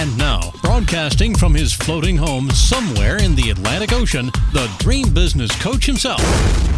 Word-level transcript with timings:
And 0.00 0.16
now, 0.16 0.50
broadcasting 0.62 1.34
from 1.34 1.52
his 1.52 1.74
floating 1.74 2.16
home 2.16 2.48
somewhere 2.52 3.22
in 3.22 3.34
the 3.34 3.50
Atlantic 3.50 3.92
Ocean, 3.92 4.30
the 4.54 4.74
dream 4.78 5.12
business 5.12 5.54
coach 5.60 5.84
himself, 5.84 6.22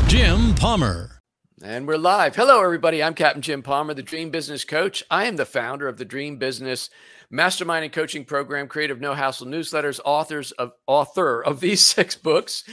Jim 0.09 0.57
Palmer. 0.57 1.21
And 1.63 1.87
we're 1.87 1.99
live. 1.99 2.35
Hello, 2.35 2.65
everybody. 2.65 3.01
I'm 3.01 3.15
Captain 3.15 3.41
Jim 3.41 3.63
Palmer, 3.63 3.95
the 3.95 4.03
Dream 4.03 4.31
Business 4.31 4.65
Coach. 4.65 5.05
I 5.09 5.27
am 5.27 5.37
the 5.37 5.47
founder 5.47 5.87
of 5.87 5.99
the 5.99 6.05
Dream 6.05 6.37
Business 6.37 6.91
Mastermind 7.31 7.85
and 7.85 7.93
Coaching 7.93 8.25
Program, 8.25 8.67
Creative 8.67 9.01
No 9.01 9.15
Hassle 9.15 9.47
Newsletters, 9.47 10.01
authors 10.05 10.51
of 10.51 10.73
author 10.89 11.45
of 11.45 11.61
these 11.61 11.81
six 11.87 12.17
books, 12.17 12.65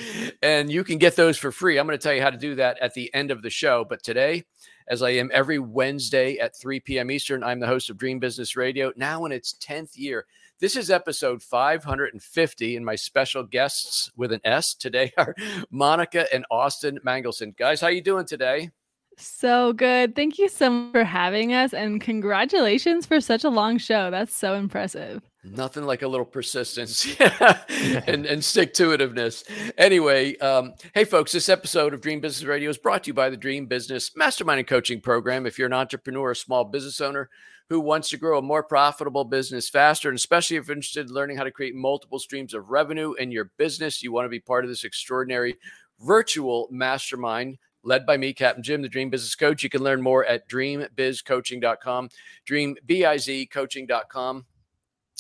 and 0.42 0.72
you 0.72 0.84
can 0.84 0.98
get 0.98 1.16
those 1.16 1.38
for 1.38 1.52
free. 1.52 1.78
I'm 1.78 1.86
going 1.86 1.96
to 1.96 2.02
tell 2.02 2.16
you 2.16 2.24
how 2.24 2.32
to 2.32 2.38
do 2.38 2.56
that 2.56 2.80
at 2.82 2.96
the 2.96 3.14
end 3.14 3.30
of 3.30 3.44
the 3.44 3.52
show. 3.52 3.86
But 3.88 4.02
today, 4.02 4.46
as 4.88 5.04
I 5.04 5.12
am 5.12 5.30
every 5.32 5.60
Wednesday 5.60 6.40
at 6.40 6.58
3 6.58 6.80
p.m. 6.80 7.12
Eastern, 7.12 7.44
I'm 7.44 7.60
the 7.60 7.68
host 7.68 7.92
of 7.92 7.98
Dream 8.00 8.18
Business 8.18 8.56
Radio, 8.56 8.92
now 8.96 9.26
in 9.26 9.32
its 9.32 9.54
10th 9.54 9.96
year. 9.96 10.26
This 10.60 10.76
is 10.76 10.92
episode 10.92 11.42
550, 11.42 12.76
and 12.76 12.86
my 12.86 12.96
special 12.96 13.44
guests 13.44 14.12
with 14.18 14.34
an 14.34 14.42
S 14.44 14.74
today 14.74 15.14
are 15.18 15.34
Monica 15.72 16.28
and 16.34 16.46
Austin 16.52 17.00
Mangelson. 17.02 17.56
Guys, 17.58 17.80
how 17.80 17.88
you 17.88 18.02
doing 18.02 18.26
today? 18.26 18.70
So 19.16 19.72
good. 19.72 20.18
Thank 20.18 20.38
you 20.38 20.50
so 20.50 20.70
much 20.70 20.92
for 20.92 21.06
having 21.06 21.54
us 21.54 21.74
and 21.74 22.02
congratulations 22.02 23.06
for 23.06 23.22
such 23.22 23.46
a 23.46 23.50
long 23.50 23.78
show. 23.78 24.12
That's 24.12 24.36
so 24.36 24.56
impressive. 24.56 25.22
Nothing 25.46 25.86
like 25.86 26.02
a 26.02 26.10
little 26.10 26.26
persistence 26.26 27.08
and, 28.08 28.26
and 28.26 28.44
stick 28.44 28.74
to 28.74 28.90
itiveness. 28.90 29.50
Anyway, 29.78 30.36
um, 30.40 30.74
hey, 30.94 31.06
folks, 31.06 31.32
this 31.32 31.48
episode 31.48 31.94
of 31.94 32.02
Dream 32.02 32.20
Business 32.20 32.46
Radio 32.46 32.70
is 32.70 32.78
brought 32.78 33.06
to 33.06 33.12
you 33.12 33.14
by 33.14 33.30
the 33.30 33.38
Dream 33.38 33.66
Business 33.66 34.12
Mastermind 34.14 34.60
and 34.60 34.68
Coaching 34.68 35.00
Program. 35.00 35.46
If 35.46 35.58
you're 35.58 35.68
an 35.68 35.74
entrepreneur, 35.74 36.32
a 36.32 36.36
small 36.36 36.66
business 36.66 37.00
owner 37.00 37.30
who 37.70 37.80
wants 37.80 38.10
to 38.10 38.18
grow 38.18 38.40
a 38.40 38.42
more 38.42 38.64
profitable 38.64 39.24
business 39.24 39.70
faster, 39.70 40.10
and 40.10 40.18
especially 40.18 40.58
if 40.58 40.68
you're 40.68 40.76
interested 40.76 41.08
in 41.08 41.14
learning 41.14 41.38
how 41.38 41.44
to 41.44 41.52
create 41.52 41.76
multiple 41.76 42.20
streams 42.20 42.54
of 42.54 42.70
revenue 42.70 43.14
in 43.14 43.32
your 43.32 43.52
business, 43.58 44.02
you 44.02 44.12
want 44.12 44.26
to 44.26 44.30
be 44.30 44.40
part 44.40 44.66
of 44.66 44.70
this 44.70 44.84
extraordinary 44.84 45.56
virtual 46.00 46.68
mastermind 46.72 47.58
led 47.84 48.06
by 48.06 48.18
me, 48.18 48.34
Captain 48.34 48.64
Jim, 48.64 48.82
the 48.82 48.90
Dream 48.90 49.10
Business 49.10 49.36
Coach. 49.36 49.64
You 49.64 49.70
can 49.70 49.84
learn 49.84 50.02
more 50.02 50.26
at 50.26 50.50
dreambizcoaching.com, 50.50 52.10
dreambizcoaching.com. 52.48 54.46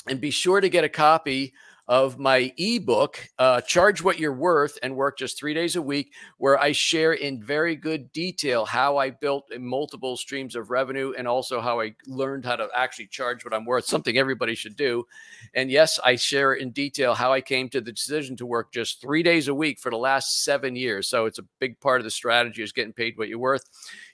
And 0.07 0.21
be 0.21 0.31
sure 0.31 0.61
to 0.61 0.69
get 0.69 0.83
a 0.83 0.89
copy 0.89 1.53
of 1.89 2.19
my 2.19 2.53
ebook, 2.57 3.27
uh, 3.39 3.59
Charge 3.61 4.03
What 4.03 4.19
You're 4.19 4.31
Worth 4.31 4.77
and 4.83 4.95
Work 4.95 5.17
Just 5.17 5.39
Three 5.39 5.55
Days 5.55 5.75
a 5.75 5.81
Week, 5.81 6.13
where 6.37 6.59
I 6.59 6.71
share 6.71 7.13
in 7.13 7.41
very 7.41 7.75
good 7.75 8.13
detail 8.13 8.63
how 8.63 8.97
I 8.97 9.09
built 9.09 9.51
multiple 9.59 10.15
streams 10.15 10.55
of 10.55 10.69
revenue 10.69 11.13
and 11.17 11.27
also 11.27 11.59
how 11.59 11.81
I 11.81 11.95
learned 12.05 12.45
how 12.45 12.57
to 12.57 12.67
actually 12.75 13.07
charge 13.07 13.43
what 13.43 13.55
I'm 13.55 13.65
worth, 13.65 13.85
something 13.85 14.19
everybody 14.19 14.53
should 14.53 14.75
do. 14.75 15.07
And 15.55 15.71
yes, 15.71 15.99
I 16.05 16.15
share 16.15 16.53
in 16.53 16.69
detail 16.69 17.15
how 17.15 17.33
I 17.33 17.41
came 17.41 17.69
to 17.69 17.81
the 17.81 17.91
decision 17.91 18.35
to 18.37 18.45
work 18.45 18.71
just 18.71 19.01
three 19.01 19.23
days 19.23 19.47
a 19.47 19.55
week 19.55 19.79
for 19.79 19.89
the 19.89 19.97
last 19.97 20.43
seven 20.43 20.75
years. 20.75 21.07
So 21.07 21.25
it's 21.25 21.39
a 21.39 21.45
big 21.57 21.79
part 21.79 22.01
of 22.01 22.05
the 22.05 22.11
strategy 22.11 22.61
is 22.61 22.71
getting 22.71 22.93
paid 22.93 23.17
what 23.17 23.29
you're 23.29 23.39
worth. 23.39 23.65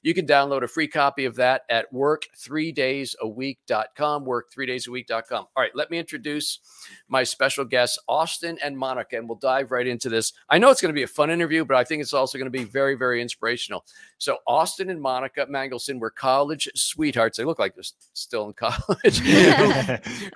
You 0.05 0.13
can 0.13 0.25
download 0.27 0.61
a 0.61 0.67
free 0.67 0.87
copy 0.87 1.25
of 1.25 1.37
that 1.37 1.63
at 1.67 1.91
work3daysaweek.com, 1.91 4.23
work3daysaweek.com. 4.23 5.47
All 5.55 5.63
right, 5.63 5.75
let 5.75 5.89
me 5.89 5.97
introduce 5.97 6.59
my 7.07 7.23
special 7.23 7.65
guests, 7.65 7.97
Austin 8.07 8.59
and 8.63 8.77
Monica, 8.77 9.17
and 9.17 9.27
we'll 9.27 9.39
dive 9.39 9.71
right 9.71 9.87
into 9.87 10.09
this. 10.09 10.33
I 10.47 10.59
know 10.59 10.69
it's 10.69 10.79
going 10.79 10.93
to 10.93 10.95
be 10.95 11.01
a 11.01 11.07
fun 11.07 11.31
interview, 11.31 11.65
but 11.65 11.75
I 11.75 11.83
think 11.83 12.03
it's 12.03 12.13
also 12.13 12.37
going 12.37 12.45
to 12.45 12.55
be 12.55 12.65
very, 12.65 12.93
very 12.93 13.19
inspirational. 13.19 13.83
So, 14.19 14.37
Austin 14.45 14.91
and 14.91 15.01
Monica 15.01 15.47
Mangelson 15.49 15.97
were 15.97 16.11
college 16.11 16.69
sweethearts. 16.75 17.39
They 17.39 17.43
look 17.43 17.57
like 17.57 17.73
they're 17.73 17.81
still 18.13 18.45
in 18.45 18.53
college, 18.53 19.17
who, 19.17 19.71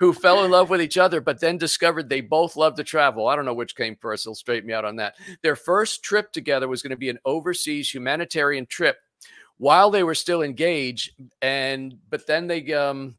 who 0.00 0.12
fell 0.12 0.44
in 0.44 0.50
love 0.50 0.68
with 0.68 0.82
each 0.82 0.98
other, 0.98 1.20
but 1.20 1.38
then 1.38 1.58
discovered 1.58 2.08
they 2.08 2.22
both 2.22 2.56
love 2.56 2.74
to 2.74 2.82
travel. 2.82 3.28
I 3.28 3.36
don't 3.36 3.44
know 3.44 3.54
which 3.54 3.76
came 3.76 3.94
first. 3.94 4.24
They'll 4.24 4.34
straighten 4.34 4.66
me 4.66 4.74
out 4.74 4.84
on 4.84 4.96
that. 4.96 5.14
Their 5.44 5.54
first 5.54 6.02
trip 6.02 6.32
together 6.32 6.66
was 6.66 6.82
going 6.82 6.90
to 6.90 6.96
be 6.96 7.08
an 7.08 7.20
overseas 7.24 7.94
humanitarian 7.94 8.66
trip 8.66 8.96
while 9.60 9.90
they 9.90 10.02
were 10.02 10.14
still 10.14 10.40
engaged 10.40 11.10
and 11.42 11.94
but 12.08 12.26
then 12.26 12.46
they 12.46 12.72
um 12.72 13.14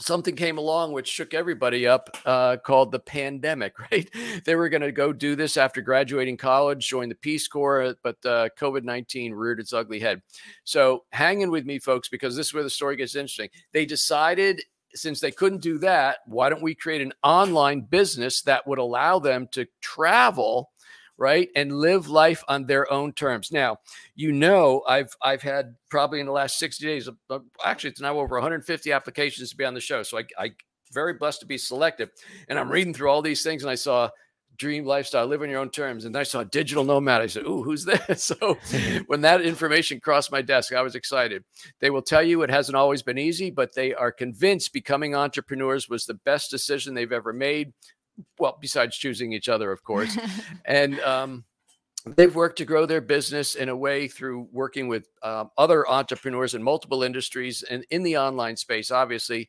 something 0.00 0.36
came 0.36 0.58
along 0.58 0.92
which 0.92 1.08
shook 1.08 1.32
everybody 1.32 1.86
up 1.86 2.14
uh, 2.26 2.58
called 2.58 2.92
the 2.92 2.98
pandemic 2.98 3.76
right? 3.90 4.08
They 4.44 4.54
were 4.54 4.68
going 4.68 4.82
to 4.82 4.92
go 4.92 5.12
do 5.14 5.34
this 5.34 5.56
after 5.56 5.80
graduating 5.80 6.36
college 6.36 6.86
join 6.86 7.08
the 7.08 7.14
peace 7.14 7.48
corps 7.48 7.94
but 8.02 8.16
uh, 8.24 8.50
covid-19 8.60 9.32
reared 9.34 9.60
its 9.60 9.72
ugly 9.72 9.98
head. 9.98 10.20
So 10.64 11.04
hang 11.10 11.40
in 11.40 11.50
with 11.50 11.64
me 11.64 11.78
folks 11.78 12.10
because 12.10 12.36
this 12.36 12.48
is 12.48 12.54
where 12.54 12.62
the 12.62 12.70
story 12.70 12.96
gets 12.96 13.16
interesting. 13.16 13.48
They 13.72 13.86
decided 13.86 14.60
since 14.94 15.20
they 15.20 15.30
couldn't 15.30 15.62
do 15.62 15.78
that 15.78 16.18
why 16.26 16.50
don't 16.50 16.62
we 16.62 16.74
create 16.74 17.00
an 17.00 17.14
online 17.22 17.80
business 17.80 18.42
that 18.42 18.66
would 18.66 18.78
allow 18.78 19.18
them 19.18 19.48
to 19.52 19.66
travel 19.80 20.70
right 21.18 21.50
and 21.54 21.72
live 21.72 22.08
life 22.08 22.42
on 22.48 22.66
their 22.66 22.90
own 22.92 23.12
terms. 23.12 23.52
Now 23.52 23.78
you 24.18 24.32
know 24.32 24.82
i've 24.88 25.16
i've 25.22 25.40
had 25.40 25.74
probably 25.88 26.20
in 26.20 26.26
the 26.26 26.32
last 26.32 26.58
60 26.58 26.84
days 26.84 27.08
uh, 27.30 27.38
actually 27.64 27.90
it's 27.90 28.00
now 28.00 28.18
over 28.18 28.36
150 28.36 28.92
applications 28.92 29.50
to 29.50 29.56
be 29.56 29.64
on 29.64 29.74
the 29.74 29.80
show 29.80 30.02
so 30.02 30.18
i 30.18 30.24
i 30.38 30.50
very 30.92 31.14
blessed 31.14 31.40
to 31.40 31.46
be 31.46 31.56
selected 31.56 32.10
and 32.48 32.58
i'm 32.58 32.70
reading 32.70 32.92
through 32.92 33.08
all 33.08 33.22
these 33.22 33.42
things 33.42 33.62
and 33.62 33.70
i 33.70 33.74
saw 33.74 34.08
dream 34.56 34.84
lifestyle 34.84 35.26
live 35.26 35.40
on 35.40 35.48
your 35.48 35.60
own 35.60 35.70
terms 35.70 36.04
and 36.04 36.16
i 36.16 36.24
saw 36.24 36.42
digital 36.42 36.82
nomad 36.82 37.20
i 37.20 37.26
said 37.26 37.44
ooh 37.44 37.62
who's 37.62 37.84
this? 37.84 38.24
So 38.40 38.58
when 39.06 39.20
that 39.20 39.40
information 39.40 40.00
crossed 40.00 40.32
my 40.32 40.42
desk 40.42 40.72
i 40.72 40.82
was 40.82 40.96
excited. 40.96 41.44
They 41.80 41.90
will 41.90 42.02
tell 42.02 42.22
you 42.22 42.42
it 42.42 42.50
hasn't 42.50 42.76
always 42.76 43.02
been 43.02 43.18
easy 43.18 43.50
but 43.50 43.74
they 43.74 43.94
are 43.94 44.10
convinced 44.10 44.72
becoming 44.72 45.14
entrepreneurs 45.14 45.88
was 45.88 46.06
the 46.06 46.14
best 46.14 46.50
decision 46.50 46.94
they've 46.94 47.12
ever 47.12 47.32
made 47.32 47.72
well, 48.38 48.58
besides 48.60 48.96
choosing 48.96 49.32
each 49.32 49.48
other, 49.48 49.72
of 49.72 49.82
course. 49.82 50.16
and 50.64 51.00
um, 51.00 51.44
they've 52.16 52.34
worked 52.34 52.58
to 52.58 52.64
grow 52.64 52.86
their 52.86 53.00
business 53.00 53.54
in 53.54 53.68
a 53.68 53.76
way 53.76 54.08
through 54.08 54.48
working 54.52 54.88
with 54.88 55.08
um, 55.22 55.50
other 55.56 55.88
entrepreneurs 55.88 56.54
in 56.54 56.62
multiple 56.62 57.02
industries 57.02 57.62
and 57.62 57.84
in 57.90 58.02
the 58.02 58.16
online 58.16 58.56
space, 58.56 58.90
obviously. 58.90 59.48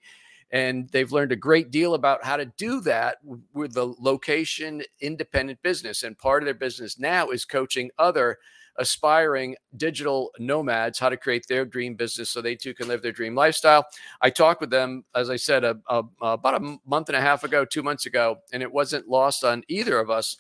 And 0.52 0.90
they've 0.90 1.12
learned 1.12 1.31
a 1.31 1.35
great 1.35 1.69
deal 1.69 1.94
about 1.94 2.24
how 2.24 2.38
to 2.38 2.46
do 2.58 2.81
that 2.81 3.18
with 3.53 3.74
the 3.74 3.94
location 4.00 4.81
independent 5.00 5.62
business. 5.62 6.02
And 6.02 6.18
part 6.18 6.41
of 6.41 6.47
their 6.47 6.56
business 6.56 6.97
now 6.97 7.29
is 7.29 7.46
coaching 7.46 7.91
other 8.00 8.40
aspiring 8.79 9.56
digital 9.78 10.31
nomads 10.40 10.97
how 10.97 11.09
to 11.09 11.17
create 11.17 11.45
their 11.47 11.66
dream 11.66 11.95
business 11.95 12.31
so 12.31 12.41
they 12.41 12.56
too 12.56 12.73
can 12.73 12.88
live 12.88 13.01
their 13.01 13.12
dream 13.12 13.35
lifestyle. 13.35 13.85
I 14.22 14.29
talked 14.29 14.62
with 14.62 14.72
them, 14.72 15.03
as 15.13 15.29
I 15.29 15.35
said, 15.35 15.63
a, 15.63 15.78
a, 15.90 16.03
about 16.22 16.62
a 16.62 16.78
month 16.88 17.09
and 17.09 17.16
a 17.16 17.22
half 17.22 17.44
ago, 17.44 17.66
two 17.66 17.84
months 17.84 18.06
ago, 18.06 18.38
and 18.51 18.63
it 18.63 18.72
wasn't 18.72 19.07
lost 19.07 19.44
on 19.44 19.63
either 19.67 20.00
of 20.00 20.09
us. 20.09 20.38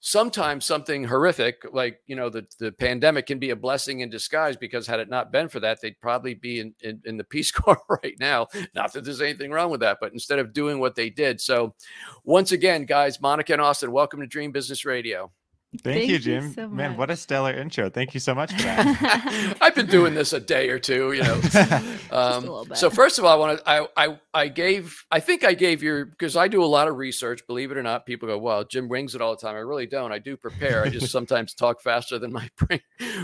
Sometimes 0.00 0.64
something 0.64 1.02
horrific, 1.04 1.64
like 1.72 2.00
you 2.06 2.14
know, 2.14 2.30
the, 2.30 2.46
the 2.60 2.70
pandemic 2.70 3.26
can 3.26 3.40
be 3.40 3.50
a 3.50 3.56
blessing 3.56 4.00
in 4.00 4.08
disguise 4.08 4.56
because 4.56 4.86
had 4.86 5.00
it 5.00 5.10
not 5.10 5.32
been 5.32 5.48
for 5.48 5.58
that, 5.58 5.80
they'd 5.80 6.00
probably 6.00 6.34
be 6.34 6.60
in, 6.60 6.72
in, 6.82 7.02
in 7.04 7.16
the 7.16 7.24
Peace 7.24 7.50
Corps 7.52 7.82
right 8.02 8.14
now. 8.20 8.46
Not 8.74 8.92
that 8.92 9.04
there's 9.04 9.20
anything 9.20 9.50
wrong 9.50 9.70
with 9.70 9.80
that, 9.80 9.98
but 10.00 10.12
instead 10.12 10.38
of 10.38 10.52
doing 10.52 10.78
what 10.78 10.94
they 10.94 11.10
did. 11.10 11.40
So, 11.40 11.74
once 12.24 12.52
again, 12.52 12.84
guys, 12.84 13.20
Monica 13.20 13.52
and 13.52 13.60
Austin, 13.60 13.90
welcome 13.90 14.20
to 14.20 14.26
Dream 14.26 14.52
Business 14.52 14.84
Radio. 14.84 15.32
Thank, 15.70 15.98
Thank 15.98 16.10
you, 16.10 16.18
Jim. 16.18 16.44
You 16.44 16.52
so 16.54 16.68
Man, 16.68 16.96
what 16.96 17.10
a 17.10 17.16
stellar 17.16 17.52
intro. 17.52 17.90
Thank 17.90 18.14
you 18.14 18.20
so 18.20 18.34
much 18.34 18.52
for 18.52 18.62
that. 18.62 19.56
I've 19.60 19.74
been 19.74 19.86
doing 19.86 20.14
this 20.14 20.32
a 20.32 20.40
day 20.40 20.70
or 20.70 20.78
two, 20.78 21.12
you 21.12 21.22
know. 21.22 21.40
Um, 22.10 22.64
so 22.72 22.88
first 22.88 23.18
of 23.18 23.26
all, 23.26 23.32
I 23.32 23.36
want 23.36 23.58
to, 23.58 23.68
I, 23.68 23.86
I, 23.94 24.18
I 24.32 24.48
gave, 24.48 25.04
I 25.10 25.20
think 25.20 25.44
I 25.44 25.52
gave 25.52 25.82
your, 25.82 26.06
because 26.06 26.36
I 26.36 26.48
do 26.48 26.64
a 26.64 26.66
lot 26.66 26.88
of 26.88 26.96
research, 26.96 27.46
believe 27.46 27.70
it 27.70 27.76
or 27.76 27.82
not, 27.82 28.06
people 28.06 28.26
go, 28.26 28.38
well, 28.38 28.64
Jim 28.64 28.88
wings 28.88 29.14
it 29.14 29.20
all 29.20 29.36
the 29.36 29.40
time. 29.40 29.54
I 29.54 29.58
really 29.58 29.86
don't. 29.86 30.10
I 30.10 30.18
do 30.18 30.34
prepare. 30.34 30.82
I 30.82 30.88
just 30.88 31.12
sometimes 31.12 31.52
talk 31.52 31.82
faster 31.82 32.18
than 32.18 32.32
my 32.32 32.48
brain 32.56 32.80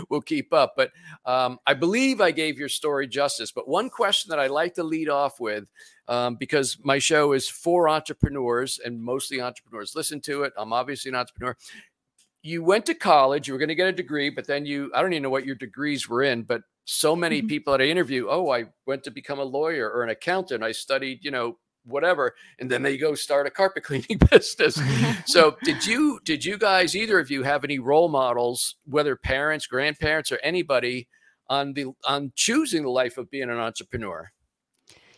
will 0.07 0.21
keep 0.21 0.53
up. 0.53 0.75
But 0.77 0.91
um, 1.25 1.57
I 1.65 1.73
believe 1.73 2.21
I 2.21 2.29
gave 2.29 2.59
your 2.59 2.69
story 2.69 3.07
justice. 3.07 3.51
But 3.51 3.67
one 3.67 3.89
question 3.89 4.29
that 4.29 4.39
I 4.39 4.47
like 4.47 4.75
to 4.75 4.83
lead 4.83 5.09
off 5.09 5.39
with 5.39 5.65
um, 6.07 6.35
because 6.35 6.77
my 6.83 6.99
show 6.99 7.31
is 7.33 7.49
for 7.49 7.89
entrepreneurs 7.89 8.79
and 8.83 9.01
mostly 9.01 9.41
entrepreneurs 9.41 9.95
listen 9.95 10.21
to 10.21 10.43
it. 10.43 10.53
I'm 10.57 10.73
obviously 10.73 11.09
an 11.09 11.15
entrepreneur 11.15 11.57
you 12.45 12.63
went 12.63 12.85
to 12.85 12.93
college, 12.93 13.47
you 13.47 13.53
were 13.53 13.57
going 13.57 13.69
to 13.69 13.75
get 13.75 13.87
a 13.87 13.91
degree, 13.91 14.29
but 14.29 14.45
then 14.45 14.67
you, 14.67 14.91
I 14.93 15.01
don't 15.01 15.13
even 15.13 15.23
know 15.23 15.31
what 15.31 15.47
your 15.47 15.55
degrees 15.55 16.07
were 16.07 16.21
in, 16.21 16.43
but 16.43 16.61
so 16.85 17.15
many 17.15 17.39
mm-hmm. 17.39 17.47
people 17.47 17.71
that 17.71 17.81
I 17.81 17.87
interview, 17.87 18.27
oh, 18.29 18.51
I 18.51 18.65
went 18.85 19.03
to 19.05 19.11
become 19.11 19.39
a 19.39 19.43
lawyer 19.43 19.89
or 19.89 20.03
an 20.03 20.11
accountant. 20.11 20.63
I 20.63 20.71
studied, 20.71 21.25
you 21.25 21.31
know, 21.31 21.57
whatever, 21.85 22.35
and 22.59 22.69
then 22.69 22.83
they 22.83 22.97
go 22.97 23.15
start 23.15 23.47
a 23.47 23.49
carpet 23.49 23.83
cleaning 23.83 24.19
business. 24.29 24.79
so 25.25 25.57
did 25.63 25.85
you 25.87 26.19
did 26.23 26.45
you 26.45 26.59
guys 26.59 26.95
either 26.95 27.19
of 27.19 27.31
you 27.31 27.41
have 27.41 27.63
any 27.63 27.79
role 27.79 28.09
models, 28.09 28.75
whether 28.85 29.15
parents, 29.15 29.65
grandparents, 29.65 30.31
or 30.31 30.37
anybody 30.43 31.07
on 31.49 31.73
the 31.73 31.87
on 32.05 32.31
choosing 32.35 32.83
the 32.83 32.89
life 32.89 33.17
of 33.17 33.31
being 33.31 33.49
an 33.49 33.57
entrepreneur? 33.57 34.31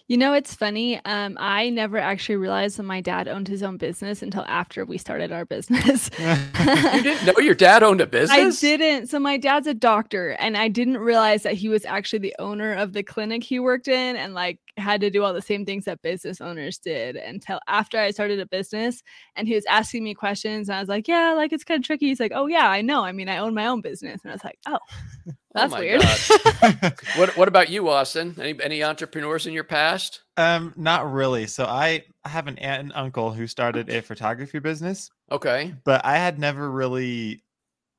You 0.08 0.16
know, 0.16 0.32
it's 0.34 0.56
funny. 0.56 1.04
Um, 1.04 1.36
I 1.38 1.70
never 1.70 1.98
actually 1.98 2.38
realized 2.38 2.78
that 2.78 2.84
my 2.84 3.02
dad 3.02 3.28
owned 3.28 3.50
his 3.50 3.62
own 3.62 3.76
business 3.76 4.22
until 4.22 4.46
after 4.48 4.86
we 4.86 4.98
started 4.98 5.34
our 5.34 5.44
business. 5.44 6.10
you 6.20 6.26
didn't 7.04 7.26
know 7.26 7.42
your 7.44 7.56
dad 7.56 7.84
owned 7.84 8.00
a 8.00 8.08
business? 8.08 8.64
I 8.64 8.68
didn't. 8.68 9.08
So 9.08 9.20
my 9.20 9.36
dad's 9.36 9.68
a 9.68 9.74
doctor, 9.74 10.30
and 10.40 10.56
I 10.56 10.70
didn't 10.70 11.00
realize 11.00 11.44
that 11.44 11.56
he 11.56 11.68
was 11.68 11.84
actually 11.84 12.20
the 12.20 12.36
owner 12.40 12.74
of 12.74 12.94
the 12.94 13.04
clinic 13.04 13.44
he 13.44 13.60
worked 13.60 13.90
in, 13.90 14.16
and 14.16 14.34
like 14.34 14.60
had 14.78 15.02
to 15.02 15.10
do 15.10 15.26
all 15.26 15.34
the 15.34 15.42
same 15.42 15.66
things 15.66 15.84
that 15.86 16.02
business 16.02 16.40
owners 16.40 16.78
did 16.78 17.18
until 17.18 17.60
after 17.68 18.00
I 18.00 18.12
started 18.12 18.40
a 18.40 18.46
business. 18.46 19.04
And 19.36 19.46
he 19.46 19.56
was 19.56 19.66
asking 19.66 20.06
me 20.06 20.14
questions, 20.14 20.70
and 20.70 20.78
I 20.78 20.80
was 20.80 20.90
like, 20.90 21.10
"Yeah, 21.10 21.34
like 21.34 21.52
it's 21.52 21.66
kind 21.66 21.82
of 21.82 21.86
tricky." 21.86 22.08
He's 22.08 22.22
like, 22.22 22.32
"Oh 22.34 22.48
yeah, 22.48 22.70
I 22.70 22.82
know. 22.82 23.04
I 23.04 23.12
mean, 23.12 23.28
I 23.28 23.40
own 23.40 23.54
my 23.54 23.66
own 23.68 23.82
business," 23.82 24.22
and 24.24 24.32
I 24.32 24.36
was 24.36 24.44
like, 24.46 24.60
"Oh." 24.68 24.80
Oh 25.56 25.68
That's 25.68 25.74
oh 25.74 25.80
weird. 25.80 27.00
what 27.16 27.38
What 27.38 27.48
about 27.48 27.70
you, 27.70 27.90
Austin? 27.90 28.36
Any 28.40 28.62
any 28.62 28.84
entrepreneurs 28.84 29.48
in 29.48 29.54
your 29.54 29.64
past? 29.64 30.22
Um, 30.36 30.74
not 30.76 31.12
really. 31.12 31.48
So 31.48 31.66
I 31.66 32.04
have 32.26 32.48
an 32.48 32.58
aunt 32.60 32.82
and 32.82 32.94
uncle 32.94 33.32
who 33.32 33.48
started 33.48 33.90
a 33.90 34.02
photography 34.02 34.60
business. 34.60 35.10
Okay, 35.32 35.74
but 35.84 36.04
I 36.06 36.18
had 36.18 36.38
never 36.38 36.70
really 36.70 37.44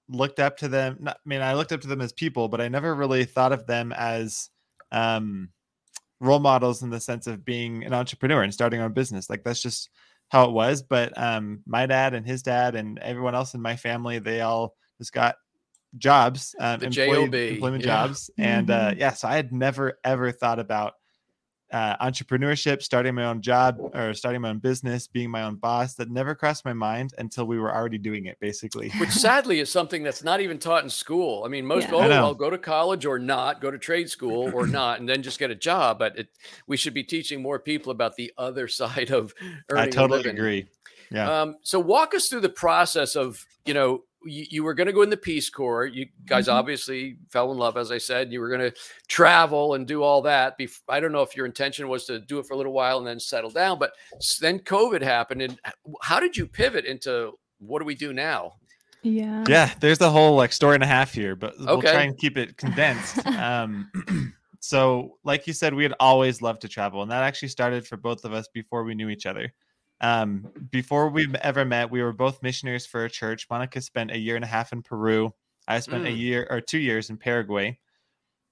looked 0.09 0.41
up 0.41 0.59
to 0.59 0.69
them. 0.69 0.99
Not, 1.01 1.17
I 1.17 1.29
mean, 1.29 1.41
I 1.41 1.55
looked 1.55 1.73
up 1.73 1.81
to 1.83 1.89
them 1.89 2.01
as 2.01 2.13
people, 2.13 2.49
but 2.49 2.61
I 2.61 2.69
never 2.69 2.95
really 2.95 3.25
thought 3.25 3.53
of 3.53 3.67
them 3.67 3.93
as 3.93 4.51
um 4.93 5.51
role 6.21 6.41
models 6.41 6.83
in 6.83 6.91
the 6.91 7.01
sense 7.01 7.27
of 7.27 7.45
being 7.45 7.85
an 7.85 7.95
entrepreneur 7.95 8.43
and 8.43 8.53
starting 8.53 8.81
our 8.81 8.89
business. 8.89 9.31
Like 9.31 9.45
that's 9.45 9.63
just 9.63 9.89
how 10.31 10.45
it 10.45 10.53
was. 10.53 10.83
But 10.83 11.17
um, 11.17 11.61
my 11.67 11.87
dad 11.87 12.15
and 12.15 12.27
his 12.27 12.43
dad 12.43 12.75
and 12.75 12.99
everyone 12.99 13.35
else 13.35 13.55
in 13.55 13.63
my 13.63 13.77
family, 13.77 14.19
they 14.19 14.41
all 14.41 14.75
just 14.99 15.13
got 15.13 15.37
jobs, 15.97 16.55
um, 16.61 16.83
employment 16.83 17.83
yeah. 17.83 17.87
jobs, 17.87 18.31
and 18.39 18.71
uh, 18.71 18.91
mm-hmm. 18.91 19.01
yeah, 19.01 19.13
so 19.13 19.29
I 19.29 19.37
had 19.37 19.53
never 19.53 19.99
ever 20.05 20.33
thought 20.33 20.59
about 20.59 20.95
uh, 21.71 21.97
entrepreneurship, 21.99 22.83
starting 22.83 23.15
my 23.15 23.25
own 23.25 23.43
job 23.43 23.79
or 23.95 24.15
starting 24.15 24.41
my 24.41 24.51
own 24.51 24.59
business, 24.59 25.07
being 25.07 25.31
my 25.31 25.43
own 25.43 25.57
boss. 25.57 25.95
That 25.95 26.11
never 26.11 26.35
crossed 26.35 26.65
my 26.65 26.73
mind 26.73 27.13
until 27.19 27.47
we 27.47 27.59
were 27.59 27.75
already 27.75 27.99
doing 27.99 28.27
it, 28.27 28.39
basically. 28.41 28.91
Which 28.99 29.11
sadly 29.11 29.61
is 29.61 29.71
something 29.71 30.03
that's 30.03 30.25
not 30.25 30.41
even 30.41 30.59
taught 30.59 30.85
in 30.85 30.91
school. 30.91 31.45
I 31.45 31.49
mean, 31.49 31.67
most 31.67 31.89
yeah. 31.89 31.95
oh 31.95 32.09
well, 32.09 32.35
go 32.35 32.51
to 32.51 32.59
college 32.59 33.05
or 33.05 33.19
not, 33.19 33.61
go 33.61 33.71
to 33.71 33.79
trade 33.79 34.09
school 34.09 34.51
or 34.55 34.67
not, 34.67 35.01
and 35.01 35.09
then 35.09 35.23
just 35.23 35.39
get 35.39 35.51
a 35.51 35.55
job. 35.55 35.99
But 35.99 36.19
it, 36.19 36.29
we 36.67 36.77
should 36.77 36.95
be 36.95 37.05
teaching 37.05 37.43
more 37.43 37.59
people 37.59 37.93
about 37.93 38.17
the 38.17 38.33
other 38.39 38.69
side 38.69 39.11
of 39.11 39.35
earning. 39.71 39.85
I 39.85 39.91
totally 39.91 40.29
agree. 40.29 40.69
Yeah. 41.11 41.43
Um, 41.43 41.57
so 41.63 41.81
walk 41.81 42.15
us 42.15 42.29
through 42.29 42.41
the 42.41 42.51
process 42.51 43.17
of 43.17 43.39
you 43.65 43.75
know 43.75 44.03
you, 44.25 44.47
you 44.51 44.65
were 44.65 44.75
going 44.75 44.87
to 44.87 44.93
go 44.93 45.03
in 45.03 45.11
the 45.11 45.17
Peace 45.17 45.51
Corps. 45.51 45.87
You 45.87 46.07
guys 46.27 46.47
mm-hmm. 46.47 46.57
obviously 46.57 47.17
fell 47.31 47.53
in 47.53 47.59
love, 47.59 47.77
as 47.77 47.91
I 47.91 47.99
said. 47.99 48.33
You 48.33 48.41
were 48.41 48.49
going 48.49 48.71
to 48.71 48.75
travel 49.09 49.75
and 49.75 49.87
do 49.87 50.03
all 50.03 50.23
that. 50.23 50.59
I 50.89 51.01
don't 51.01 51.13
know 51.13 51.23
if 51.23 51.37
your 51.37 51.47
intention 51.47 51.89
was 51.89 52.05
to 52.07 52.21
do 52.21 52.39
it 52.39 52.47
for 52.47 52.55
a 52.55 52.57
little 52.57 52.73
while 52.73 52.99
and 52.99 53.07
then 53.07 53.21
settle 53.21 53.51
down, 53.51 53.79
but 53.79 53.93
then 54.41 54.61
COVID 54.61 55.03
happened. 55.03 55.43
And 55.43 55.59
how 56.03 56.21
did 56.21 56.37
you 56.37 56.47
pivot 56.47 56.85
into 56.85 57.33
what 57.59 57.81
do 57.81 57.85
we 57.85 57.95
do 57.95 58.13
now? 58.13 58.55
Yeah. 59.03 59.45
Yeah. 59.49 59.73
There's 59.81 59.99
the 59.99 60.11
whole 60.11 60.37
like 60.37 60.53
story 60.53 60.75
and 60.75 60.85
a 60.85 60.89
half 60.89 61.13
here, 61.13 61.37
but 61.37 61.55
okay. 61.55 61.65
we'll 61.67 61.83
try 61.83 62.03
and 62.03 62.17
keep 62.19 62.37
it 62.37 62.57
condensed. 62.57 63.25
um, 63.27 63.91
so, 64.61 65.19
like 65.25 65.47
you 65.47 65.53
said, 65.53 65.75
we 65.75 65.85
had 65.85 65.95
always 66.01 66.43
loved 66.43 66.63
to 66.63 66.69
travel, 66.69 67.03
and 67.03 67.11
that 67.11 67.23
actually 67.23 67.49
started 67.49 67.87
for 67.87 67.97
both 67.97 68.25
of 68.25 68.33
us 68.33 68.49
before 68.53 68.85
we 68.85 68.95
knew 68.95 69.09
each 69.09 69.27
other. 69.27 69.53
Um, 70.01 70.47
before 70.71 71.11
we 71.11 71.27
ever 71.43 71.65
met, 71.65 71.91
we 71.91 72.03
were 72.03 72.13
both 72.13 72.43
missionaries 72.43 72.87
for 72.87 73.05
a 73.05 73.11
church. 73.11 73.47
Monica 73.51 73.81
spent 73.81 74.11
a 74.11 74.19
year 74.19 74.37
and 74.37 74.45
a 74.45 74.49
half 74.49 74.73
in 74.73 74.83
Peru. 74.83 75.33
I 75.67 75.81
spent 75.81 76.05
mm. 76.05 76.09
a 76.09 76.13
year 76.13 76.47
or 76.51 76.61
two 76.61 76.79
years 76.79 77.11
in 77.11 77.17
Paraguay. 77.17 77.79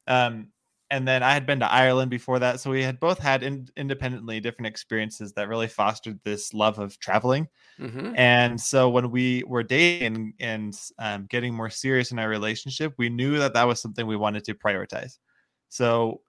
Um, 0.06 0.48
and 0.90 1.06
then 1.06 1.22
I 1.22 1.32
had 1.32 1.46
been 1.46 1.60
to 1.60 1.72
Ireland 1.72 2.10
before 2.10 2.38
that. 2.38 2.60
So 2.60 2.70
we 2.70 2.82
had 2.82 3.00
both 3.00 3.18
had 3.18 3.42
in, 3.42 3.68
independently 3.76 4.38
different 4.38 4.68
experiences 4.68 5.32
that 5.32 5.48
really 5.48 5.66
fostered 5.66 6.20
this 6.22 6.54
love 6.54 6.78
of 6.78 6.98
traveling. 7.00 7.48
Mm-hmm. 7.80 8.14
And 8.16 8.60
so 8.60 8.88
when 8.88 9.10
we 9.10 9.42
were 9.46 9.64
dating 9.64 10.34
and 10.38 10.78
um, 10.98 11.26
getting 11.28 11.54
more 11.54 11.70
serious 11.70 12.12
in 12.12 12.18
our 12.20 12.28
relationship, 12.28 12.94
we 12.98 13.08
knew 13.08 13.38
that 13.38 13.54
that 13.54 13.66
was 13.66 13.80
something 13.80 14.06
we 14.06 14.16
wanted 14.16 14.44
to 14.44 14.54
prioritize. 14.54 15.18
So 15.68 16.20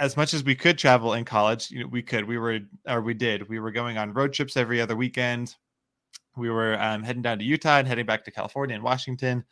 as 0.00 0.16
much 0.16 0.34
as 0.34 0.44
we 0.44 0.54
could 0.54 0.78
travel 0.78 1.14
in 1.14 1.24
college, 1.24 1.70
you 1.70 1.80
know, 1.80 1.88
we 1.88 2.02
could. 2.02 2.24
We 2.24 2.38
were, 2.38 2.60
or 2.86 3.00
we 3.00 3.14
did. 3.14 3.48
We 3.48 3.58
were 3.58 3.72
going 3.72 3.98
on 3.98 4.12
road 4.12 4.32
trips 4.32 4.56
every 4.56 4.80
other 4.80 4.96
weekend. 4.96 5.56
We 6.36 6.50
were 6.50 6.80
um, 6.80 7.02
heading 7.02 7.22
down 7.22 7.38
to 7.38 7.44
Utah 7.44 7.78
and 7.78 7.88
heading 7.88 8.06
back 8.06 8.24
to 8.24 8.30
California 8.30 8.74
and 8.74 8.84
Washington. 8.84 9.44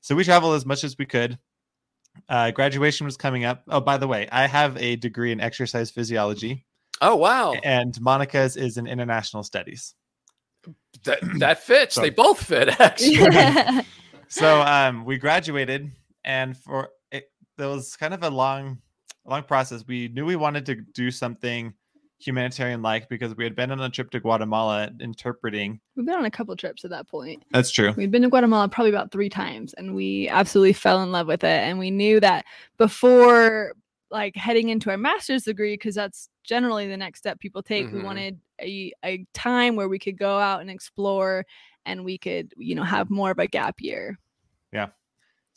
So 0.00 0.14
we 0.14 0.24
traveled 0.24 0.54
as 0.54 0.64
much 0.64 0.84
as 0.84 0.96
we 0.96 1.06
could. 1.06 1.38
Uh, 2.28 2.50
graduation 2.50 3.04
was 3.04 3.16
coming 3.16 3.44
up. 3.44 3.62
Oh, 3.68 3.80
by 3.80 3.96
the 3.96 4.06
way, 4.06 4.28
I 4.30 4.46
have 4.46 4.76
a 4.76 4.96
degree 4.96 5.32
in 5.32 5.40
exercise 5.40 5.90
physiology. 5.90 6.64
Oh, 7.00 7.16
wow. 7.16 7.52
And 7.52 8.00
Monica's 8.00 8.56
is 8.56 8.76
in 8.76 8.86
international 8.86 9.42
studies. 9.42 9.94
That 11.04 11.18
that 11.38 11.62
fits. 11.62 11.96
So, 11.96 12.02
they 12.02 12.10
both 12.10 12.42
fit, 12.42 12.68
actually. 12.80 13.84
so 14.28 14.60
um, 14.62 15.04
we 15.04 15.18
graduated, 15.18 15.90
and 16.24 16.56
for 16.56 16.90
it, 17.10 17.30
there 17.56 17.68
was 17.68 17.96
kind 17.96 18.14
of 18.14 18.22
a 18.22 18.30
long 18.30 18.78
long 19.28 19.42
process. 19.42 19.84
We 19.86 20.08
knew 20.08 20.24
we 20.24 20.36
wanted 20.36 20.66
to 20.66 20.76
do 20.76 21.10
something 21.10 21.72
humanitarian 22.20 22.82
like 22.82 23.08
because 23.08 23.36
we 23.36 23.44
had 23.44 23.54
been 23.54 23.70
on 23.70 23.80
a 23.80 23.88
trip 23.88 24.10
to 24.10 24.20
Guatemala 24.20 24.90
interpreting. 25.00 25.80
We've 25.94 26.04
been 26.04 26.16
on 26.16 26.24
a 26.24 26.30
couple 26.30 26.54
trips 26.56 26.84
at 26.84 26.90
that 26.90 27.08
point. 27.08 27.44
That's 27.52 27.70
true. 27.70 27.94
We've 27.96 28.10
been 28.10 28.22
to 28.22 28.28
Guatemala 28.28 28.68
probably 28.68 28.90
about 28.90 29.12
three 29.12 29.28
times 29.28 29.72
and 29.74 29.94
we 29.94 30.28
absolutely 30.28 30.72
fell 30.72 31.02
in 31.02 31.12
love 31.12 31.28
with 31.28 31.44
it. 31.44 31.60
And 31.60 31.78
we 31.78 31.90
knew 31.90 32.18
that 32.20 32.44
before 32.76 33.74
like 34.10 34.34
heading 34.34 34.70
into 34.70 34.90
our 34.90 34.96
master's 34.96 35.44
degree, 35.44 35.74
because 35.74 35.94
that's 35.94 36.28
generally 36.42 36.88
the 36.88 36.96
next 36.96 37.20
step 37.20 37.38
people 37.38 37.62
take, 37.62 37.86
mm-hmm. 37.86 37.98
we 37.98 38.02
wanted 38.02 38.40
a, 38.60 38.92
a 39.04 39.24
time 39.34 39.76
where 39.76 39.88
we 39.88 39.98
could 39.98 40.18
go 40.18 40.38
out 40.38 40.60
and 40.60 40.70
explore 40.70 41.44
and 41.86 42.04
we 42.04 42.18
could, 42.18 42.52
you 42.56 42.74
know, 42.74 42.82
have 42.82 43.10
more 43.10 43.30
of 43.30 43.38
a 43.38 43.46
gap 43.46 43.76
year. 43.78 44.18
Yeah. 44.72 44.88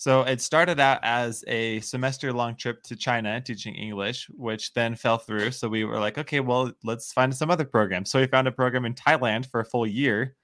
So 0.01 0.23
it 0.23 0.41
started 0.41 0.79
out 0.79 0.97
as 1.03 1.43
a 1.45 1.79
semester 1.81 2.33
long 2.33 2.55
trip 2.55 2.81
to 2.85 2.95
China 2.95 3.39
teaching 3.39 3.75
English, 3.75 4.27
which 4.31 4.73
then 4.73 4.95
fell 4.95 5.19
through. 5.19 5.51
So 5.51 5.69
we 5.69 5.85
were 5.85 5.99
like, 5.99 6.17
okay, 6.17 6.39
well, 6.39 6.71
let's 6.83 7.13
find 7.13 7.31
some 7.35 7.51
other 7.51 7.65
program. 7.65 8.05
So 8.05 8.19
we 8.19 8.25
found 8.25 8.47
a 8.47 8.51
program 8.51 8.85
in 8.85 8.95
Thailand 8.95 9.45
for 9.51 9.59
a 9.59 9.65
full 9.65 9.85
year. 9.85 10.35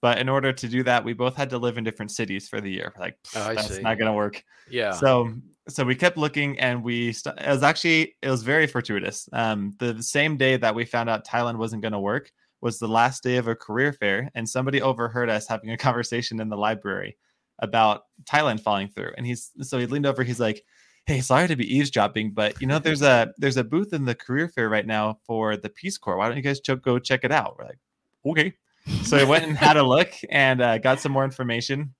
But 0.00 0.20
in 0.20 0.30
order 0.30 0.54
to 0.54 0.68
do 0.68 0.82
that, 0.84 1.04
we 1.04 1.12
both 1.12 1.36
had 1.36 1.50
to 1.50 1.58
live 1.58 1.76
in 1.76 1.84
different 1.84 2.12
cities 2.12 2.48
for 2.48 2.62
the 2.62 2.70
year. 2.70 2.94
Like, 2.98 3.18
oh, 3.36 3.52
that's 3.52 3.76
see. 3.76 3.82
not 3.82 3.98
going 3.98 4.10
to 4.10 4.16
work. 4.16 4.42
Yeah. 4.70 4.92
So 4.92 5.34
so 5.68 5.84
we 5.84 5.96
kept 5.96 6.16
looking 6.16 6.58
and 6.58 6.82
we 6.82 7.12
st- 7.12 7.38
it 7.38 7.46
was 7.46 7.62
actually 7.62 8.16
it 8.22 8.30
was 8.30 8.42
very 8.42 8.66
fortuitous. 8.66 9.28
Um, 9.34 9.74
the 9.80 10.02
same 10.02 10.38
day 10.38 10.56
that 10.56 10.74
we 10.74 10.86
found 10.86 11.10
out 11.10 11.26
Thailand 11.26 11.58
wasn't 11.58 11.82
going 11.82 11.92
to 11.92 12.00
work 12.00 12.32
was 12.62 12.78
the 12.78 12.88
last 12.88 13.22
day 13.22 13.36
of 13.36 13.48
a 13.48 13.54
career 13.54 13.92
fair, 13.92 14.30
and 14.34 14.48
somebody 14.48 14.80
overheard 14.80 15.28
us 15.28 15.46
having 15.46 15.72
a 15.72 15.76
conversation 15.76 16.40
in 16.40 16.48
the 16.48 16.56
library 16.56 17.18
about 17.58 18.04
Thailand 18.24 18.60
falling 18.60 18.88
through. 18.88 19.12
And 19.16 19.26
he's 19.26 19.50
so 19.62 19.78
he 19.78 19.86
leaned 19.86 20.06
over, 20.06 20.22
he's 20.22 20.40
like, 20.40 20.64
Hey, 21.06 21.20
sorry 21.20 21.48
to 21.48 21.56
be 21.56 21.76
eavesdropping, 21.76 22.32
but 22.32 22.60
you 22.60 22.66
know, 22.66 22.78
there's 22.78 23.02
a 23.02 23.32
there's 23.36 23.58
a 23.58 23.64
booth 23.64 23.92
in 23.92 24.04
the 24.04 24.14
career 24.14 24.48
fair 24.48 24.68
right 24.68 24.86
now 24.86 25.18
for 25.24 25.56
the 25.56 25.68
Peace 25.68 25.98
Corps. 25.98 26.16
Why 26.16 26.28
don't 26.28 26.36
you 26.36 26.42
guys 26.42 26.60
ch- 26.60 26.80
go 26.80 26.98
check 26.98 27.24
it 27.24 27.32
out? 27.32 27.56
We're 27.58 27.66
like, 27.66 27.78
okay. 28.26 28.54
So 29.02 29.16
I 29.16 29.24
went 29.24 29.44
and 29.44 29.56
had 29.56 29.76
a 29.76 29.82
look 29.86 30.12
and 30.30 30.60
uh, 30.60 30.78
got 30.78 31.00
some 31.00 31.12
more 31.12 31.24
information. 31.24 31.94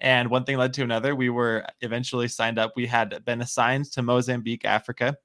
And 0.00 0.30
one 0.30 0.44
thing 0.44 0.58
led 0.58 0.74
to 0.74 0.82
another. 0.82 1.14
We 1.14 1.30
were 1.30 1.64
eventually 1.80 2.28
signed 2.28 2.58
up. 2.58 2.72
We 2.76 2.86
had 2.86 3.24
been 3.24 3.40
assigned 3.40 3.90
to 3.92 4.02
Mozambique, 4.02 4.66
Africa. 4.66 5.16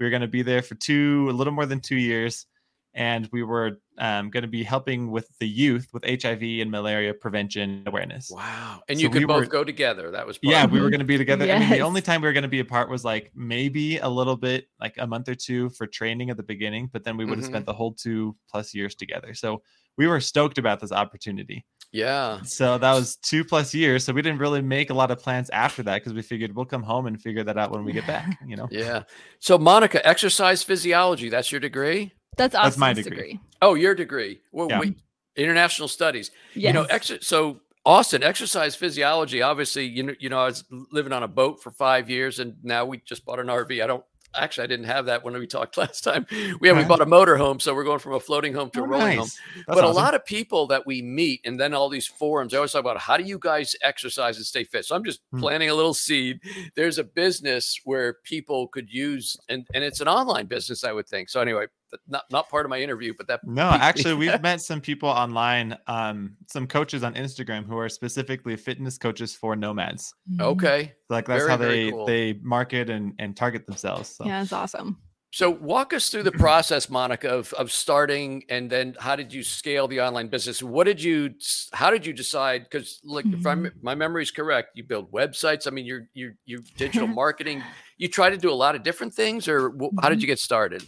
We 0.00 0.06
were 0.06 0.10
going 0.10 0.22
to 0.22 0.28
be 0.28 0.42
there 0.42 0.62
for 0.62 0.74
two, 0.76 1.28
a 1.30 1.32
little 1.32 1.52
more 1.52 1.66
than 1.66 1.80
two 1.80 1.96
years 1.96 2.46
and 2.94 3.28
we 3.32 3.42
were 3.42 3.78
um, 3.98 4.30
going 4.30 4.42
to 4.42 4.48
be 4.48 4.62
helping 4.62 5.10
with 5.10 5.28
the 5.40 5.48
youth 5.48 5.88
with 5.92 6.04
HIV 6.04 6.42
and 6.42 6.70
malaria 6.70 7.14
prevention 7.14 7.82
awareness. 7.86 8.30
Wow! 8.30 8.80
And 8.88 8.98
so 8.98 9.02
you 9.02 9.10
could 9.10 9.22
we 9.22 9.26
both 9.26 9.44
were, 9.44 9.46
go 9.46 9.64
together. 9.64 10.10
That 10.10 10.26
was 10.26 10.38
yeah. 10.42 10.66
We 10.66 10.80
were 10.80 10.90
going 10.90 11.00
to 11.00 11.06
be 11.06 11.18
together. 11.18 11.46
Yes. 11.46 11.56
I 11.56 11.60
mean, 11.60 11.70
the 11.70 11.80
only 11.80 12.02
time 12.02 12.20
we 12.20 12.28
were 12.28 12.32
going 12.32 12.42
to 12.42 12.48
be 12.48 12.60
apart 12.60 12.90
was 12.90 13.04
like 13.04 13.30
maybe 13.34 13.98
a 13.98 14.08
little 14.08 14.36
bit, 14.36 14.68
like 14.80 14.94
a 14.98 15.06
month 15.06 15.28
or 15.28 15.34
two 15.34 15.70
for 15.70 15.86
training 15.86 16.30
at 16.30 16.36
the 16.36 16.42
beginning, 16.42 16.88
but 16.92 17.04
then 17.04 17.16
we 17.16 17.24
would 17.24 17.38
have 17.38 17.44
mm-hmm. 17.44 17.52
spent 17.52 17.66
the 17.66 17.72
whole 17.72 17.92
two 17.92 18.36
plus 18.50 18.74
years 18.74 18.94
together. 18.94 19.34
So 19.34 19.62
we 19.96 20.06
were 20.06 20.20
stoked 20.20 20.58
about 20.58 20.80
this 20.80 20.92
opportunity. 20.92 21.64
Yeah. 21.92 22.42
So 22.42 22.78
that 22.78 22.92
was 22.92 23.16
two 23.16 23.44
plus 23.44 23.74
years. 23.74 24.04
So 24.04 24.12
we 24.12 24.22
didn't 24.22 24.38
really 24.38 24.60
make 24.60 24.90
a 24.90 24.94
lot 24.94 25.10
of 25.10 25.20
plans 25.20 25.48
after 25.50 25.82
that 25.84 25.96
because 25.96 26.12
we 26.12 26.22
figured 26.22 26.54
we'll 26.54 26.66
come 26.66 26.82
home 26.82 27.06
and 27.06 27.20
figure 27.20 27.42
that 27.44 27.56
out 27.56 27.70
when 27.70 27.84
we 27.84 27.92
get 27.92 28.06
back. 28.06 28.38
You 28.46 28.56
know. 28.56 28.68
yeah. 28.70 29.04
So 29.40 29.58
Monica, 29.58 30.06
exercise 30.06 30.62
physiology. 30.62 31.28
That's 31.28 31.50
your 31.50 31.60
degree. 31.60 32.12
That's 32.38 32.54
Austin's 32.54 32.74
That's 32.74 32.78
my 32.78 32.92
degree. 32.92 33.16
degree. 33.16 33.40
Oh, 33.60 33.74
your 33.74 33.94
degree. 33.94 34.40
Well, 34.52 34.68
yeah. 34.70 34.80
wait, 34.80 34.98
international 35.36 35.88
studies. 35.88 36.30
Yes. 36.54 36.68
You 36.68 36.72
know, 36.72 36.86
ex- 36.88 37.12
so 37.20 37.60
Austin, 37.88 38.22
exercise 38.22 38.76
physiology. 38.76 39.40
Obviously, 39.40 39.86
you 39.86 40.02
know, 40.02 40.14
you 40.18 40.28
know, 40.28 40.40
I 40.40 40.46
was 40.46 40.64
living 40.92 41.12
on 41.12 41.22
a 41.22 41.28
boat 41.28 41.62
for 41.62 41.70
five 41.70 42.10
years, 42.10 42.38
and 42.38 42.56
now 42.62 42.84
we 42.84 42.98
just 42.98 43.24
bought 43.24 43.38
an 43.38 43.46
RV. 43.46 43.82
I 43.82 43.86
don't, 43.86 44.04
actually, 44.34 44.64
I 44.64 44.66
didn't 44.66 44.86
have 44.86 45.06
that 45.06 45.24
when 45.24 45.32
we 45.32 45.46
talked 45.46 45.76
last 45.78 46.02
time. 46.02 46.26
We 46.60 46.70
we 46.70 46.84
bought 46.84 47.00
a 47.00 47.06
motor 47.06 47.38
home, 47.38 47.60
so 47.60 47.74
we're 47.74 47.84
going 47.84 48.00
from 48.00 48.12
a 48.12 48.20
floating 48.20 48.52
home 48.52 48.68
to 48.72 48.80
oh, 48.80 48.84
a 48.84 48.86
rolling 48.86 49.06
nice. 49.06 49.16
home. 49.16 49.28
That's 49.54 49.64
but 49.68 49.84
awesome. 49.84 49.90
a 49.90 49.92
lot 49.92 50.14
of 50.14 50.26
people 50.26 50.66
that 50.66 50.86
we 50.86 51.00
meet, 51.00 51.40
and 51.46 51.58
then 51.58 51.72
all 51.72 51.88
these 51.88 52.06
forums, 52.06 52.52
I 52.52 52.58
always 52.58 52.72
talk 52.72 52.80
about 52.80 52.98
how 52.98 53.16
do 53.16 53.24
you 53.24 53.38
guys 53.38 53.74
exercise 53.82 54.36
and 54.36 54.44
stay 54.44 54.64
fit. 54.64 54.84
So 54.84 54.94
I'm 54.94 55.04
just 55.04 55.20
hmm. 55.30 55.40
planting 55.40 55.70
a 55.70 55.74
little 55.74 55.94
seed. 55.94 56.40
There's 56.74 56.98
a 56.98 57.04
business 57.04 57.80
where 57.84 58.18
people 58.24 58.68
could 58.68 58.92
use, 58.92 59.36
and 59.48 59.66
and 59.72 59.82
it's 59.82 60.02
an 60.02 60.08
online 60.08 60.44
business, 60.44 60.84
I 60.84 60.92
would 60.92 61.08
think. 61.08 61.30
So 61.30 61.40
anyway, 61.40 61.68
not 62.06 62.24
not 62.30 62.48
part 62.48 62.66
of 62.66 62.70
my 62.70 62.80
interview, 62.80 63.14
but 63.16 63.26
that 63.28 63.40
no, 63.44 63.68
actually, 63.68 64.14
we've 64.14 64.40
met 64.42 64.60
some 64.60 64.80
people 64.80 65.08
online, 65.08 65.76
um, 65.86 66.36
some 66.46 66.66
coaches 66.66 67.02
on 67.02 67.14
Instagram 67.14 67.66
who 67.66 67.78
are 67.78 67.88
specifically 67.88 68.56
fitness 68.56 68.98
coaches 68.98 69.34
for 69.34 69.56
nomads. 69.56 70.14
Mm-hmm. 70.30 70.42
Okay, 70.42 70.94
like 71.08 71.26
that's 71.26 71.44
very, 71.44 71.50
how 71.50 71.56
they 71.56 71.90
cool. 71.90 72.06
they 72.06 72.34
market 72.42 72.90
and 72.90 73.14
and 73.18 73.36
target 73.36 73.66
themselves. 73.66 74.08
So. 74.10 74.24
Yeah, 74.24 74.42
it's 74.42 74.52
awesome. 74.52 74.98
So 75.30 75.50
walk 75.50 75.92
us 75.92 76.08
through 76.08 76.22
the 76.22 76.32
process, 76.46 76.88
Monica, 76.88 77.28
of 77.28 77.52
of 77.54 77.70
starting 77.70 78.44
and 78.48 78.70
then 78.70 78.96
how 78.98 79.16
did 79.16 79.32
you 79.32 79.42
scale 79.42 79.86
the 79.86 80.00
online 80.00 80.28
business? 80.28 80.62
What 80.62 80.84
did 80.84 81.02
you 81.02 81.34
how 81.72 81.90
did 81.90 82.06
you 82.06 82.12
decide? 82.12 82.64
Because 82.64 83.00
like 83.04 83.24
mm-hmm. 83.24 83.40
if 83.40 83.46
I'm, 83.46 83.70
my 83.82 83.94
memory 83.94 84.22
is 84.22 84.30
correct, 84.30 84.70
you 84.74 84.84
build 84.84 85.12
websites. 85.12 85.66
I 85.66 85.70
mean, 85.70 85.84
you're 85.84 86.08
you 86.14 86.32
you 86.46 86.62
digital 86.76 87.06
marketing. 87.24 87.62
You 87.98 88.08
try 88.08 88.30
to 88.30 88.36
do 88.36 88.50
a 88.50 88.54
lot 88.54 88.74
of 88.74 88.82
different 88.82 89.12
things, 89.12 89.48
or 89.48 89.70
how 89.70 90.08
did 90.08 90.16
mm-hmm. 90.16 90.20
you 90.20 90.26
get 90.26 90.38
started? 90.38 90.86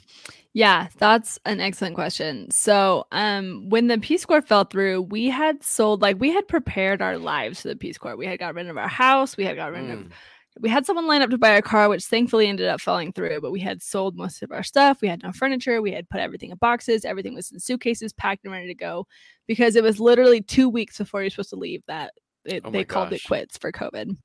Yeah, 0.53 0.89
that's 0.99 1.39
an 1.45 1.61
excellent 1.61 1.95
question. 1.95 2.51
So, 2.51 3.07
um, 3.13 3.69
when 3.69 3.87
the 3.87 3.99
Peace 3.99 4.25
Corps 4.25 4.43
fell 4.43 4.65
through, 4.65 5.03
we 5.03 5.27
had 5.27 5.63
sold 5.63 6.03
like 6.03 6.19
we 6.19 6.31
had 6.31 6.49
prepared 6.49 7.01
our 7.01 7.19
lives 7.19 7.63
for 7.63 7.69
the 7.69 7.77
Peace 7.77 7.99
Corps. 7.99 8.17
We 8.17 8.27
had 8.27 8.41
got 8.41 8.55
rid 8.55 8.67
of 8.67 8.77
our 8.77 8.89
house. 8.89 9.37
We 9.37 9.45
had 9.45 9.55
got 9.55 9.71
rid 9.71 9.85
mm. 9.85 9.93
of 9.93 10.13
we 10.59 10.69
had 10.69 10.85
someone 10.85 11.07
line 11.07 11.23
up 11.23 11.31
to 11.31 11.39
buy 11.39 11.55
our 11.55 11.63
car, 11.63 11.89
which 11.89 12.05
thankfully 12.05 12.49
ended 12.49 12.67
up 12.67 12.81
falling 12.81 13.13
through, 13.13 13.41
but 13.41 13.53
we 13.53 13.61
had 13.61 13.83
sold 13.83 14.17
most 14.17 14.43
of 14.43 14.51
our 14.51 14.63
stuff. 14.63 15.01
We 15.01 15.09
had 15.09 15.23
no 15.23 15.33
furniture. 15.33 15.81
We 15.81 15.93
had 15.93 16.09
put 16.09 16.21
everything 16.21 16.51
in 16.51 16.57
boxes. 16.59 17.05
Everything 17.05 17.35
was 17.35 17.53
in 17.53 17.61
suitcases, 17.61 18.13
packed 18.13 18.45
and 18.45 18.53
ready 18.53 18.67
to 18.67 18.75
go 18.75 19.07
because 19.47 19.77
it 19.77 19.85
was 19.85 20.01
literally 20.01 20.43
two 20.43 20.69
weeks 20.69 20.99
before 20.99 21.23
you're 21.23 21.31
supposed 21.31 21.51
to 21.51 21.57
leave 21.57 21.83
that 21.87 22.13
it, 22.45 22.63
oh 22.65 22.71
they 22.71 22.85
gosh. 22.85 22.95
called 22.95 23.13
it 23.13 23.23
quits 23.25 23.59
for 23.59 23.71
COVID. 23.71 24.17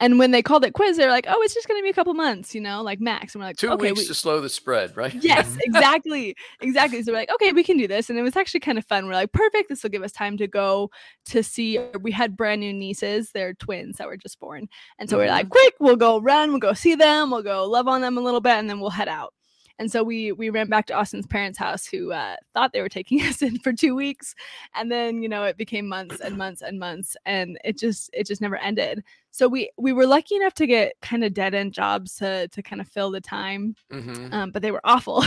And 0.00 0.18
when 0.18 0.30
they 0.30 0.42
called 0.42 0.64
it 0.64 0.72
quiz, 0.72 0.96
they're 0.96 1.10
like, 1.10 1.26
"Oh, 1.28 1.40
it's 1.42 1.54
just 1.54 1.66
going 1.66 1.80
to 1.80 1.82
be 1.82 1.90
a 1.90 1.94
couple 1.94 2.14
months, 2.14 2.54
you 2.54 2.60
know, 2.60 2.82
like 2.82 3.00
max." 3.00 3.34
And 3.34 3.42
we're 3.42 3.48
like, 3.48 3.56
two 3.56 3.70
okay, 3.70 3.90
weeks 3.90 4.02
we... 4.02 4.06
to 4.06 4.14
slow 4.14 4.40
the 4.40 4.48
spread, 4.48 4.96
right?" 4.96 5.14
Yes, 5.14 5.56
exactly, 5.64 6.36
exactly. 6.60 7.02
So 7.02 7.12
we're 7.12 7.18
like, 7.18 7.30
"Okay, 7.34 7.52
we 7.52 7.64
can 7.64 7.76
do 7.76 7.88
this," 7.88 8.08
and 8.08 8.18
it 8.18 8.22
was 8.22 8.36
actually 8.36 8.60
kind 8.60 8.78
of 8.78 8.86
fun. 8.86 9.06
We're 9.06 9.14
like, 9.14 9.32
"Perfect! 9.32 9.68
This 9.68 9.82
will 9.82 9.90
give 9.90 10.02
us 10.02 10.12
time 10.12 10.36
to 10.38 10.46
go 10.46 10.90
to 11.26 11.42
see." 11.42 11.78
We 12.00 12.12
had 12.12 12.36
brand 12.36 12.60
new 12.60 12.72
nieces; 12.72 13.30
they're 13.32 13.54
twins 13.54 13.96
that 13.96 14.06
were 14.06 14.16
just 14.16 14.38
born, 14.40 14.68
and 14.98 15.10
so 15.10 15.16
mm-hmm. 15.16 15.26
we're 15.26 15.30
like. 15.30 15.48
"Quick! 15.48 15.74
We'll 15.80 15.96
go 15.96 16.20
run. 16.20 16.50
We'll 16.50 16.60
go 16.60 16.72
see 16.72 16.94
them. 16.94 17.30
We'll 17.30 17.42
go 17.42 17.64
love 17.64 17.88
on 17.88 18.00
them 18.00 18.16
a 18.16 18.20
little 18.20 18.40
bit, 18.40 18.52
and 18.52 18.68
then 18.68 18.80
we'll 18.80 18.90
head 18.90 19.08
out." 19.08 19.34
And 19.78 19.90
so 19.90 20.02
we 20.02 20.32
we 20.32 20.50
ran 20.50 20.68
back 20.68 20.86
to 20.86 20.94
Austin's 20.94 21.26
parents' 21.26 21.58
house, 21.58 21.86
who 21.86 22.12
uh, 22.12 22.36
thought 22.52 22.72
they 22.72 22.80
were 22.80 22.88
taking 22.88 23.22
us 23.26 23.42
in 23.42 23.58
for 23.58 23.72
two 23.72 23.94
weeks, 23.94 24.34
and 24.74 24.90
then 24.90 25.22
you 25.22 25.28
know 25.28 25.44
it 25.44 25.56
became 25.56 25.88
months 25.88 26.20
and 26.20 26.36
months 26.36 26.62
and 26.62 26.78
months, 26.78 27.16
and 27.26 27.58
it 27.64 27.78
just 27.78 28.10
it 28.12 28.26
just 28.26 28.40
never 28.40 28.56
ended. 28.56 29.04
So 29.30 29.46
we 29.46 29.70
we 29.76 29.92
were 29.92 30.06
lucky 30.06 30.34
enough 30.34 30.54
to 30.54 30.66
get 30.66 30.94
kind 31.00 31.22
of 31.22 31.32
dead 31.34 31.54
end 31.54 31.72
jobs 31.72 32.16
to 32.16 32.48
to 32.48 32.62
kind 32.62 32.80
of 32.80 32.88
fill 32.88 33.10
the 33.10 33.20
time, 33.20 33.76
mm-hmm. 33.92 34.32
um, 34.32 34.50
but 34.50 34.62
they 34.62 34.72
were 34.72 34.80
awful. 34.84 35.24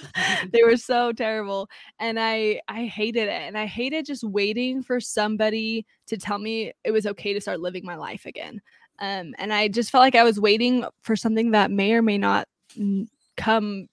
they 0.52 0.62
were 0.62 0.76
so 0.76 1.12
terrible, 1.12 1.68
and 1.98 2.20
I 2.20 2.60
I 2.68 2.84
hated 2.84 3.28
it, 3.28 3.42
and 3.42 3.56
I 3.56 3.66
hated 3.66 4.06
just 4.06 4.24
waiting 4.24 4.82
for 4.82 5.00
somebody 5.00 5.86
to 6.08 6.18
tell 6.18 6.38
me 6.38 6.72
it 6.84 6.90
was 6.90 7.06
okay 7.06 7.32
to 7.32 7.40
start 7.40 7.60
living 7.60 7.86
my 7.86 7.96
life 7.96 8.26
again. 8.26 8.60
Um, 9.00 9.34
and 9.38 9.52
I 9.52 9.68
just 9.68 9.90
felt 9.90 10.02
like 10.02 10.14
I 10.14 10.22
was 10.22 10.38
waiting 10.38 10.84
for 11.02 11.16
something 11.16 11.50
that 11.50 11.70
may 11.70 11.94
or 11.94 12.02
may 12.02 12.18
not 12.18 12.46
come 13.36 13.88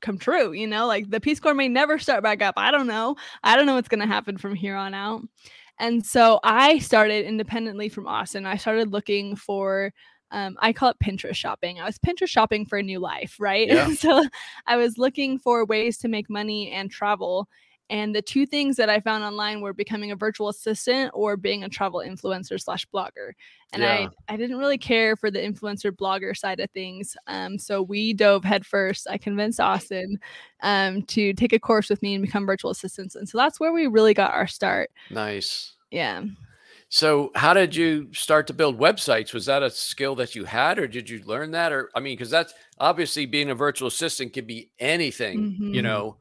come 0.00 0.18
true 0.18 0.52
you 0.52 0.66
know 0.66 0.86
like 0.86 1.10
the 1.10 1.20
peace 1.20 1.40
corps 1.40 1.54
may 1.54 1.68
never 1.68 1.98
start 1.98 2.22
back 2.22 2.42
up 2.42 2.54
i 2.56 2.70
don't 2.70 2.86
know 2.86 3.16
i 3.42 3.56
don't 3.56 3.66
know 3.66 3.74
what's 3.74 3.88
going 3.88 4.00
to 4.00 4.06
happen 4.06 4.36
from 4.36 4.54
here 4.54 4.76
on 4.76 4.94
out 4.94 5.22
and 5.78 6.04
so 6.04 6.40
i 6.42 6.78
started 6.78 7.26
independently 7.26 7.88
from 7.88 8.06
austin 8.06 8.46
i 8.46 8.56
started 8.56 8.92
looking 8.92 9.36
for 9.36 9.92
um, 10.32 10.56
I 10.60 10.72
call 10.72 10.90
it 10.90 10.96
Pinterest 11.02 11.34
shopping. 11.34 11.80
I 11.80 11.86
was 11.86 11.98
Pinterest 11.98 12.28
shopping 12.28 12.64
for 12.64 12.78
a 12.78 12.82
new 12.82 13.00
life, 13.00 13.36
right? 13.40 13.66
Yeah. 13.66 13.92
so 13.94 14.24
I 14.66 14.76
was 14.76 14.98
looking 14.98 15.38
for 15.38 15.64
ways 15.64 15.98
to 15.98 16.08
make 16.08 16.30
money 16.30 16.70
and 16.70 16.90
travel. 16.90 17.48
And 17.90 18.14
the 18.14 18.22
two 18.22 18.46
things 18.46 18.76
that 18.76 18.88
I 18.88 19.00
found 19.00 19.24
online 19.24 19.60
were 19.60 19.72
becoming 19.72 20.12
a 20.12 20.16
virtual 20.16 20.48
assistant 20.48 21.10
or 21.12 21.36
being 21.36 21.64
a 21.64 21.68
travel 21.68 22.00
influencer 22.06 22.58
slash 22.60 22.86
blogger. 22.94 23.32
And 23.72 23.82
yeah. 23.82 24.08
I, 24.28 24.34
I 24.34 24.36
didn't 24.36 24.58
really 24.58 24.78
care 24.78 25.16
for 25.16 25.28
the 25.28 25.40
influencer 25.40 25.90
blogger 25.90 26.36
side 26.36 26.60
of 26.60 26.70
things. 26.70 27.16
Um, 27.26 27.58
so 27.58 27.82
we 27.82 28.14
dove 28.14 28.44
headfirst. 28.44 29.08
I 29.10 29.18
convinced 29.18 29.58
Austin 29.58 30.20
um, 30.62 31.02
to 31.02 31.32
take 31.34 31.52
a 31.52 31.58
course 31.58 31.90
with 31.90 32.00
me 32.00 32.14
and 32.14 32.24
become 32.24 32.46
virtual 32.46 32.70
assistants. 32.70 33.16
And 33.16 33.28
so 33.28 33.36
that's 33.36 33.58
where 33.58 33.72
we 33.72 33.88
really 33.88 34.14
got 34.14 34.34
our 34.34 34.46
start. 34.46 34.90
Nice. 35.10 35.74
Yeah. 35.90 36.22
So, 36.92 37.30
how 37.36 37.54
did 37.54 37.74
you 37.76 38.12
start 38.12 38.48
to 38.48 38.52
build 38.52 38.78
websites? 38.78 39.32
Was 39.32 39.46
that 39.46 39.62
a 39.62 39.70
skill 39.70 40.16
that 40.16 40.34
you 40.34 40.44
had, 40.44 40.76
or 40.76 40.88
did 40.88 41.08
you 41.08 41.22
learn 41.24 41.52
that? 41.52 41.72
Or, 41.72 41.88
I 41.94 42.00
mean, 42.00 42.14
because 42.16 42.30
that's 42.30 42.52
obviously 42.80 43.26
being 43.26 43.50
a 43.50 43.54
virtual 43.54 43.86
assistant 43.86 44.32
could 44.32 44.48
be 44.48 44.70
anything, 44.80 45.38
mm-hmm. 45.38 45.72
you 45.72 45.82
know, 45.82 46.16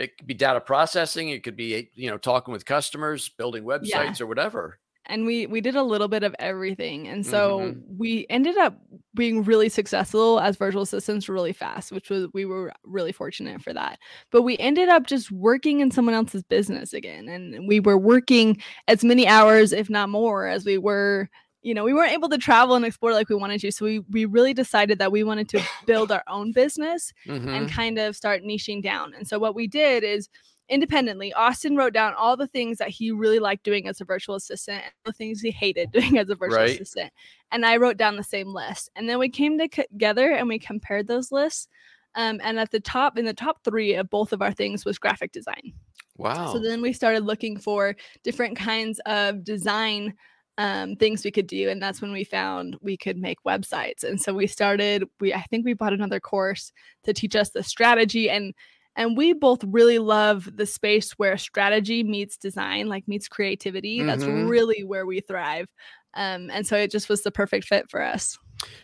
it 0.00 0.16
could 0.16 0.26
be 0.26 0.34
data 0.34 0.60
processing 0.60 1.30
it 1.30 1.42
could 1.42 1.56
be 1.56 1.90
you 1.94 2.10
know 2.10 2.18
talking 2.18 2.52
with 2.52 2.64
customers 2.64 3.28
building 3.28 3.64
websites 3.64 4.18
yeah. 4.18 4.22
or 4.22 4.26
whatever 4.26 4.78
and 5.06 5.26
we 5.26 5.46
we 5.46 5.60
did 5.60 5.76
a 5.76 5.82
little 5.82 6.08
bit 6.08 6.22
of 6.22 6.34
everything 6.38 7.08
and 7.08 7.26
so 7.26 7.60
mm-hmm. 7.60 7.80
we 7.98 8.26
ended 8.30 8.56
up 8.58 8.78
being 9.14 9.42
really 9.42 9.68
successful 9.68 10.38
as 10.40 10.56
virtual 10.56 10.82
assistants 10.82 11.28
really 11.28 11.52
fast 11.52 11.90
which 11.90 12.10
was 12.10 12.28
we 12.32 12.44
were 12.44 12.72
really 12.84 13.12
fortunate 13.12 13.60
for 13.60 13.72
that 13.72 13.98
but 14.30 14.42
we 14.42 14.56
ended 14.58 14.88
up 14.88 15.06
just 15.06 15.30
working 15.32 15.80
in 15.80 15.90
someone 15.90 16.14
else's 16.14 16.44
business 16.44 16.92
again 16.92 17.28
and 17.28 17.66
we 17.66 17.80
were 17.80 17.98
working 17.98 18.56
as 18.88 19.02
many 19.02 19.26
hours 19.26 19.72
if 19.72 19.90
not 19.90 20.08
more 20.08 20.46
as 20.46 20.64
we 20.64 20.78
were 20.78 21.28
you 21.62 21.74
know, 21.74 21.84
we 21.84 21.92
weren't 21.92 22.12
able 22.12 22.28
to 22.30 22.38
travel 22.38 22.74
and 22.74 22.84
explore 22.84 23.12
like 23.12 23.28
we 23.28 23.34
wanted 23.34 23.60
to. 23.60 23.72
So 23.72 23.84
we 23.84 23.98
we 24.10 24.24
really 24.24 24.54
decided 24.54 24.98
that 24.98 25.12
we 25.12 25.24
wanted 25.24 25.48
to 25.50 25.62
build 25.86 26.10
our 26.10 26.24
own 26.26 26.52
business 26.52 27.12
mm-hmm. 27.26 27.48
and 27.48 27.70
kind 27.70 27.98
of 27.98 28.16
start 28.16 28.42
niching 28.42 28.82
down. 28.82 29.12
And 29.14 29.26
so 29.26 29.38
what 29.38 29.54
we 29.54 29.66
did 29.66 30.02
is 30.02 30.28
independently, 30.70 31.32
Austin 31.32 31.76
wrote 31.76 31.92
down 31.92 32.14
all 32.14 32.36
the 32.36 32.46
things 32.46 32.78
that 32.78 32.88
he 32.88 33.10
really 33.10 33.40
liked 33.40 33.64
doing 33.64 33.88
as 33.88 34.00
a 34.00 34.04
virtual 34.04 34.36
assistant 34.36 34.82
and 34.84 34.92
the 35.04 35.12
things 35.12 35.40
he 35.40 35.50
hated 35.50 35.90
doing 35.92 36.16
as 36.16 36.30
a 36.30 36.34
virtual 36.34 36.58
right. 36.58 36.70
assistant. 36.70 37.12
And 37.50 37.66
I 37.66 37.76
wrote 37.76 37.96
down 37.96 38.16
the 38.16 38.24
same 38.24 38.54
list. 38.54 38.90
And 38.96 39.08
then 39.08 39.18
we 39.18 39.28
came 39.28 39.58
together 39.58 40.30
and 40.30 40.48
we 40.48 40.58
compared 40.58 41.08
those 41.08 41.32
lists. 41.32 41.68
Um, 42.14 42.40
and 42.42 42.58
at 42.58 42.70
the 42.70 42.80
top, 42.80 43.18
in 43.18 43.24
the 43.24 43.34
top 43.34 43.62
three 43.64 43.94
of 43.94 44.10
both 44.10 44.32
of 44.32 44.42
our 44.42 44.52
things 44.52 44.84
was 44.84 44.98
graphic 44.98 45.32
design. 45.32 45.72
Wow. 46.16 46.52
So 46.52 46.58
then 46.58 46.82
we 46.82 46.92
started 46.92 47.24
looking 47.24 47.56
for 47.56 47.96
different 48.24 48.56
kinds 48.56 49.00
of 49.06 49.44
design 49.44 50.14
um, 50.60 50.94
things 50.94 51.24
we 51.24 51.30
could 51.30 51.46
do 51.46 51.70
and 51.70 51.80
that's 51.80 52.02
when 52.02 52.12
we 52.12 52.22
found 52.22 52.76
we 52.82 52.94
could 52.94 53.16
make 53.16 53.42
websites. 53.44 54.04
And 54.04 54.20
so 54.20 54.34
we 54.34 54.46
started 54.46 55.08
we 55.18 55.32
i 55.32 55.40
think 55.48 55.64
we 55.64 55.72
bought 55.72 55.94
another 55.94 56.20
course 56.20 56.70
to 57.04 57.14
teach 57.14 57.34
us 57.34 57.48
the 57.48 57.62
strategy 57.62 58.28
and 58.28 58.52
and 58.94 59.16
we 59.16 59.32
both 59.32 59.64
really 59.64 59.98
love 59.98 60.50
the 60.54 60.66
space 60.66 61.12
where 61.12 61.38
strategy 61.38 62.02
meets 62.04 62.36
design 62.36 62.88
like 62.88 63.08
meets 63.08 63.26
creativity. 63.26 63.98
Mm-hmm. 63.98 64.06
that's 64.08 64.24
really 64.24 64.84
where 64.84 65.06
we 65.06 65.20
thrive. 65.20 65.66
Um, 66.12 66.50
and 66.50 66.66
so 66.66 66.76
it 66.76 66.90
just 66.90 67.08
was 67.08 67.22
the 67.22 67.30
perfect 67.30 67.66
fit 67.66 67.90
for 67.90 68.02
us. 68.02 68.36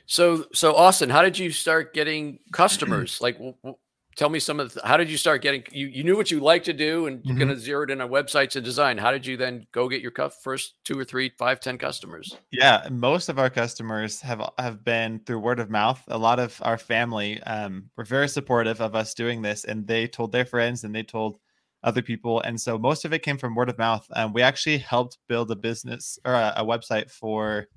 So 0.07 0.47
so 0.55 0.75
austin 0.75 1.11
how 1.11 1.21
did 1.21 1.39
you 1.39 1.51
start 1.51 1.93
getting 1.93 2.39
customers? 2.53 3.19
Like 3.27 3.37
w- 3.37 3.77
tell 4.17 4.31
me 4.31 4.39
some 4.39 4.59
of 4.59 4.75
the, 4.75 4.81
how 4.85 4.97
did 4.97 5.11
you 5.11 5.17
start 5.17 5.43
getting 5.43 5.63
you, 5.71 5.87
you 5.87 6.03
knew 6.03 6.17
what 6.17 6.31
you 6.31 6.41
like 6.41 6.65
to 6.65 6.73
do 6.73 7.07
and 7.07 7.25
you're 7.25 7.37
mm-hmm. 7.37 7.45
going 7.45 7.55
to 7.55 7.61
zero 7.61 7.85
it 7.85 7.91
in 7.91 8.01
on 8.01 8.09
websites 8.09 8.57
and 8.57 8.65
design. 8.65 8.99
How 8.99 9.13
did 9.13 9.27
you 9.27 9.37
then 9.37 9.67
go 9.73 9.89
get 9.89 10.01
your 10.01 10.13
first 10.43 10.75
two 10.85 10.99
or 10.99 11.05
three 11.05 11.31
five 11.39 11.61
ten 11.61 11.79
customers? 11.79 12.37
Yeah 12.51 12.89
most 12.91 13.29
of 13.29 13.39
our 13.39 13.51
customers 13.51 14.21
have 14.23 14.43
have 14.59 14.83
been 14.85 15.21
through 15.21 15.39
word 15.39 15.61
of 15.61 15.71
mouth. 15.71 16.03
A 16.09 16.19
lot 16.19 16.39
of 16.39 16.59
our 16.63 16.79
family 16.79 17.43
um, 17.43 17.91
were 17.97 18.05
very 18.05 18.29
supportive 18.29 18.81
of 18.81 18.95
us 18.95 19.15
doing 19.15 19.43
this 19.43 19.65
and 19.65 19.87
they 19.87 20.07
told 20.07 20.33
their 20.33 20.47
friends 20.47 20.85
and 20.85 20.95
they 20.95 21.03
told 21.03 21.39
other 21.83 22.03
people. 22.03 22.41
And 22.41 22.61
so 22.61 22.79
most 22.79 23.05
of 23.05 23.13
it 23.13 23.21
came 23.21 23.39
from 23.39 23.55
word 23.55 23.69
of 23.69 23.79
mouth. 23.79 24.07
Um, 24.15 24.33
we 24.33 24.43
actually 24.43 24.79
helped 24.79 25.19
build 25.29 25.51
a 25.51 25.57
business 25.57 26.19
or 26.25 26.33
a, 26.33 26.55
a 26.57 26.65
website 26.65 27.11
for 27.11 27.69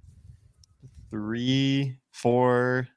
three 1.11 1.97
four 2.11 2.87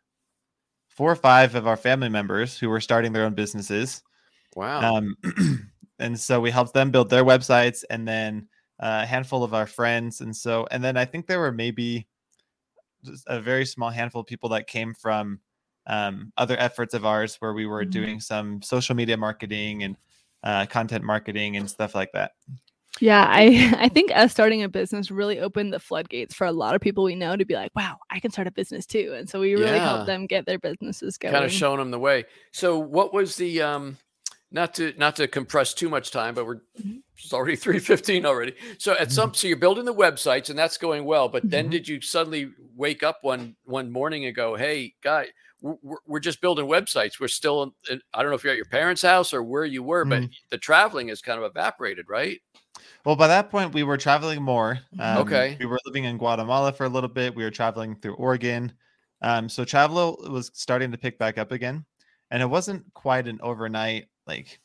four 0.96 1.10
or 1.10 1.16
five 1.16 1.54
of 1.54 1.66
our 1.66 1.76
family 1.76 2.08
members 2.08 2.58
who 2.58 2.68
were 2.68 2.80
starting 2.80 3.12
their 3.12 3.24
own 3.24 3.34
businesses. 3.34 4.02
Wow. 4.54 4.96
Um, 4.96 5.16
and 5.98 6.18
so 6.18 6.40
we 6.40 6.50
helped 6.50 6.74
them 6.74 6.90
build 6.90 7.10
their 7.10 7.24
websites 7.24 7.84
and 7.88 8.06
then 8.06 8.48
a 8.78 9.06
handful 9.06 9.42
of 9.44 9.54
our 9.54 9.66
friends. 9.66 10.20
And 10.20 10.36
so, 10.36 10.66
and 10.70 10.82
then 10.82 10.96
I 10.96 11.04
think 11.04 11.26
there 11.26 11.38
were 11.38 11.52
maybe 11.52 12.06
just 13.04 13.24
a 13.26 13.40
very 13.40 13.64
small 13.64 13.90
handful 13.90 14.20
of 14.20 14.26
people 14.26 14.50
that 14.50 14.66
came 14.66 14.94
from 14.94 15.40
um, 15.86 16.32
other 16.36 16.56
efforts 16.58 16.94
of 16.94 17.06
ours 17.06 17.36
where 17.36 17.54
we 17.54 17.66
were 17.66 17.82
mm-hmm. 17.82 17.90
doing 17.90 18.20
some 18.20 18.62
social 18.62 18.94
media 18.94 19.16
marketing 19.16 19.82
and 19.82 19.96
uh, 20.44 20.66
content 20.66 21.04
marketing 21.04 21.56
and 21.56 21.68
stuff 21.68 21.94
like 21.94 22.12
that. 22.12 22.32
Yeah, 23.02 23.26
I 23.28 23.74
I 23.80 23.88
think 23.88 24.12
us 24.14 24.30
starting 24.30 24.62
a 24.62 24.68
business 24.68 25.10
really 25.10 25.40
opened 25.40 25.72
the 25.72 25.80
floodgates 25.80 26.34
for 26.34 26.46
a 26.46 26.52
lot 26.52 26.76
of 26.76 26.80
people 26.80 27.02
we 27.02 27.16
know 27.16 27.34
to 27.34 27.44
be 27.44 27.54
like, 27.54 27.72
wow, 27.74 27.98
I 28.10 28.20
can 28.20 28.30
start 28.30 28.46
a 28.46 28.52
business 28.52 28.86
too. 28.86 29.12
And 29.16 29.28
so 29.28 29.40
we 29.40 29.54
really 29.54 29.72
yeah. 29.72 29.88
helped 29.88 30.06
them 30.06 30.26
get 30.26 30.46
their 30.46 30.60
businesses 30.60 31.18
going. 31.18 31.34
Kind 31.34 31.44
of 31.44 31.52
showing 31.52 31.78
them 31.78 31.90
the 31.90 31.98
way. 31.98 32.24
So 32.52 32.78
what 32.78 33.12
was 33.12 33.34
the 33.34 33.60
um 33.60 33.98
not 34.52 34.72
to 34.74 34.94
not 34.96 35.16
to 35.16 35.26
compress 35.26 35.74
too 35.74 35.88
much 35.88 36.12
time, 36.12 36.34
but 36.34 36.46
we're 36.46 36.60
mm-hmm. 36.80 36.98
it's 37.16 37.32
already 37.32 37.56
315 37.56 38.24
already. 38.24 38.54
So 38.78 38.92
at 38.92 39.10
some 39.10 39.30
mm-hmm. 39.30 39.34
so 39.34 39.48
you're 39.48 39.56
building 39.56 39.84
the 39.84 39.94
websites 39.94 40.48
and 40.48 40.56
that's 40.56 40.78
going 40.78 41.04
well, 41.04 41.28
but 41.28 41.42
then 41.50 41.64
mm-hmm. 41.64 41.72
did 41.72 41.88
you 41.88 42.00
suddenly 42.00 42.52
wake 42.76 43.02
up 43.02 43.18
one 43.22 43.56
one 43.64 43.90
morning 43.90 44.26
and 44.26 44.36
go, 44.36 44.54
"Hey, 44.54 44.94
guy, 45.02 45.26
we're, 45.60 45.96
we're 46.06 46.20
just 46.20 46.40
building 46.40 46.66
websites. 46.66 47.18
We're 47.18 47.26
still 47.26 47.74
in, 47.90 48.00
I 48.14 48.22
don't 48.22 48.30
know 48.30 48.36
if 48.36 48.44
you're 48.44 48.52
at 48.52 48.58
your 48.58 48.66
parents' 48.66 49.02
house 49.02 49.34
or 49.34 49.42
where 49.42 49.64
you 49.64 49.82
were, 49.82 50.04
mm-hmm. 50.04 50.26
but 50.26 50.30
the 50.50 50.58
traveling 50.58 51.08
is 51.08 51.20
kind 51.20 51.42
of 51.42 51.50
evaporated, 51.50 52.06
right?" 52.08 52.40
Well, 53.04 53.16
by 53.16 53.28
that 53.28 53.50
point, 53.50 53.74
we 53.74 53.82
were 53.82 53.96
traveling 53.96 54.42
more. 54.42 54.78
Um, 54.98 55.18
okay. 55.18 55.56
We 55.58 55.66
were 55.66 55.78
living 55.86 56.04
in 56.04 56.18
Guatemala 56.18 56.72
for 56.72 56.84
a 56.84 56.88
little 56.88 57.08
bit. 57.08 57.34
We 57.34 57.44
were 57.44 57.50
traveling 57.50 57.96
through 57.96 58.14
Oregon. 58.14 58.72
Um, 59.20 59.48
so 59.48 59.64
travel 59.64 60.24
was 60.28 60.50
starting 60.54 60.90
to 60.92 60.98
pick 60.98 61.18
back 61.18 61.38
up 61.38 61.52
again. 61.52 61.84
And 62.30 62.42
it 62.42 62.46
wasn't 62.46 62.84
quite 62.94 63.28
an 63.28 63.38
overnight 63.42 64.06
like 64.26 64.60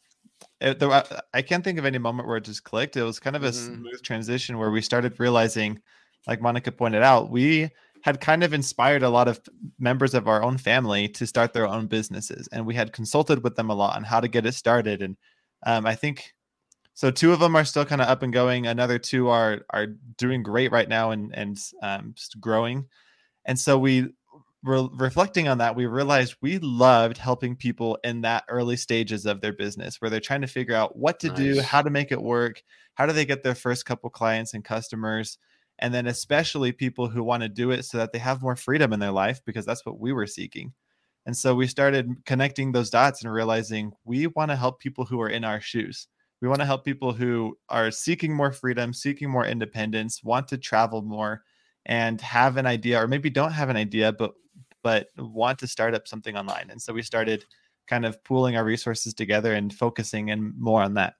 it, 0.62 0.79
there, 0.79 1.03
I 1.33 1.41
can't 1.41 1.63
think 1.63 1.79
of 1.79 1.86
any 1.86 1.97
moment 1.97 2.27
where 2.27 2.38
it 2.38 2.43
just 2.43 2.63
clicked. 2.63 2.97
It 2.97 3.03
was 3.03 3.19
kind 3.19 3.36
of 3.36 3.43
a 3.43 3.50
mm-hmm. 3.50 3.75
smooth 3.75 4.01
transition 4.01 4.57
where 4.57 4.71
we 4.71 4.81
started 4.81 5.19
realizing, 5.19 5.79
like 6.27 6.41
Monica 6.41 6.71
pointed 6.71 7.03
out, 7.03 7.29
we 7.29 7.69
had 8.01 8.21
kind 8.21 8.43
of 8.43 8.53
inspired 8.53 9.03
a 9.03 9.09
lot 9.09 9.27
of 9.27 9.39
members 9.79 10.13
of 10.13 10.27
our 10.27 10.43
own 10.43 10.57
family 10.57 11.07
to 11.09 11.27
start 11.27 11.53
their 11.53 11.67
own 11.67 11.88
businesses, 11.88 12.47
and 12.51 12.65
we 12.65 12.75
had 12.75 12.93
consulted 12.93 13.43
with 13.43 13.55
them 13.55 13.69
a 13.69 13.75
lot 13.75 13.95
on 13.95 14.03
how 14.03 14.19
to 14.19 14.27
get 14.27 14.45
it 14.45 14.53
started. 14.53 15.01
And 15.01 15.17
um, 15.65 15.86
I 15.86 15.95
think 15.95 16.33
so. 16.98 17.12
Two 17.12 17.32
of 17.32 17.39
them 17.39 17.56
are 17.56 17.66
still 17.66 17.86
kind 17.86 18.01
of 18.01 18.08
up 18.08 18.24
and 18.24 18.34
going. 18.34 18.68
Another 18.68 19.00
two 19.00 19.30
are 19.30 19.62
are 19.70 19.88
doing 20.18 20.44
great 20.44 20.72
right 20.72 20.89
now 20.89 21.12
and 21.12 21.34
and 21.34 21.58
um, 21.82 22.16
growing. 22.39 22.86
And 23.46 23.58
so 23.58 23.77
we 23.77 24.08
re- 24.63 24.89
reflecting 24.94 25.48
on 25.48 25.60
that, 25.60 25.75
we 25.75 25.86
realized 25.86 26.36
we 26.42 26.60
loved 26.60 27.18
helping 27.18 27.56
people 27.56 27.98
in 28.04 28.22
that 28.22 28.44
early 28.50 28.77
stages 28.77 29.25
of 29.25 29.42
their 29.42 29.54
business 29.54 30.01
where 30.01 30.10
they're 30.10 30.20
trying 30.20 30.42
to 30.42 30.48
figure 30.48 30.75
out 30.75 30.98
what 30.98 31.20
to 31.22 31.27
nice. 31.30 31.38
do, 31.38 31.62
how 31.62 31.82
to 31.82 31.89
make 31.89 32.12
it 32.12 32.22
work, 32.22 32.62
how 32.96 33.06
do 33.06 33.13
they 33.13 33.25
get 33.25 33.44
their 33.44 33.56
first 33.56 33.86
couple 33.86 34.10
clients 34.10 34.54
and 34.54 34.63
customers. 34.66 35.38
And 35.80 35.94
then, 35.94 36.08
especially 36.08 36.72
people 36.72 37.08
who 37.08 37.24
want 37.24 37.44
to 37.44 37.50
do 37.50 37.70
it 37.70 37.86
so 37.86 38.00
that 38.00 38.12
they 38.12 38.20
have 38.20 38.42
more 38.42 38.56
freedom 38.56 38.94
in 38.94 39.00
their 39.00 39.12
life, 39.12 39.42
because 39.46 39.66
that's 39.66 39.86
what 39.86 40.00
we 40.00 40.12
were 40.12 40.25
seeking. 40.25 40.74
And 41.27 41.38
so 41.38 41.54
we 41.54 41.68
started 41.68 42.10
connecting 42.25 42.72
those 42.72 42.89
dots 42.89 43.24
and 43.24 43.32
realizing 43.32 43.92
we 44.04 44.25
want 44.27 44.50
to 44.50 44.56
help 44.56 44.80
people 44.80 45.06
who 45.06 45.22
are 45.22 45.30
in 45.30 45.44
our 45.44 45.62
shoes. 45.62 46.08
We 46.41 46.48
want 46.48 46.60
to 46.60 46.65
help 46.65 46.86
people 46.86 47.13
who 47.13 47.58
are 47.70 47.89
seeking 47.89 48.34
more 48.34 48.51
freedom, 48.51 48.94
seeking 48.94 49.29
more 49.29 49.46
independence, 49.46 50.24
want 50.24 50.48
to 50.50 50.58
travel 50.58 51.01
more, 51.01 51.44
and 51.86 52.22
have 52.22 52.58
an 52.58 52.65
idea, 52.65 53.01
or 53.01 53.08
maybe 53.08 53.29
don't 53.29 53.51
have 53.51 53.70
an 53.70 53.77
idea, 53.77 54.12
but 54.12 54.34
but 54.84 55.10
want 55.17 55.60
to 55.60 55.67
start 55.67 55.94
up 55.94 56.08
something 56.08 56.38
online. 56.38 56.70
And 56.70 56.82
so 56.82 56.94
we 56.94 57.01
started 57.01 57.44
kind 57.88 58.06
of 58.06 58.24
pooling 58.24 58.56
our 58.56 58.63
resources 58.63 59.13
together 59.13 59.53
and 59.53 59.74
focusing 59.74 60.32
and 60.32 60.58
more 60.58 60.82
on 60.82 60.94
that. 60.94 61.15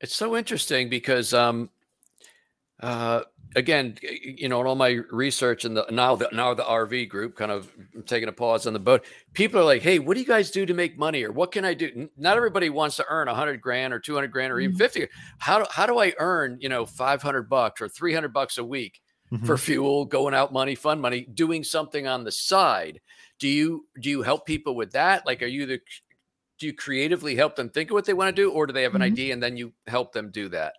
It's 0.00 0.14
so 0.14 0.36
interesting 0.36 0.90
because 0.90 1.32
um, 1.32 1.70
uh, 2.80 3.22
again, 3.54 3.96
you 4.02 4.48
know, 4.48 4.60
in 4.60 4.66
all 4.66 4.74
my 4.74 5.00
research 5.10 5.64
and 5.64 5.76
the 5.76 5.86
now 5.90 6.16
the 6.16 6.28
now 6.32 6.54
the 6.54 6.62
RV 6.62 7.08
group 7.08 7.36
kind 7.36 7.50
of 7.50 7.70
taking 8.06 8.28
a 8.28 8.32
pause 8.32 8.66
on 8.66 8.72
the 8.72 8.78
boat. 8.78 9.04
People 9.32 9.60
are 9.60 9.64
like, 9.64 9.82
"Hey, 9.82 9.98
what 9.98 10.14
do 10.14 10.20
you 10.20 10.26
guys 10.26 10.50
do 10.50 10.66
to 10.66 10.74
make 10.74 10.98
money, 10.98 11.22
or 11.24 11.32
what 11.32 11.52
can 11.52 11.64
I 11.64 11.74
do?" 11.74 12.08
Not 12.16 12.36
everybody 12.36 12.70
wants 12.70 12.96
to 12.96 13.06
earn 13.08 13.28
a 13.28 13.34
hundred 13.34 13.60
grand 13.60 13.94
or 13.94 13.98
two 13.98 14.14
hundred 14.14 14.32
grand 14.32 14.52
or 14.52 14.60
even 14.60 14.74
mm-hmm. 14.74 14.78
fifty. 14.78 15.08
How 15.38 15.60
do, 15.60 15.66
how 15.70 15.86
do 15.86 15.98
I 15.98 16.14
earn 16.18 16.58
you 16.60 16.68
know 16.68 16.86
five 16.86 17.22
hundred 17.22 17.48
bucks 17.48 17.80
or 17.80 17.88
three 17.88 18.14
hundred 18.14 18.32
bucks 18.32 18.58
a 18.58 18.64
week? 18.64 19.00
mm-hmm. 19.32 19.44
for 19.44 19.56
fuel, 19.56 20.04
going 20.04 20.34
out 20.34 20.52
money, 20.52 20.74
fun 20.74 21.00
money, 21.00 21.22
doing 21.22 21.64
something 21.64 22.06
on 22.06 22.24
the 22.24 22.32
side. 22.32 23.00
Do 23.38 23.48
you 23.48 23.86
do 24.00 24.08
you 24.08 24.22
help 24.22 24.46
people 24.46 24.74
with 24.74 24.92
that? 24.92 25.26
Like, 25.26 25.42
are 25.42 25.46
you 25.46 25.66
the 25.66 25.80
do 26.58 26.66
you 26.66 26.72
creatively 26.72 27.36
help 27.36 27.56
them 27.56 27.68
think 27.68 27.90
of 27.90 27.94
what 27.94 28.06
they 28.06 28.14
want 28.14 28.34
to 28.34 28.42
do, 28.42 28.50
or 28.50 28.66
do 28.66 28.72
they 28.72 28.82
have 28.82 28.94
an 28.94 29.02
mm-hmm. 29.02 29.12
idea 29.12 29.32
and 29.32 29.42
then 29.42 29.56
you 29.56 29.72
help 29.86 30.12
them 30.12 30.30
do 30.30 30.48
that? 30.50 30.74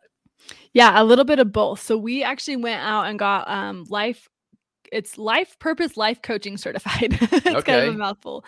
Yeah, 0.73 1.01
a 1.01 1.03
little 1.03 1.25
bit 1.25 1.39
of 1.39 1.51
both. 1.51 1.81
So 1.81 1.97
we 1.97 2.23
actually 2.23 2.57
went 2.57 2.81
out 2.81 3.07
and 3.07 3.17
got 3.17 3.49
um, 3.49 3.85
life 3.89 4.29
it's 4.91 5.17
life 5.17 5.57
purpose 5.59 5.97
life 5.97 6.21
coaching 6.21 6.57
certified 6.57 7.17
it's 7.21 7.47
okay. 7.47 7.61
kind 7.61 7.87
of 7.87 7.95
a 7.95 7.97
mouthful 7.97 8.45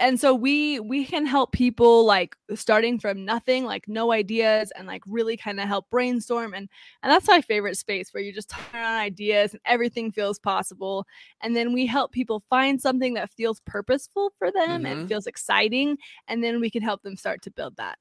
and 0.00 0.18
so 0.18 0.34
we 0.34 0.80
we 0.80 1.04
can 1.04 1.26
help 1.26 1.52
people 1.52 2.04
like 2.04 2.36
starting 2.54 2.98
from 2.98 3.24
nothing 3.24 3.64
like 3.64 3.86
no 3.88 4.12
ideas 4.12 4.72
and 4.76 4.86
like 4.86 5.02
really 5.06 5.36
kind 5.36 5.60
of 5.60 5.66
help 5.66 5.88
brainstorm 5.90 6.54
and 6.54 6.68
and 7.02 7.12
that's 7.12 7.28
my 7.28 7.40
favorite 7.40 7.76
space 7.76 8.12
where 8.12 8.22
you 8.22 8.32
just 8.32 8.50
turn 8.50 8.82
on 8.82 8.98
ideas 8.98 9.52
and 9.52 9.60
everything 9.64 10.10
feels 10.10 10.38
possible 10.38 11.06
and 11.42 11.54
then 11.54 11.72
we 11.72 11.86
help 11.86 12.12
people 12.12 12.42
find 12.48 12.80
something 12.80 13.14
that 13.14 13.30
feels 13.30 13.60
purposeful 13.60 14.32
for 14.38 14.50
them 14.50 14.82
mm-hmm. 14.82 14.86
and 14.86 15.08
feels 15.08 15.26
exciting 15.26 15.96
and 16.28 16.42
then 16.42 16.60
we 16.60 16.70
can 16.70 16.82
help 16.82 17.02
them 17.02 17.16
start 17.16 17.42
to 17.42 17.50
build 17.50 17.76
that 17.76 17.98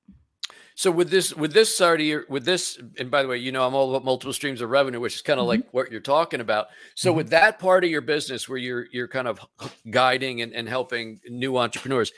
so 0.75 0.89
with 0.89 1.09
this, 1.09 1.35
with 1.35 1.53
this, 1.53 1.75
sorry, 1.75 2.25
with 2.27 2.45
this, 2.45 2.79
and 2.97 3.11
by 3.11 3.21
the 3.21 3.27
way, 3.27 3.37
you 3.37 3.51
know, 3.51 3.65
I'm 3.65 3.75
all 3.75 3.89
about 3.91 4.03
multiple 4.03 4.33
streams 4.33 4.61
of 4.61 4.69
revenue, 4.69 4.99
which 4.99 5.15
is 5.15 5.21
kind 5.21 5.39
of 5.39 5.43
mm-hmm. 5.43 5.61
like 5.61 5.73
what 5.73 5.91
you're 5.91 6.01
talking 6.01 6.41
about. 6.41 6.67
So 6.95 7.09
mm-hmm. 7.09 7.17
with 7.17 7.29
that 7.29 7.59
part 7.59 7.83
of 7.83 7.89
your 7.89 8.01
business 8.01 8.49
where 8.49 8.57
you're 8.57 8.87
you're 8.91 9.07
kind 9.07 9.27
of 9.27 9.39
guiding 9.89 10.41
and, 10.41 10.53
and 10.53 10.67
helping 10.67 11.19
new 11.29 11.57
entrepreneurs, 11.57 12.11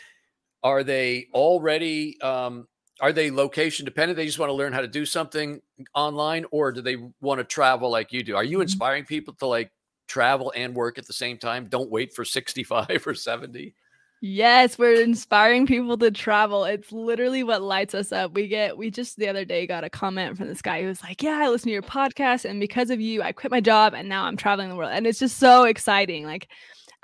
are 0.64 0.84
they 0.84 1.28
already 1.34 2.20
um, 2.22 2.68
are 3.02 3.12
they 3.12 3.30
location 3.30 3.84
dependent? 3.84 4.16
They 4.16 4.26
just 4.26 4.40
want 4.40 4.50
to 4.50 4.54
learn 4.54 4.72
how 4.72 4.82
to 4.82 4.88
do 4.88 5.06
something 5.06 5.62
online, 5.94 6.46
or 6.52 6.72
do 6.72 6.82
they 6.82 6.98
want 7.20 7.40
to 7.40 7.44
travel 7.44 7.90
like 7.90 8.14
you 8.14 8.24
do? 8.24 8.36
Are 8.36 8.44
you 8.44 8.58
mm-hmm. 8.58 8.64
inspiring 8.64 9.06
people 9.06 9.34
to 9.36 9.48
like 9.48 9.72
travel 10.08 10.54
and 10.56 10.74
work 10.74 10.98
at 10.98 11.08
the 11.08 11.14
same 11.14 11.38
time? 11.38 11.68
Don't 11.68 11.92
wait 11.92 12.14
for 12.14 12.24
65 12.24 13.04
or 13.06 13.14
70. 13.14 13.76
Yes, 14.22 14.80
we're 14.80 15.02
inspiring 15.02 15.68
people 15.68 15.98
to 15.98 16.10
travel. 16.10 16.64
It's 16.64 16.92
literally 16.92 17.44
what 17.44 17.62
lights 17.62 17.94
us 17.94 18.12
up. 18.12 18.34
We 18.34 18.48
get, 18.48 18.78
we 18.78 18.90
just 18.90 19.18
the 19.18 19.28
other 19.28 19.46
day 19.46 19.68
got 19.68 19.84
a 19.84 19.90
comment 19.90 20.38
from 20.38 20.48
this 20.48 20.62
guy 20.62 20.82
who 20.82 20.88
was 20.88 21.04
like, 21.04 21.22
Yeah, 21.22 21.40
I 21.44 21.50
listen 21.50 21.68
to 21.68 21.74
your 21.74 21.84
podcast, 21.84 22.46
and 22.46 22.60
because 22.60 22.90
of 22.90 23.00
you, 23.00 23.22
I 23.22 23.34
quit 23.34 23.52
my 23.52 23.62
job 23.62 23.94
and 23.94 24.10
now 24.10 24.26
I'm 24.26 24.38
traveling 24.38 24.70
the 24.70 24.76
world. 24.76 24.92
And 24.94 25.06
it's 25.06 25.20
just 25.20 25.38
so 25.38 25.66
exciting. 25.66 26.26
Like, 26.26 26.48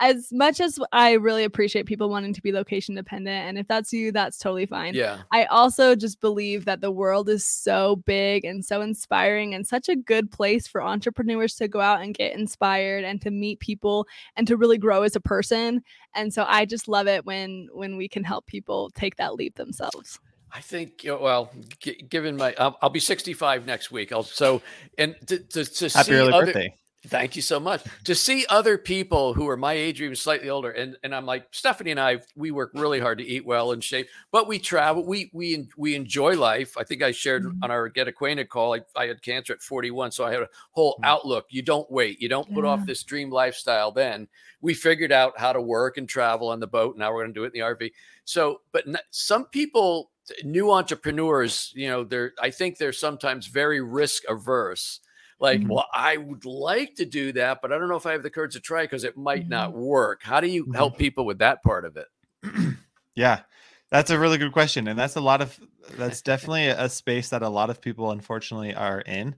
as 0.01 0.33
much 0.33 0.59
as 0.59 0.79
I 0.91 1.13
really 1.13 1.43
appreciate 1.43 1.85
people 1.85 2.09
wanting 2.09 2.33
to 2.33 2.41
be 2.41 2.51
location 2.51 2.95
dependent, 2.95 3.47
and 3.47 3.57
if 3.57 3.67
that's 3.67 3.93
you, 3.93 4.11
that's 4.11 4.39
totally 4.39 4.65
fine. 4.65 4.95
Yeah. 4.95 5.19
I 5.31 5.45
also 5.45 5.95
just 5.95 6.19
believe 6.19 6.65
that 6.65 6.81
the 6.81 6.91
world 6.91 7.29
is 7.29 7.45
so 7.45 7.97
big 7.97 8.43
and 8.43 8.65
so 8.65 8.81
inspiring 8.81 9.53
and 9.53 9.65
such 9.65 9.89
a 9.89 9.95
good 9.95 10.31
place 10.31 10.67
for 10.67 10.81
entrepreneurs 10.81 11.53
to 11.55 11.67
go 11.67 11.79
out 11.79 12.01
and 12.01 12.15
get 12.15 12.35
inspired 12.35 13.03
and 13.03 13.21
to 13.21 13.29
meet 13.29 13.59
people 13.59 14.07
and 14.35 14.47
to 14.47 14.57
really 14.57 14.79
grow 14.79 15.03
as 15.03 15.15
a 15.15 15.21
person. 15.21 15.83
And 16.15 16.33
so 16.33 16.45
I 16.47 16.65
just 16.65 16.87
love 16.87 17.07
it 17.07 17.23
when 17.25 17.69
when 17.71 17.95
we 17.95 18.09
can 18.09 18.23
help 18.23 18.47
people 18.47 18.89
take 18.95 19.17
that 19.17 19.35
leap 19.35 19.55
themselves. 19.55 20.19
I 20.51 20.61
think 20.61 21.05
well, 21.05 21.51
g- 21.79 22.03
given 22.09 22.35
my, 22.35 22.53
I'll, 22.57 22.77
I'll, 22.81 22.89
be 22.89 22.99
65 22.99 23.65
next 23.65 23.91
week. 23.91 24.11
I'll 24.11 24.23
so 24.23 24.61
and 24.97 25.15
to 25.27 25.37
to, 25.37 25.63
to 25.63 25.89
Happy 25.89 26.09
see 26.09 26.13
early 26.13 26.33
other, 26.33 26.45
birthday. 26.47 26.75
Thank 27.07 27.35
you 27.35 27.41
so 27.41 27.59
much. 27.59 27.83
To 28.03 28.13
see 28.13 28.45
other 28.47 28.77
people 28.77 29.33
who 29.33 29.49
are 29.49 29.57
my 29.57 29.73
age 29.73 29.99
or 29.99 30.03
even 30.05 30.15
slightly 30.15 30.49
older, 30.51 30.69
and, 30.69 30.95
and 31.03 31.15
I'm 31.15 31.25
like 31.25 31.47
Stephanie 31.49 31.89
and 31.89 31.99
I, 31.99 32.19
we 32.35 32.51
work 32.51 32.71
really 32.75 32.99
hard 32.99 33.17
to 33.17 33.25
eat 33.25 33.43
well 33.43 33.71
and 33.71 33.83
shape, 33.83 34.07
but 34.31 34.47
we 34.47 34.59
travel. 34.59 35.03
We 35.03 35.31
we 35.33 35.67
we 35.77 35.95
enjoy 35.95 36.37
life. 36.37 36.77
I 36.77 36.83
think 36.83 37.01
I 37.01 37.11
shared 37.11 37.43
mm-hmm. 37.43 37.63
on 37.63 37.71
our 37.71 37.89
get 37.89 38.07
acquainted 38.07 38.49
call. 38.49 38.75
I, 38.75 38.81
I 38.95 39.07
had 39.07 39.23
cancer 39.23 39.53
at 39.53 39.63
41, 39.63 40.11
so 40.11 40.25
I 40.25 40.31
had 40.31 40.43
a 40.43 40.49
whole 40.71 40.93
mm-hmm. 40.93 41.05
outlook. 41.05 41.47
You 41.49 41.63
don't 41.63 41.89
wait. 41.89 42.21
You 42.21 42.29
don't 42.29 42.53
put 42.53 42.65
yeah. 42.65 42.69
off 42.69 42.85
this 42.85 43.01
dream 43.03 43.31
lifestyle. 43.31 43.91
Then 43.91 44.27
we 44.61 44.75
figured 44.75 45.11
out 45.11 45.39
how 45.39 45.53
to 45.53 45.61
work 45.61 45.97
and 45.97 46.07
travel 46.07 46.49
on 46.49 46.59
the 46.59 46.67
boat. 46.67 46.97
Now 46.97 47.11
we're 47.11 47.23
going 47.23 47.33
to 47.33 47.39
do 47.39 47.45
it 47.45 47.53
in 47.55 47.59
the 47.59 47.65
RV. 47.65 47.91
So, 48.25 48.61
but 48.71 48.85
some 49.09 49.45
people, 49.45 50.11
new 50.43 50.71
entrepreneurs, 50.71 51.73
you 51.75 51.89
know, 51.89 52.03
they're 52.03 52.33
I 52.39 52.51
think 52.51 52.77
they're 52.77 52.93
sometimes 52.93 53.47
very 53.47 53.81
risk 53.81 54.21
averse 54.29 54.99
like, 55.41 55.60
mm-hmm. 55.60 55.69
well, 55.69 55.88
I 55.91 56.17
would 56.17 56.45
like 56.45 56.95
to 56.95 57.06
do 57.06 57.34
that, 57.34 57.62
but 57.62 57.73
I 57.73 57.80
don't 57.80 57.89
know 57.89 57.95
if 57.95 58.06
I 58.06 58.12
have 58.12 58.21
the 58.21 58.30
courage 58.30 58.54
to 58.54 58.60
try 58.60 58.84
because 58.84 59.04
it 59.04 59.17
might 59.17 59.41
mm-hmm. 59.41 59.49
not 59.49 59.73
work. 59.73 60.21
How 60.21 60.39
do 60.39 60.47
you 60.47 60.63
mm-hmm. 60.63 60.75
help 60.75 60.99
people 60.99 61.25
with 61.25 61.39
that 61.39 61.63
part 61.63 61.84
of 61.84 61.97
it? 61.97 62.08
yeah, 63.15 63.41
that's 63.89 64.12
a 64.12 64.19
really 64.19 64.38
good 64.38 64.54
question. 64.54 64.88
And 64.88 64.97
that's 64.97 65.15
a 65.15 65.21
lot 65.21 65.41
of, 65.41 65.60
that's 65.97 66.21
definitely 66.21 66.67
a 66.67 66.88
space 66.88 67.30
that 67.30 67.41
a 67.41 67.49
lot 67.49 67.71
of 67.71 67.82
people 67.82 68.12
unfortunately 68.12 68.75
are 68.75 69.01
in. 69.01 69.36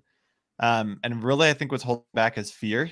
Um, 0.59 0.99
and 1.05 1.23
really, 1.23 1.49
I 1.49 1.53
think 1.53 1.71
what's 1.71 1.85
holding 1.85 2.03
back 2.13 2.37
is 2.37 2.51
fear. 2.51 2.91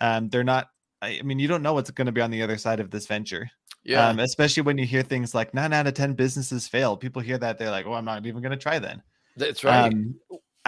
Um, 0.00 0.28
they're 0.28 0.44
not, 0.44 0.68
I 1.02 1.20
mean, 1.22 1.40
you 1.40 1.48
don't 1.48 1.62
know 1.62 1.74
what's 1.74 1.90
going 1.90 2.06
to 2.06 2.12
be 2.12 2.20
on 2.20 2.30
the 2.30 2.42
other 2.42 2.56
side 2.56 2.78
of 2.78 2.90
this 2.90 3.08
venture. 3.08 3.50
Yeah. 3.82 4.08
Um, 4.08 4.20
especially 4.20 4.62
when 4.62 4.78
you 4.78 4.86
hear 4.86 5.02
things 5.02 5.34
like 5.34 5.54
nine 5.54 5.72
out 5.72 5.88
of 5.88 5.94
10 5.94 6.14
businesses 6.14 6.68
fail. 6.68 6.96
People 6.96 7.20
hear 7.20 7.38
that, 7.38 7.58
they're 7.58 7.70
like, 7.70 7.86
oh, 7.86 7.94
I'm 7.94 8.04
not 8.04 8.24
even 8.26 8.42
going 8.42 8.52
to 8.52 8.56
try 8.56 8.78
then. 8.78 9.02
That's 9.36 9.64
right. 9.64 9.92
Um, 9.92 10.14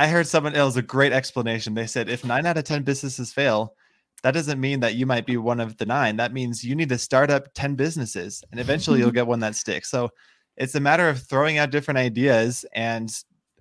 I 0.01 0.07
heard 0.09 0.27
someone 0.27 0.55
else 0.55 0.77
a 0.77 0.83
great 0.83 1.13
explanation. 1.13 1.75
They 1.75 1.87
said 1.87 2.09
if 2.09 2.25
nine 2.25 2.47
out 2.47 2.57
of 2.57 2.65
10 2.65 2.85
businesses 2.85 3.35
fail, 3.35 3.75
that 4.23 4.33
doesn't 4.33 4.59
mean 4.59 4.81
that 4.81 4.95
you 4.95 5.05
might 5.05 5.27
be 5.27 5.37
one 5.37 5.61
of 5.61 5.77
the 5.77 5.85
nine. 5.85 6.17
That 6.17 6.33
means 6.33 6.65
you 6.65 6.75
need 6.75 6.89
to 6.89 6.97
start 6.97 7.31
up 7.31 7.53
10 7.53 7.75
businesses 7.75 8.43
and 8.51 8.59
eventually 8.59 9.01
you'll 9.01 9.11
get 9.21 9.27
one 9.27 9.41
that 9.41 9.57
sticks. 9.57 9.91
So 9.91 10.09
it's 10.57 10.75
a 10.75 10.81
matter 10.81 11.07
of 11.11 11.21
throwing 11.29 11.59
out 11.59 11.71
different 11.71 11.99
ideas 11.99 12.65
and 12.73 13.13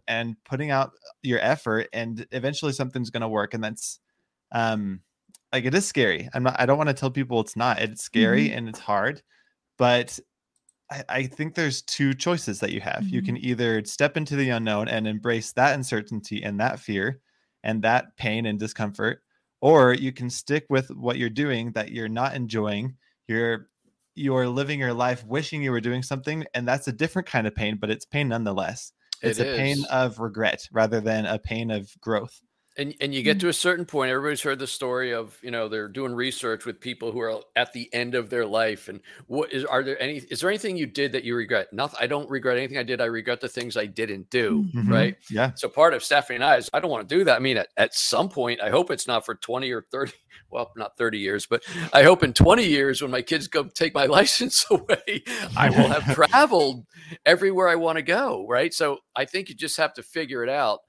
and 0.07 0.37
putting 0.45 0.71
out 0.71 0.91
your 1.23 1.39
effort 1.39 1.89
and 1.91 2.25
eventually 2.31 2.71
something's 2.71 3.09
going 3.09 3.21
to 3.21 3.27
work 3.27 3.53
and 3.53 3.61
that's 3.61 3.99
um 4.53 5.01
like 5.53 5.65
it 5.65 5.75
is 5.75 5.85
scary 5.85 6.27
i'm 6.33 6.41
not 6.41 6.59
i 6.59 6.65
don't 6.65 6.79
want 6.79 6.89
to 6.89 6.95
tell 6.95 7.11
people 7.11 7.39
it's 7.39 7.55
not 7.55 7.79
it's 7.79 8.01
scary 8.01 8.47
mm-hmm. 8.47 8.57
and 8.57 8.69
it's 8.69 8.79
hard 8.79 9.21
but 9.77 10.19
I, 10.91 11.03
I, 11.09 11.23
think 11.27 11.53
there's 11.53 11.81
two 11.81 12.13
choices 12.13 12.59
that 12.59 12.71
you 12.71 12.81
have. 12.81 13.03
Mm-hmm. 13.03 13.15
you 13.15 13.21
can 13.21 13.37
either 13.37 13.83
step 13.85 14.17
into 14.17 14.35
the 14.35 14.49
unknown 14.49 14.87
and 14.87 15.07
embrace 15.07 15.51
that 15.53 15.75
uncertainty 15.75 16.43
and 16.43 16.59
that 16.59 16.79
fear 16.79 17.21
and 17.63 17.81
that 17.83 18.15
pain 18.17 18.45
and 18.45 18.57
discomfort 18.59 19.21
or 19.61 19.93
you 19.93 20.11
can 20.11 20.29
stick 20.29 20.65
with 20.69 20.89
what 20.91 21.17
you're 21.17 21.29
doing 21.29 21.71
that 21.73 21.91
you're 21.91 22.07
not 22.07 22.33
enjoying. 22.33 22.95
You're 23.27 23.69
you're 24.15 24.47
living 24.47 24.79
your 24.79 24.93
life 24.93 25.25
wishing 25.25 25.61
you 25.61 25.71
were 25.71 25.79
doing 25.81 26.03
something 26.03 26.43
and 26.53 26.67
that's 26.67 26.87
a 26.87 26.91
different 26.91 27.27
kind 27.27 27.47
of 27.47 27.55
pain 27.55 27.77
but 27.79 27.89
it's 27.89 28.05
pain 28.05 28.29
nonetheless. 28.29 28.91
It's 29.21 29.39
it 29.39 29.53
a 29.53 29.57
pain 29.57 29.83
of 29.91 30.19
regret 30.19 30.67
rather 30.71 31.01
than 31.01 31.25
a 31.25 31.37
pain 31.39 31.71
of 31.71 31.89
growth 32.01 32.39
and 32.79 32.95
and 33.01 33.13
you 33.13 33.21
get 33.21 33.37
mm. 33.37 33.41
to 33.41 33.49
a 33.49 33.53
certain 33.53 33.85
point 33.85 34.09
everybody's 34.09 34.41
heard 34.41 34.57
the 34.57 34.65
story 34.65 35.13
of 35.13 35.37
you 35.43 35.51
know 35.51 35.67
they're 35.67 35.87
doing 35.87 36.13
research 36.13 36.65
with 36.65 36.79
people 36.79 37.11
who 37.11 37.19
are 37.19 37.41
at 37.55 37.73
the 37.73 37.89
end 37.93 38.15
of 38.15 38.29
their 38.29 38.45
life 38.45 38.87
and 38.87 39.01
what 39.27 39.51
is 39.51 39.65
are 39.65 39.83
there 39.83 40.01
any 40.01 40.17
is 40.31 40.39
there 40.39 40.49
anything 40.49 40.77
you 40.77 40.87
did 40.87 41.11
that 41.11 41.23
you 41.23 41.35
regret? 41.35 41.71
Nothing 41.73 41.99
i 42.01 42.07
don't 42.07 42.29
regret 42.29 42.57
anything 42.57 42.77
i 42.77 42.83
did 42.83 43.01
i 43.01 43.05
regret 43.05 43.41
the 43.41 43.49
things 43.49 43.77
i 43.77 43.85
didn't 43.85 44.29
do 44.29 44.63
mm-hmm. 44.73 44.91
right? 44.91 45.17
Yeah. 45.29 45.51
So 45.55 45.67
part 45.67 45.93
of 45.93 46.03
stephanie 46.03 46.35
and 46.35 46.43
i 46.43 46.55
is 46.55 46.69
i 46.73 46.79
don't 46.79 46.89
want 46.89 47.07
to 47.07 47.15
do 47.15 47.23
that. 47.25 47.35
I 47.35 47.39
mean 47.39 47.57
at, 47.57 47.67
at 47.77 47.93
some 47.93 48.29
point 48.29 48.61
i 48.61 48.69
hope 48.69 48.89
it's 48.89 49.07
not 49.07 49.25
for 49.25 49.35
20 49.35 49.71
or 49.71 49.85
30 49.91 50.13
well 50.49 50.71
not 50.75 50.97
30 50.97 51.19
years 51.19 51.45
but 51.45 51.63
i 51.93 52.01
hope 52.01 52.23
in 52.23 52.33
20 52.33 52.63
years 52.63 53.01
when 53.01 53.11
my 53.11 53.21
kids 53.21 53.47
go 53.47 53.63
take 53.63 53.93
my 53.93 54.05
license 54.17 54.65
away 54.71 55.23
i 55.57 55.69
will 55.69 55.87
have 55.87 56.15
traveled 56.15 56.85
everywhere 57.25 57.67
i 57.67 57.75
want 57.75 57.97
to 57.97 58.01
go 58.01 58.47
right? 58.47 58.73
So 58.73 58.99
i 59.15 59.25
think 59.25 59.49
you 59.49 59.55
just 59.55 59.77
have 59.77 59.93
to 59.95 60.03
figure 60.03 60.43
it 60.43 60.49
out 60.49 60.79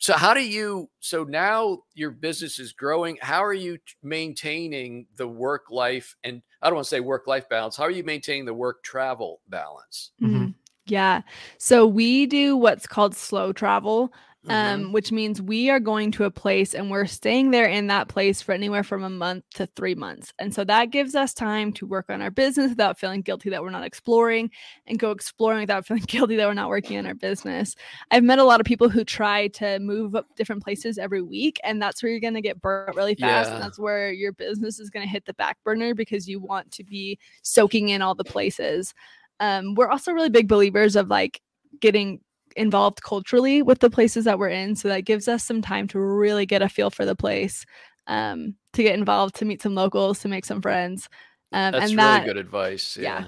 so 0.00 0.14
how 0.14 0.34
do 0.34 0.40
you 0.42 0.90
so 0.98 1.22
now 1.24 1.78
your 1.94 2.10
business 2.10 2.58
is 2.58 2.72
growing 2.72 3.16
how 3.20 3.44
are 3.44 3.54
you 3.54 3.78
maintaining 4.02 5.06
the 5.16 5.28
work 5.28 5.70
life 5.70 6.16
and 6.24 6.42
i 6.62 6.66
don't 6.66 6.74
want 6.74 6.84
to 6.84 6.88
say 6.88 7.00
work 7.00 7.26
life 7.28 7.48
balance 7.48 7.76
how 7.76 7.84
are 7.84 7.90
you 7.90 8.02
maintaining 8.02 8.44
the 8.44 8.54
work 8.54 8.82
travel 8.82 9.40
balance? 9.48 10.10
Mm-hmm. 10.22 10.48
yeah. 10.86 11.22
So 11.58 11.86
we 11.86 12.26
do 12.26 12.56
what's 12.56 12.86
called 12.86 13.14
slow 13.14 13.52
travel 13.52 14.12
mm-hmm. 14.46 14.84
um, 14.84 14.92
which 14.92 15.12
means 15.12 15.42
we 15.42 15.70
are 15.70 15.80
going 15.80 16.10
to 16.12 16.24
a 16.24 16.30
place 16.30 16.74
and 16.74 16.90
we're 16.90 17.06
staying 17.06 17.50
there 17.50 17.66
in 17.66 17.88
that 17.88 18.08
place 18.08 18.40
for 18.40 18.52
anywhere 18.52 18.82
from 18.82 19.02
a 19.02 19.10
month 19.10 19.44
to 19.54 19.66
three 19.76 19.94
months. 19.94 20.32
And 20.38 20.54
so 20.54 20.64
that 20.64 20.90
gives 20.90 21.14
us 21.14 21.34
time 21.34 21.72
to 21.74 21.86
work 21.86 22.06
on 22.08 22.22
our 22.22 22.30
business 22.30 22.70
without 22.70 22.98
feeling 22.98 23.20
guilty 23.20 23.50
that 23.50 23.62
we're 23.62 23.70
not 23.70 23.84
exploring 23.84 24.50
and 24.86 24.98
go 24.98 25.10
exploring 25.10 25.60
without 25.60 25.86
feeling 25.86 26.04
guilty 26.06 26.36
that 26.36 26.48
we're 26.48 26.54
not 26.54 26.68
working 26.68 26.98
on 26.98 27.06
our 27.06 27.14
business. 27.14 27.76
I've 28.10 28.24
met 28.24 28.38
a 28.38 28.44
lot 28.44 28.60
of 28.60 28.66
people 28.66 28.88
who 28.88 29.04
try 29.04 29.48
to 29.48 29.78
move 29.78 30.14
up 30.14 30.26
different 30.36 30.62
places 30.62 30.98
every 30.98 31.22
week, 31.22 31.58
and 31.62 31.80
that's 31.80 32.02
where 32.02 32.10
you're 32.10 32.20
going 32.20 32.34
to 32.34 32.40
get 32.40 32.60
burnt 32.60 32.96
really 32.96 33.14
fast. 33.14 33.50
Yeah. 33.50 33.56
And 33.56 33.64
that's 33.64 33.78
where 33.78 34.10
your 34.10 34.32
business 34.32 34.80
is 34.80 34.90
going 34.90 35.04
to 35.04 35.10
hit 35.10 35.26
the 35.26 35.34
back 35.34 35.58
burner 35.64 35.94
because 35.94 36.28
you 36.28 36.40
want 36.40 36.70
to 36.72 36.84
be 36.84 37.18
soaking 37.42 37.90
in 37.90 38.02
all 38.02 38.14
the 38.14 38.24
places. 38.24 38.94
Um, 39.38 39.74
we're 39.74 39.90
also 39.90 40.12
really 40.12 40.30
big 40.30 40.48
believers 40.48 40.96
of 40.96 41.08
like 41.08 41.40
getting 41.80 42.20
involved 42.56 43.02
culturally 43.02 43.62
with 43.62 43.80
the 43.80 43.90
places 43.90 44.24
that 44.24 44.38
we're 44.38 44.48
in. 44.48 44.76
So 44.76 44.88
that 44.88 45.04
gives 45.04 45.28
us 45.28 45.44
some 45.44 45.62
time 45.62 45.88
to 45.88 46.00
really 46.00 46.46
get 46.46 46.62
a 46.62 46.68
feel 46.68 46.90
for 46.90 47.04
the 47.04 47.16
place, 47.16 47.64
um, 48.06 48.56
to 48.72 48.82
get 48.82 48.98
involved, 48.98 49.36
to 49.36 49.44
meet 49.44 49.62
some 49.62 49.74
locals, 49.74 50.20
to 50.20 50.28
make 50.28 50.44
some 50.44 50.62
friends. 50.62 51.08
Um, 51.52 51.72
That's 51.72 51.90
and 51.90 51.96
really 51.96 51.96
that, 51.96 52.26
good 52.26 52.36
advice. 52.36 52.96
Yeah. 52.96 53.02
yeah. 53.02 53.26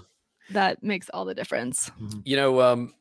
that 0.51 0.83
makes 0.83 1.09
all 1.11 1.25
the 1.25 1.35
difference. 1.35 1.91
Mm-hmm. 1.91 2.21
You 2.25 2.37
know, 2.37 2.61
um, 2.61 2.95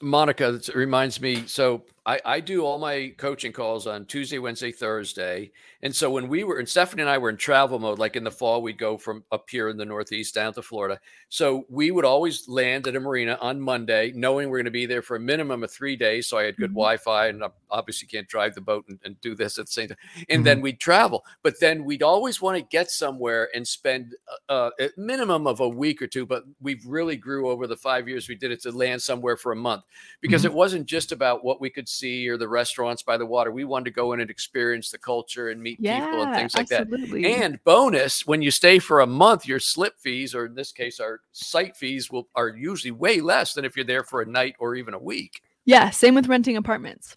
Monica, 0.00 0.54
it 0.54 0.74
reminds 0.74 1.20
me. 1.20 1.46
So 1.46 1.84
I, 2.06 2.20
I 2.24 2.40
do 2.40 2.64
all 2.64 2.78
my 2.78 3.12
coaching 3.16 3.52
calls 3.52 3.88
on 3.88 4.06
Tuesday, 4.06 4.38
Wednesday, 4.38 4.70
Thursday. 4.70 5.50
And 5.82 5.94
so 5.94 6.08
when 6.08 6.28
we 6.28 6.44
were, 6.44 6.58
and 6.58 6.68
Stephanie 6.68 7.02
and 7.02 7.10
I 7.10 7.18
were 7.18 7.30
in 7.30 7.36
travel 7.36 7.80
mode, 7.80 7.98
like 7.98 8.14
in 8.14 8.22
the 8.22 8.30
fall, 8.30 8.62
we'd 8.62 8.78
go 8.78 8.96
from 8.96 9.24
up 9.32 9.50
here 9.50 9.68
in 9.68 9.76
the 9.76 9.84
Northeast 9.84 10.32
down 10.32 10.52
to 10.54 10.62
Florida. 10.62 11.00
So 11.30 11.66
we 11.68 11.90
would 11.90 12.04
always 12.04 12.48
land 12.48 12.86
at 12.86 12.94
a 12.94 13.00
marina 13.00 13.36
on 13.40 13.60
Monday, 13.60 14.12
knowing 14.14 14.48
we're 14.48 14.58
going 14.58 14.66
to 14.66 14.70
be 14.70 14.86
there 14.86 15.02
for 15.02 15.16
a 15.16 15.20
minimum 15.20 15.64
of 15.64 15.72
three 15.72 15.96
days. 15.96 16.28
So 16.28 16.38
I 16.38 16.44
had 16.44 16.56
good 16.56 16.70
mm-hmm. 16.70 16.76
Wi 16.76 16.96
Fi 16.98 17.26
and 17.26 17.42
I 17.42 17.48
obviously 17.70 18.06
can't 18.06 18.28
drive 18.28 18.54
the 18.54 18.60
boat 18.60 18.84
and, 18.88 19.00
and 19.04 19.20
do 19.20 19.34
this 19.34 19.58
at 19.58 19.66
the 19.66 19.72
same 19.72 19.88
time. 19.88 19.98
And 20.28 20.38
mm-hmm. 20.38 20.44
then 20.44 20.60
we'd 20.60 20.78
travel. 20.78 21.24
But 21.42 21.58
then 21.60 21.84
we'd 21.84 22.04
always 22.04 22.40
want 22.40 22.56
to 22.56 22.62
get 22.62 22.90
somewhere 22.90 23.48
and 23.52 23.66
spend 23.66 24.14
uh, 24.48 24.52
uh, 24.52 24.70
a 24.78 24.90
minimum 24.96 25.48
of 25.48 25.58
a 25.58 25.68
week 25.68 26.00
or 26.00 26.06
two. 26.06 26.24
But 26.24 26.44
we've 26.60 26.86
really 26.86 27.16
grew 27.16 27.50
over 27.50 27.66
the 27.66 27.76
five 27.76 28.08
years 28.08 28.28
we 28.28 28.36
did 28.36 28.52
it 28.52 28.62
to 28.62 28.70
land 28.70 29.02
somewhere 29.02 29.36
for 29.36 29.50
a 29.50 29.56
month 29.56 29.82
because 30.20 30.42
mm-hmm. 30.42 30.52
it 30.52 30.56
wasn't 30.56 30.86
just 30.86 31.10
about 31.10 31.44
what 31.44 31.60
we 31.60 31.68
could 31.68 31.88
see 31.98 32.28
or 32.28 32.36
the 32.36 32.48
restaurants 32.48 33.02
by 33.02 33.16
the 33.16 33.26
water. 33.26 33.50
We 33.50 33.64
wanted 33.64 33.86
to 33.86 33.90
go 33.90 34.12
in 34.12 34.20
and 34.20 34.30
experience 34.30 34.90
the 34.90 34.98
culture 34.98 35.50
and 35.50 35.62
meet 35.62 35.78
yeah, 35.80 36.04
people 36.04 36.22
and 36.22 36.34
things 36.34 36.54
like 36.54 36.70
absolutely. 36.70 37.22
that. 37.22 37.42
And 37.42 37.64
bonus, 37.64 38.26
when 38.26 38.42
you 38.42 38.50
stay 38.50 38.78
for 38.78 39.00
a 39.00 39.06
month, 39.06 39.46
your 39.46 39.60
slip 39.60 39.98
fees, 39.98 40.34
or 40.34 40.46
in 40.46 40.54
this 40.54 40.72
case, 40.72 41.00
our 41.00 41.20
site 41.32 41.76
fees, 41.76 42.10
will 42.10 42.28
are 42.34 42.48
usually 42.48 42.92
way 42.92 43.20
less 43.20 43.54
than 43.54 43.64
if 43.64 43.76
you're 43.76 43.84
there 43.84 44.04
for 44.04 44.22
a 44.22 44.26
night 44.26 44.56
or 44.58 44.74
even 44.74 44.94
a 44.94 44.98
week. 44.98 45.42
Yeah, 45.64 45.90
same 45.90 46.14
with 46.14 46.28
renting 46.28 46.56
apartments. 46.56 47.16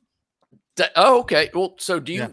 That, 0.78 0.92
oh, 0.96 1.20
okay. 1.22 1.50
Well, 1.54 1.76
so 1.78 2.00
do 2.00 2.14
you? 2.14 2.22
Yeah. 2.22 2.30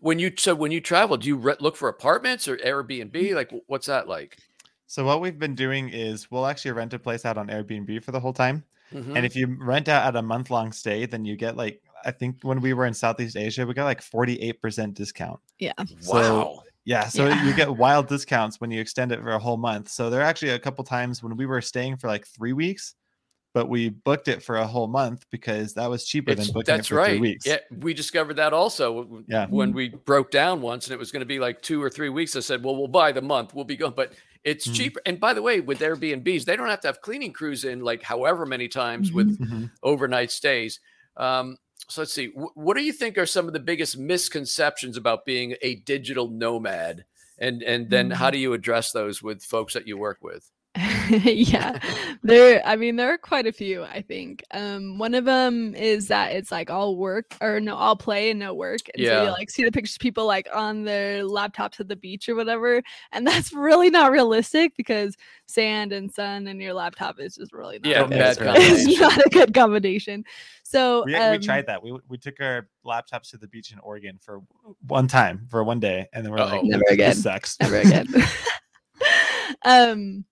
When 0.00 0.18
you 0.18 0.32
so 0.38 0.54
when 0.54 0.72
you 0.72 0.80
travel, 0.80 1.18
do 1.18 1.28
you 1.28 1.36
re- 1.36 1.56
look 1.60 1.76
for 1.76 1.88
apartments 1.88 2.48
or 2.48 2.56
Airbnb? 2.56 3.12
Mm. 3.12 3.34
Like, 3.34 3.52
what's 3.66 3.86
that 3.86 4.08
like? 4.08 4.38
So 4.86 5.04
what 5.04 5.20
we've 5.20 5.38
been 5.38 5.54
doing 5.54 5.88
is 5.90 6.30
we'll 6.30 6.46
actually 6.46 6.72
rent 6.72 6.94
a 6.94 6.98
place 6.98 7.24
out 7.24 7.38
on 7.38 7.48
Airbnb 7.48 8.02
for 8.02 8.10
the 8.10 8.18
whole 8.18 8.32
time. 8.32 8.64
Mm-hmm. 8.92 9.16
And 9.16 9.24
if 9.24 9.36
you 9.36 9.56
rent 9.60 9.88
out 9.88 10.04
at 10.04 10.16
a 10.16 10.22
month 10.22 10.50
long 10.50 10.72
stay, 10.72 11.06
then 11.06 11.24
you 11.24 11.36
get 11.36 11.56
like 11.56 11.80
I 12.04 12.10
think 12.10 12.36
when 12.42 12.60
we 12.60 12.72
were 12.72 12.86
in 12.86 12.94
Southeast 12.94 13.36
Asia, 13.36 13.66
we 13.66 13.74
got 13.74 13.84
like 13.84 14.00
48% 14.00 14.94
discount. 14.94 15.40
Yeah. 15.58 15.72
So, 16.00 16.14
wow. 16.14 16.62
Yeah. 16.84 17.08
So 17.08 17.26
yeah. 17.26 17.44
you 17.44 17.54
get 17.54 17.70
wild 17.76 18.08
discounts 18.08 18.60
when 18.60 18.70
you 18.70 18.80
extend 18.80 19.12
it 19.12 19.20
for 19.20 19.30
a 19.30 19.38
whole 19.38 19.56
month. 19.56 19.88
So 19.88 20.10
there 20.10 20.20
are 20.20 20.24
actually 20.24 20.50
a 20.50 20.58
couple 20.58 20.84
times 20.84 21.22
when 21.22 21.36
we 21.36 21.46
were 21.46 21.60
staying 21.60 21.96
for 21.96 22.08
like 22.08 22.26
three 22.26 22.52
weeks, 22.52 22.94
but 23.52 23.68
we 23.68 23.90
booked 23.90 24.28
it 24.28 24.42
for 24.42 24.56
a 24.56 24.66
whole 24.66 24.86
month 24.86 25.24
because 25.30 25.74
that 25.74 25.90
was 25.90 26.04
cheaper 26.04 26.32
it's, 26.32 26.46
than 26.46 26.52
booking 26.52 26.76
that's 26.76 26.86
it 26.86 26.90
for 26.90 26.96
right. 26.96 27.10
three 27.10 27.20
weeks. 27.20 27.46
Yeah. 27.46 27.58
We 27.78 27.94
discovered 27.94 28.34
that 28.34 28.52
also 28.52 29.24
yeah. 29.28 29.46
when 29.48 29.72
we 29.72 29.90
broke 29.90 30.30
down 30.30 30.60
once 30.62 30.86
and 30.86 30.94
it 30.94 30.98
was 30.98 31.12
going 31.12 31.20
to 31.20 31.26
be 31.26 31.38
like 31.38 31.60
two 31.62 31.82
or 31.82 31.90
three 31.90 32.08
weeks. 32.08 32.34
I 32.36 32.40
said, 32.40 32.64
well, 32.64 32.76
we'll 32.76 32.88
buy 32.88 33.12
the 33.12 33.22
month. 33.22 33.54
We'll 33.54 33.64
be 33.64 33.76
going. 33.76 33.94
But 33.94 34.14
it's 34.44 34.66
mm-hmm. 34.66 34.74
cheaper. 34.74 35.00
And 35.06 35.20
by 35.20 35.34
the 35.34 35.42
way, 35.42 35.60
with 35.60 35.80
Airbnbs, 35.80 36.44
they 36.44 36.56
don't 36.56 36.68
have 36.68 36.80
to 36.80 36.88
have 36.88 37.00
cleaning 37.02 37.32
crews 37.32 37.64
in 37.64 37.80
like 37.80 38.02
however 38.02 38.46
many 38.46 38.68
times 38.68 39.08
mm-hmm. 39.08 39.16
with 39.16 39.38
mm-hmm. 39.38 39.64
overnight 39.82 40.30
stays. 40.30 40.80
Um, 41.16 41.56
so 41.90 42.02
let's 42.02 42.12
see. 42.12 42.28
what 42.34 42.76
do 42.76 42.82
you 42.82 42.92
think 42.92 43.18
are 43.18 43.26
some 43.26 43.46
of 43.46 43.52
the 43.52 43.60
biggest 43.60 43.98
misconceptions 43.98 44.96
about 44.96 45.24
being 45.24 45.56
a 45.62 45.76
digital 45.76 46.28
nomad? 46.28 47.04
And 47.38 47.62
and 47.62 47.88
then 47.90 48.10
how 48.10 48.28
mm. 48.28 48.32
do 48.32 48.38
you 48.38 48.52
address 48.52 48.92
those 48.92 49.22
with 49.22 49.42
folks 49.42 49.74
that 49.74 49.86
you 49.86 49.96
work 49.96 50.18
with? 50.22 50.50
yeah. 51.24 51.78
There 52.22 52.62
i 52.64 52.76
mean 52.76 52.96
there 52.96 53.12
are 53.12 53.18
quite 53.18 53.46
a 53.46 53.52
few 53.52 53.84
i 53.84 54.02
think. 54.02 54.44
Um 54.52 54.98
one 54.98 55.14
of 55.14 55.24
them 55.24 55.74
is 55.74 56.08
that 56.08 56.32
it's 56.32 56.52
like 56.52 56.70
all 56.70 56.96
work 56.96 57.36
or 57.40 57.60
no 57.60 57.74
all 57.74 57.96
play 57.96 58.30
and 58.30 58.38
no 58.38 58.54
work 58.54 58.80
and 58.94 59.02
yeah. 59.02 59.10
so 59.10 59.24
you 59.24 59.30
like 59.30 59.50
see 59.50 59.64
the 59.64 59.72
pictures 59.72 59.96
of 59.96 60.00
people 60.00 60.26
like 60.26 60.48
on 60.54 60.84
their 60.84 61.24
laptops 61.24 61.80
at 61.80 61.88
the 61.88 61.96
beach 61.96 62.28
or 62.28 62.34
whatever 62.34 62.82
and 63.12 63.26
that's 63.26 63.52
really 63.52 63.90
not 63.90 64.12
realistic 64.12 64.76
because 64.76 65.16
sand 65.46 65.92
and 65.92 66.12
sun 66.12 66.46
and 66.46 66.60
your 66.60 66.72
laptop 66.72 67.18
is 67.18 67.36
just 67.36 67.52
really 67.52 67.78
not 67.80 67.90
yeah 67.90 68.04
bad 68.06 68.36
it's 68.40 69.00
not 69.00 69.18
a 69.18 69.28
good 69.30 69.52
combination. 69.52 70.24
So 70.62 71.04
we, 71.04 71.16
um, 71.16 71.32
we 71.32 71.38
tried 71.38 71.66
that. 71.66 71.82
We, 71.82 71.98
we 72.08 72.16
took 72.16 72.40
our 72.40 72.68
laptops 72.86 73.30
to 73.30 73.38
the 73.38 73.48
beach 73.48 73.72
in 73.72 73.80
oregon 73.80 74.18
for 74.22 74.40
one 74.86 75.08
time 75.08 75.46
for 75.50 75.64
one 75.64 75.80
day 75.80 76.06
and 76.12 76.24
then 76.24 76.32
we're 76.32 76.38
Uh-oh. 76.38 76.56
like 76.56 76.64
never 76.64 76.84
again. 76.88 77.10
this 77.10 77.22
sucks. 77.22 77.56
Never 77.60 77.76
again. 77.78 78.06
Um 79.64 80.24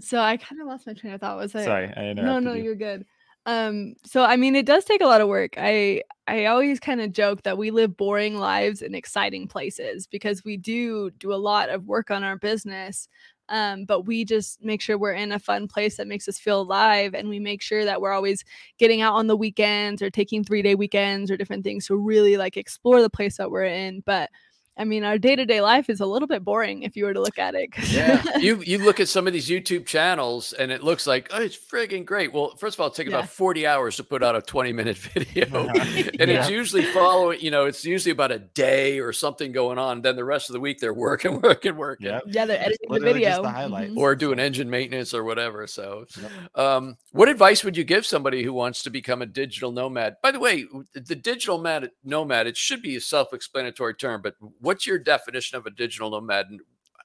so 0.00 0.18
I 0.18 0.36
kind 0.36 0.60
of 0.60 0.66
lost 0.66 0.86
my 0.86 0.94
train 0.94 1.12
of 1.14 1.20
thought. 1.20 1.36
Was 1.36 1.54
I? 1.54 1.64
Sorry, 1.64 1.92
I 1.96 2.12
No, 2.12 2.38
no, 2.38 2.54
you. 2.54 2.64
you're 2.64 2.74
good. 2.74 3.04
Um, 3.46 3.94
so 4.04 4.22
I 4.22 4.36
mean, 4.36 4.56
it 4.56 4.66
does 4.66 4.84
take 4.84 5.02
a 5.02 5.06
lot 5.06 5.20
of 5.20 5.28
work. 5.28 5.54
I 5.58 6.02
I 6.26 6.46
always 6.46 6.80
kind 6.80 7.00
of 7.00 7.12
joke 7.12 7.42
that 7.42 7.58
we 7.58 7.70
live 7.70 7.96
boring 7.96 8.38
lives 8.38 8.80
in 8.80 8.94
exciting 8.94 9.46
places 9.48 10.06
because 10.06 10.44
we 10.44 10.56
do 10.56 11.10
do 11.10 11.32
a 11.32 11.36
lot 11.36 11.68
of 11.68 11.86
work 11.86 12.10
on 12.10 12.24
our 12.24 12.36
business. 12.36 13.08
Um, 13.50 13.84
but 13.84 14.06
we 14.06 14.24
just 14.24 14.64
make 14.64 14.80
sure 14.80 14.96
we're 14.96 15.12
in 15.12 15.30
a 15.30 15.38
fun 15.38 15.68
place 15.68 15.98
that 15.98 16.06
makes 16.06 16.26
us 16.28 16.38
feel 16.38 16.62
alive, 16.62 17.12
and 17.14 17.28
we 17.28 17.38
make 17.38 17.60
sure 17.60 17.84
that 17.84 18.00
we're 18.00 18.12
always 18.12 18.42
getting 18.78 19.02
out 19.02 19.14
on 19.14 19.26
the 19.26 19.36
weekends 19.36 20.00
or 20.00 20.08
taking 20.08 20.42
three 20.42 20.62
day 20.62 20.74
weekends 20.74 21.30
or 21.30 21.36
different 21.36 21.64
things 21.64 21.86
to 21.88 21.96
really 21.96 22.38
like 22.38 22.56
explore 22.56 23.02
the 23.02 23.10
place 23.10 23.36
that 23.36 23.50
we're 23.50 23.64
in. 23.64 24.02
But 24.06 24.30
I 24.76 24.84
mean, 24.84 25.04
our 25.04 25.18
day 25.18 25.36
to 25.36 25.46
day 25.46 25.60
life 25.60 25.88
is 25.88 26.00
a 26.00 26.06
little 26.06 26.26
bit 26.26 26.42
boring 26.42 26.82
if 26.82 26.96
you 26.96 27.04
were 27.04 27.14
to 27.14 27.20
look 27.20 27.38
at 27.38 27.54
it. 27.54 27.70
yeah, 27.92 28.22
you 28.38 28.60
you 28.62 28.78
look 28.78 28.98
at 28.98 29.08
some 29.08 29.28
of 29.28 29.32
these 29.32 29.48
YouTube 29.48 29.86
channels 29.86 30.52
and 30.52 30.72
it 30.72 30.82
looks 30.82 31.06
like 31.06 31.28
oh, 31.32 31.40
it's 31.40 31.56
friggin' 31.56 32.04
great. 32.04 32.32
Well, 32.32 32.56
first 32.56 32.76
of 32.76 32.80
all, 32.80 32.88
it 32.88 32.94
takes 32.94 33.10
yeah. 33.10 33.18
about 33.18 33.30
forty 33.30 33.68
hours 33.68 33.96
to 33.96 34.04
put 34.04 34.24
out 34.24 34.34
a 34.34 34.42
twenty 34.42 34.72
minute 34.72 34.96
video, 35.14 35.68
and 35.68 36.28
yeah. 36.28 36.40
it's 36.40 36.50
usually 36.50 36.84
following. 36.86 37.40
You 37.40 37.52
know, 37.52 37.66
it's 37.66 37.84
usually 37.84 38.10
about 38.10 38.32
a 38.32 38.40
day 38.40 38.98
or 38.98 39.12
something 39.12 39.52
going 39.52 39.78
on. 39.78 40.02
Then 40.02 40.16
the 40.16 40.24
rest 40.24 40.50
of 40.50 40.54
the 40.54 40.60
week 40.60 40.80
they're 40.80 40.92
working, 40.92 41.40
working, 41.42 41.76
working. 41.76 42.06
Yep. 42.06 42.22
Yeah, 42.26 42.44
they're 42.46 42.60
editing 42.60 42.90
the 42.90 43.00
video, 43.00 43.42
the 43.42 43.50
highlights. 43.50 43.90
Mm-hmm. 43.90 43.98
or 43.98 44.16
doing 44.16 44.40
engine 44.40 44.70
maintenance 44.70 45.14
or 45.14 45.22
whatever. 45.22 45.68
So, 45.68 46.06
yep. 46.20 46.58
um, 46.58 46.96
what 47.12 47.28
advice 47.28 47.62
would 47.62 47.76
you 47.76 47.84
give 47.84 48.04
somebody 48.06 48.42
who 48.42 48.52
wants 48.52 48.82
to 48.82 48.90
become 48.90 49.22
a 49.22 49.26
digital 49.26 49.70
nomad? 49.70 50.16
By 50.20 50.32
the 50.32 50.40
way, 50.40 50.64
the 50.94 51.14
digital 51.14 51.60
nomad 52.04 52.46
it 52.48 52.56
should 52.56 52.82
be 52.82 52.96
a 52.96 53.00
self 53.00 53.32
explanatory 53.32 53.94
term, 53.94 54.20
but 54.20 54.34
what's 54.64 54.86
your 54.86 54.98
definition? 54.98 55.58
of 55.58 55.66
a 55.66 55.70
digital 55.70 56.10
nomad 56.10 56.46
and 56.50 56.60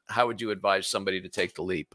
how 0.08 0.28
would 0.28 0.42
you 0.42 0.52
advise 0.52 0.88
somebody 0.88 1.22
to 1.22 1.30
take 1.30 1.54
the 1.54 1.62
leap? 1.62 1.94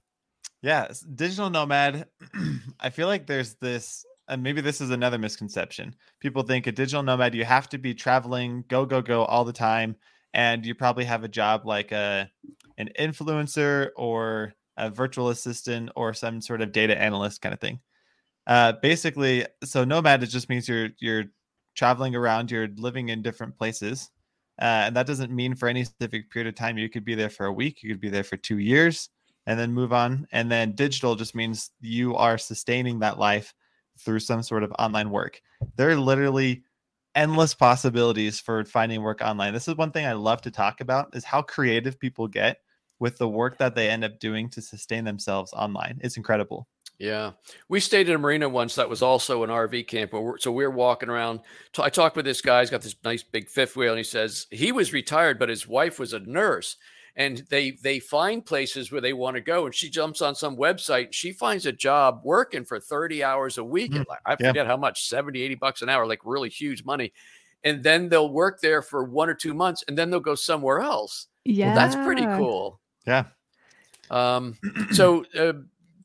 Yeah, 0.63 0.89
digital 1.15 1.51
nomad. 1.51 2.07
I 2.81 2.91
feel 2.91 3.09
like 3.09 3.27
there's 3.27 3.55
this, 3.57 4.05
and 4.29 4.43
maybe 4.43 4.61
this 4.61 4.81
is 4.81 4.91
another 4.91 5.19
misconception. 5.19 5.95
People 6.21 6.43
think 6.43 6.67
a 6.67 6.73
digital 6.73 7.03
nomad, 7.03 7.35
you 7.35 7.45
have 7.45 7.69
to 7.71 7.79
be 7.79 7.93
traveling, 7.93 8.65
go, 8.69 8.87
go, 8.87 9.03
go 9.03 9.25
all 9.25 9.45
the 9.45 9.53
time. 9.53 9.97
And 10.33 10.65
you 10.65 10.75
probably 10.75 11.05
have 11.05 11.23
a 11.23 11.29
job 11.29 11.65
like 11.65 11.93
a 11.93 12.31
an 12.79 12.91
influencer 12.99 13.91
or 13.97 14.55
a 14.77 14.91
virtual 14.91 15.29
assistant 15.29 15.91
or 15.95 16.13
some 16.13 16.41
sort 16.41 16.61
of 16.61 16.73
data 16.73 17.01
analyst 17.01 17.41
kind 17.41 17.53
of 17.53 17.61
thing. 17.61 17.79
Uh, 18.47 18.73
basically, 18.83 19.47
so 19.63 19.85
nomad 19.85 20.23
it 20.23 20.27
just 20.27 20.49
means 20.49 20.69
you're 20.69 20.89
you're 20.99 21.25
traveling 21.77 22.17
around, 22.17 22.51
you're 22.51 22.69
living 22.77 23.11
in 23.11 23.23
different 23.23 23.57
places, 23.57 24.11
uh, 24.61 24.87
and 24.87 24.97
that 24.97 25.07
doesn't 25.07 25.33
mean 25.33 25.55
for 25.55 25.69
any 25.69 25.85
specific 25.85 26.31
period 26.31 26.49
of 26.49 26.55
time. 26.55 26.79
You 26.79 26.89
could 26.89 27.05
be 27.05 27.15
there 27.15 27.31
for 27.31 27.47
a 27.47 27.53
week, 27.53 27.83
you 27.83 27.91
could 27.91 28.01
be 28.01 28.11
there 28.11 28.25
for 28.25 28.37
two 28.37 28.59
years, 28.59 29.09
and 29.47 29.59
then 29.59 29.73
move 29.73 29.93
on. 29.93 30.27
And 30.33 30.51
then 30.51 30.73
digital 30.73 31.15
just 31.17 31.35
means 31.35 31.71
you 31.81 32.15
are 32.17 32.39
sustaining 32.39 33.01
that 33.01 33.19
life 33.19 33.53
through 33.99 34.21
some 34.21 34.43
sort 34.43 34.63
of 34.63 34.73
online 34.79 35.11
work. 35.11 35.41
There 35.77 35.91
are 35.91 35.97
literally 35.97 36.65
endless 37.15 37.55
possibilities 37.55 38.41
for 38.41 38.65
finding 38.65 39.03
work 39.03 39.21
online. 39.23 39.53
This 39.53 39.69
is 39.69 39.77
one 39.77 39.93
thing 39.93 40.07
I 40.07 40.15
love 40.15 40.43
to 40.43 40.51
talk 40.51 40.81
about 40.81 41.15
is 41.15 41.25
how 41.25 41.43
creative 41.43 41.99
people 41.99 42.27
get 42.27 42.59
with 42.99 43.19
the 43.19 43.29
work 43.29 43.59
that 43.59 43.75
they 43.75 43.89
end 43.89 44.05
up 44.05 44.19
doing 44.19 44.49
to 44.51 44.63
sustain 44.63 45.05
themselves 45.05 45.53
online. 45.53 46.01
It's 46.03 46.17
incredible. 46.17 46.67
Yeah, 46.99 47.33
we 47.69 47.81
stayed 47.81 48.09
in 48.09 48.15
a 48.15 48.19
marina 48.19 48.49
once 48.49 48.77
that 48.77 48.89
was 48.89 49.03
also 49.03 49.43
an 49.43 49.51
RV 49.51 49.89
camp. 49.89 50.13
So 50.39 50.53
we 50.53 50.65
are 50.65 50.71
walking 50.71 51.09
around. 51.09 51.41
I 51.79 51.91
talked 51.91 52.15
with 52.15 52.25
this 52.25 52.41
guy. 52.41 52.61
He's 52.61 52.71
got 52.71 52.83
this 52.83 52.95
nice 53.03 53.25
big 53.25 53.49
fifth 53.49 53.77
wheel, 53.77 53.91
and 53.91 53.99
he 53.99 54.05
says 54.05 54.47
he 54.51 54.71
was 54.71 54.93
retired, 54.93 55.39
but 55.39 55.49
his 55.49 55.67
wife 55.67 55.99
was 55.99 56.13
a 56.13 56.21
nurse, 56.21 56.77
and 57.17 57.39
they 57.51 57.73
they 57.73 57.99
find 57.99 58.47
places 58.47 58.93
where 58.93 59.01
they 59.01 59.13
want 59.13 59.35
to 59.35 59.41
go. 59.41 59.67
And 59.67 59.75
she 59.75 59.91
jumps 59.91 60.23
on 60.23 60.37
some 60.37 60.57
website. 60.57 61.13
she 61.13 61.33
finds 61.33 61.67
a 61.67 61.73
job 61.73 62.21
working 62.23 62.65
for 62.65 62.79
thirty 62.79 63.25
hours 63.25 63.59
a 63.59 63.65
week. 63.65 63.91
Mm, 63.91 64.05
I 64.25 64.37
forget 64.37 64.55
yeah. 64.55 64.65
how 64.65 64.77
much 64.77 65.09
70, 65.09 65.43
80 65.43 65.55
bucks 65.57 65.83
an 65.83 65.89
hour, 65.89 66.07
like 66.07 66.21
really 66.25 66.49
huge 66.49 66.85
money. 66.85 67.13
And 67.65 67.83
then 67.83 68.09
they'll 68.09 68.31
work 68.31 68.61
there 68.61 68.83
for 68.83 69.03
one 69.03 69.29
or 69.29 69.35
two 69.35 69.55
months, 69.55 69.83
and 69.89 69.99
then 69.99 70.11
they'll 70.11 70.21
go 70.21 70.37
somewhere 70.37 70.79
else. 70.79 71.27
Yeah, 71.45 71.69
well, 71.69 71.75
that's 71.75 71.97
pretty 71.97 72.25
cool. 72.25 72.79
Yeah. 73.05 73.25
Um. 74.13 74.59
So. 74.93 75.25
Uh, 75.37 75.55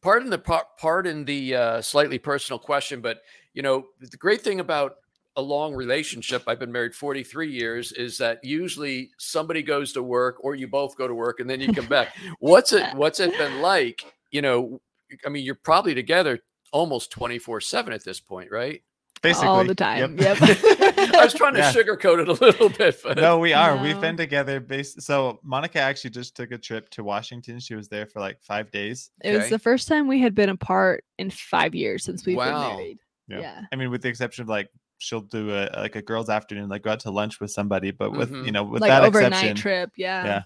pardon 0.02 0.30
the 0.30 0.40
pardon 0.78 1.26
the 1.26 1.56
uh, 1.56 1.82
slightly 1.82 2.20
personal 2.20 2.60
question, 2.60 3.02
but 3.02 3.22
you 3.54 3.62
know 3.62 3.88
the 4.00 4.18
great 4.18 4.42
thing 4.42 4.60
about 4.60 4.96
a 5.36 5.42
long 5.42 5.74
relationship 5.74 6.44
i've 6.48 6.60
been 6.60 6.72
married 6.72 6.94
43 6.94 7.50
years 7.50 7.92
is 7.92 8.18
that 8.18 8.44
usually 8.44 9.12
somebody 9.18 9.64
goes 9.64 9.94
to 9.94 10.04
work 10.04 10.38
or 10.44 10.56
you 10.56 10.68
both 10.68 10.98
go 10.98 11.08
to 11.08 11.14
work 11.14 11.40
and 11.40 11.50
then 11.50 11.62
you 11.62 11.72
come 11.72 11.86
back. 11.86 12.16
What's 12.40 12.74
it 12.74 12.94
what's 12.96 13.20
it 13.20 13.38
been 13.38 13.62
like 13.62 14.04
you 14.32 14.42
know 14.42 14.82
i 15.26 15.30
mean 15.30 15.46
you're 15.46 15.56
probably 15.56 15.96
together 15.96 16.40
almost 16.72 17.12
24 17.12 17.62
7 17.62 17.94
at 17.94 18.04
this 18.04 18.20
point 18.20 18.52
right 18.52 18.84
basically 19.22 19.48
all 19.48 19.64
the 19.64 19.76
time 19.76 20.18
yep, 20.18 20.40
yep. 20.40 20.50
i 21.16 21.24
was 21.24 21.34
trying 21.34 21.54
to 21.54 21.60
yeah. 21.60 21.72
sugarcoat 21.72 22.22
it 22.22 22.30
a 22.30 22.34
little 22.34 22.70
bit 22.70 22.98
but 23.04 23.18
no 23.18 23.38
we 23.38 23.54
are 23.54 23.76
no. 23.76 23.84
we've 23.84 24.00
been 24.00 24.18
together 24.18 24.60
based 24.60 25.02
so 25.02 25.40
monica 25.44 25.80
actually 25.80 26.10
just 26.10 26.36
took 26.36 26.52
a 26.52 26.58
trip 26.58 26.90
to 26.90 27.04
washington 27.04 27.60
she 27.60 27.76
was 27.76 27.88
there 27.90 28.06
for 28.06 28.20
like 28.20 28.38
five 28.42 28.72
days 28.72 29.12
it 29.24 29.30
okay. 29.30 29.38
was 29.38 29.50
the 29.50 29.60
first 29.60 29.88
time 29.88 30.08
we 30.08 30.20
had 30.20 30.34
been 30.34 30.50
apart 30.50 31.04
in 31.18 31.30
five 31.30 31.76
years 31.76 32.04
since 32.04 32.26
we've 32.26 32.38
wow. 32.38 32.70
been 32.70 32.78
married 32.78 33.00
yeah. 33.28 33.40
yeah. 33.40 33.62
i 33.72 33.76
mean 33.76 33.90
with 33.90 34.02
the 34.02 34.10
exception 34.10 34.44
of 34.44 34.50
like 34.50 34.70
she'll 35.00 35.22
do 35.22 35.52
a 35.52 35.70
like 35.78 35.96
a 35.96 36.02
girls 36.02 36.30
afternoon 36.30 36.70
like 36.70 36.84
go 36.84 36.92
out 36.92 37.00
to 37.00 37.12
lunch 37.12 37.40
with 37.40 37.52
somebody 37.52 37.92
but 37.92 38.12
with 38.12 38.32
mm-hmm. 38.32 38.46
you 38.46 38.52
know 38.52 38.64
with 38.64 38.82
like 38.82 38.90
that 38.90 39.04
overnight 39.04 39.32
exception, 39.32 39.56
trip 39.56 39.92
yeah 39.98 40.26
yeah 40.26 40.42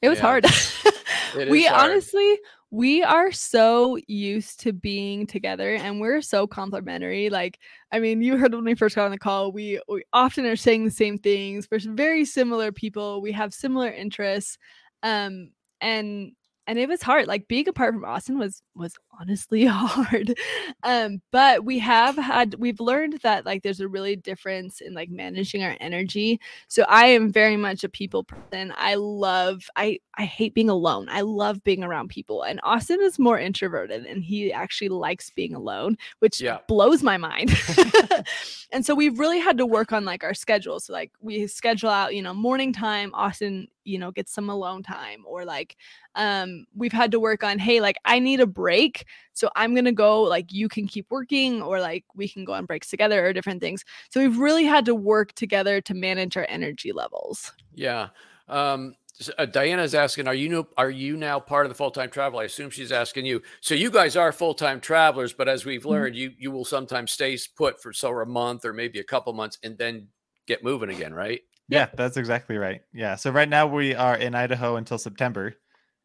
it 0.00 0.08
was 0.08 0.18
yeah. 0.18 0.22
hard 0.22 0.46
we 1.50 1.64
hard. 1.66 1.90
honestly 1.90 2.38
we 2.72 3.02
are 3.02 3.30
so 3.30 3.98
used 4.06 4.58
to 4.60 4.72
being 4.72 5.26
together 5.26 5.74
and 5.74 6.00
we're 6.00 6.22
so 6.22 6.46
complementary 6.46 7.28
like 7.28 7.58
i 7.92 8.00
mean 8.00 8.22
you 8.22 8.38
heard 8.38 8.54
when 8.54 8.64
we 8.64 8.74
first 8.74 8.96
got 8.96 9.04
on 9.04 9.10
the 9.10 9.18
call 9.18 9.52
we, 9.52 9.78
we 9.88 10.02
often 10.14 10.46
are 10.46 10.56
saying 10.56 10.82
the 10.82 10.90
same 10.90 11.18
things 11.18 11.68
we're 11.70 11.78
very 11.78 12.24
similar 12.24 12.72
people 12.72 13.20
we 13.20 13.30
have 13.30 13.52
similar 13.52 13.90
interests 13.90 14.56
um 15.02 15.50
and 15.82 16.32
and 16.66 16.78
it 16.78 16.88
was 16.88 17.02
hard 17.02 17.26
like 17.26 17.48
being 17.48 17.68
apart 17.68 17.94
from 17.94 18.04
austin 18.04 18.38
was 18.38 18.62
was 18.74 18.94
honestly 19.20 19.64
hard 19.68 20.34
um 20.82 21.20
but 21.30 21.64
we 21.64 21.78
have 21.78 22.16
had 22.16 22.54
we've 22.58 22.80
learned 22.80 23.18
that 23.22 23.44
like 23.44 23.62
there's 23.62 23.80
a 23.80 23.88
really 23.88 24.16
difference 24.16 24.80
in 24.80 24.94
like 24.94 25.10
managing 25.10 25.62
our 25.62 25.76
energy 25.80 26.40
so 26.68 26.84
i 26.88 27.06
am 27.06 27.30
very 27.30 27.56
much 27.56 27.84
a 27.84 27.88
people 27.88 28.24
person 28.24 28.72
i 28.76 28.94
love 28.94 29.68
i 29.76 29.98
i 30.16 30.24
hate 30.24 30.54
being 30.54 30.70
alone 30.70 31.08
i 31.10 31.20
love 31.20 31.62
being 31.64 31.82
around 31.82 32.08
people 32.08 32.42
and 32.42 32.60
austin 32.62 33.00
is 33.02 33.18
more 33.18 33.38
introverted 33.38 34.06
and 34.06 34.22
he 34.22 34.52
actually 34.52 34.88
likes 34.88 35.30
being 35.30 35.54
alone 35.54 35.96
which 36.20 36.40
yeah. 36.40 36.58
blows 36.68 37.02
my 37.02 37.16
mind 37.16 37.50
and 38.72 38.86
so 38.86 38.94
we've 38.94 39.18
really 39.18 39.38
had 39.38 39.58
to 39.58 39.66
work 39.66 39.92
on 39.92 40.04
like 40.04 40.24
our 40.24 40.34
schedule 40.34 40.78
so 40.80 40.92
like 40.92 41.10
we 41.20 41.46
schedule 41.46 41.90
out 41.90 42.14
you 42.14 42.22
know 42.22 42.34
morning 42.34 42.72
time 42.72 43.10
austin 43.14 43.66
you 43.84 43.98
know 43.98 44.10
get 44.10 44.28
some 44.28 44.48
alone 44.48 44.82
time 44.82 45.22
or 45.26 45.44
like 45.44 45.76
um 46.14 46.64
we've 46.74 46.92
had 46.92 47.10
to 47.10 47.20
work 47.20 47.42
on 47.42 47.58
hey 47.58 47.80
like 47.80 47.96
i 48.04 48.18
need 48.18 48.40
a 48.40 48.46
break 48.46 49.06
so 49.32 49.50
i'm 49.56 49.74
gonna 49.74 49.92
go 49.92 50.22
like 50.22 50.52
you 50.52 50.68
can 50.68 50.86
keep 50.86 51.06
working 51.10 51.62
or 51.62 51.80
like 51.80 52.04
we 52.14 52.28
can 52.28 52.44
go 52.44 52.52
on 52.52 52.64
breaks 52.64 52.90
together 52.90 53.26
or 53.26 53.32
different 53.32 53.60
things 53.60 53.84
so 54.10 54.20
we've 54.20 54.38
really 54.38 54.64
had 54.64 54.84
to 54.84 54.94
work 54.94 55.32
together 55.34 55.80
to 55.80 55.94
manage 55.94 56.36
our 56.36 56.46
energy 56.48 56.92
levels 56.92 57.52
yeah 57.74 58.08
um 58.48 58.94
uh, 59.38 59.46
Diana's 59.46 59.94
asking, 59.94 60.26
"Are 60.26 60.34
you 60.34 60.66
are 60.76 60.90
you 60.90 61.16
now 61.16 61.38
part 61.38 61.66
of 61.66 61.70
the 61.70 61.74
full 61.74 61.90
time 61.90 62.10
travel?" 62.10 62.40
I 62.40 62.44
assume 62.44 62.70
she's 62.70 62.92
asking 62.92 63.26
you. 63.26 63.42
So 63.60 63.74
you 63.74 63.90
guys 63.90 64.16
are 64.16 64.32
full 64.32 64.54
time 64.54 64.80
travelers, 64.80 65.32
but 65.32 65.48
as 65.48 65.64
we've 65.64 65.82
mm-hmm. 65.82 65.90
learned, 65.90 66.16
you 66.16 66.32
you 66.38 66.50
will 66.50 66.64
sometimes 66.64 67.12
stay 67.12 67.38
put 67.56 67.80
for 67.80 67.92
so 67.92 68.10
a 68.18 68.26
month 68.26 68.64
or 68.64 68.72
maybe 68.72 68.98
a 69.00 69.04
couple 69.04 69.32
months, 69.32 69.58
and 69.62 69.76
then 69.78 70.08
get 70.46 70.64
moving 70.64 70.90
again, 70.90 71.14
right? 71.14 71.42
Yeah, 71.72 71.88
that's 71.94 72.16
exactly 72.16 72.58
right. 72.58 72.82
Yeah. 72.92 73.16
So 73.16 73.30
right 73.30 73.48
now 73.48 73.66
we 73.66 73.94
are 73.94 74.16
in 74.16 74.34
Idaho 74.34 74.76
until 74.76 74.98
September. 74.98 75.54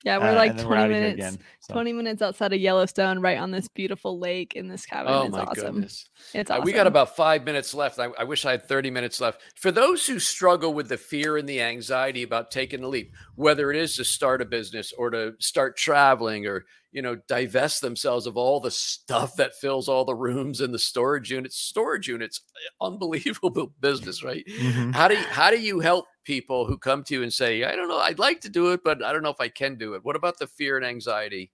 Yeah, 0.03 0.19
we're 0.19 0.29
uh, 0.29 0.35
like 0.35 0.51
20 0.53 0.69
we're 0.69 0.87
minutes 0.87 1.13
again, 1.15 1.39
so. 1.59 1.73
20 1.73 1.93
minutes 1.93 2.21
outside 2.21 2.53
of 2.53 2.59
Yellowstone, 2.59 3.19
right 3.19 3.37
on 3.37 3.49
this 3.49 3.67
beautiful 3.67 4.19
lake 4.19 4.53
in 4.55 4.67
this 4.67 4.85
cabin. 4.85 5.11
Oh, 5.11 5.23
it's 5.23 5.31
my 5.31 5.41
awesome. 5.41 5.73
Goodness. 5.73 6.09
It's 6.35 6.51
awesome. 6.51 6.61
Uh, 6.61 6.65
we 6.65 6.71
got 6.71 6.85
about 6.85 7.15
five 7.15 7.43
minutes 7.43 7.73
left. 7.73 7.97
I, 7.99 8.09
I, 8.17 8.23
wish 8.23 8.45
I 8.45 8.51
had 8.51 8.67
30 8.67 8.91
minutes 8.91 9.19
left. 9.19 9.41
For 9.55 9.71
those 9.71 10.05
who 10.05 10.19
struggle 10.19 10.73
with 10.73 10.87
the 10.87 10.97
fear 10.97 11.37
and 11.37 11.49
the 11.49 11.61
anxiety 11.61 12.21
about 12.21 12.51
taking 12.51 12.81
the 12.81 12.87
leap, 12.87 13.11
whether 13.35 13.71
it 13.71 13.77
is 13.77 13.95
to 13.95 14.05
start 14.05 14.41
a 14.41 14.45
business 14.45 14.93
or 14.95 15.09
to 15.09 15.33
start 15.39 15.77
traveling 15.77 16.45
or 16.45 16.65
you 16.91 17.01
know, 17.01 17.15
divest 17.27 17.81
themselves 17.81 18.25
of 18.25 18.37
all 18.37 18.59
the 18.59 18.71
stuff 18.71 19.35
that 19.35 19.55
fills 19.55 19.89
all 19.89 20.05
the 20.05 20.15
rooms 20.15 20.61
and 20.61 20.73
the 20.73 20.79
storage 20.79 21.31
units. 21.31 21.57
Storage 21.57 22.07
units, 22.07 22.41
unbelievable 22.81 23.73
business, 23.81 24.23
right? 24.23 24.45
Mm-hmm. 24.47 24.91
How 24.91 25.07
do 25.07 25.15
you, 25.15 25.23
how 25.23 25.51
do 25.51 25.59
you 25.59 25.79
help 25.79 26.05
people 26.23 26.65
who 26.65 26.77
come 26.77 27.03
to 27.03 27.13
you 27.13 27.23
and 27.23 27.31
say, 27.31 27.63
I 27.63 27.75
don't 27.75 27.89
know, 27.89 27.99
I'd 27.99 28.19
like 28.19 28.41
to 28.41 28.49
do 28.49 28.71
it, 28.71 28.81
but 28.83 29.03
I 29.03 29.11
don't 29.11 29.23
know 29.23 29.29
if 29.29 29.41
I 29.41 29.49
can 29.49 29.75
do 29.75 29.93
it. 29.95 30.03
What 30.03 30.15
about 30.15 30.39
the 30.39 30.47
fear 30.47 30.77
and 30.77 30.85
anxiety 30.85 31.51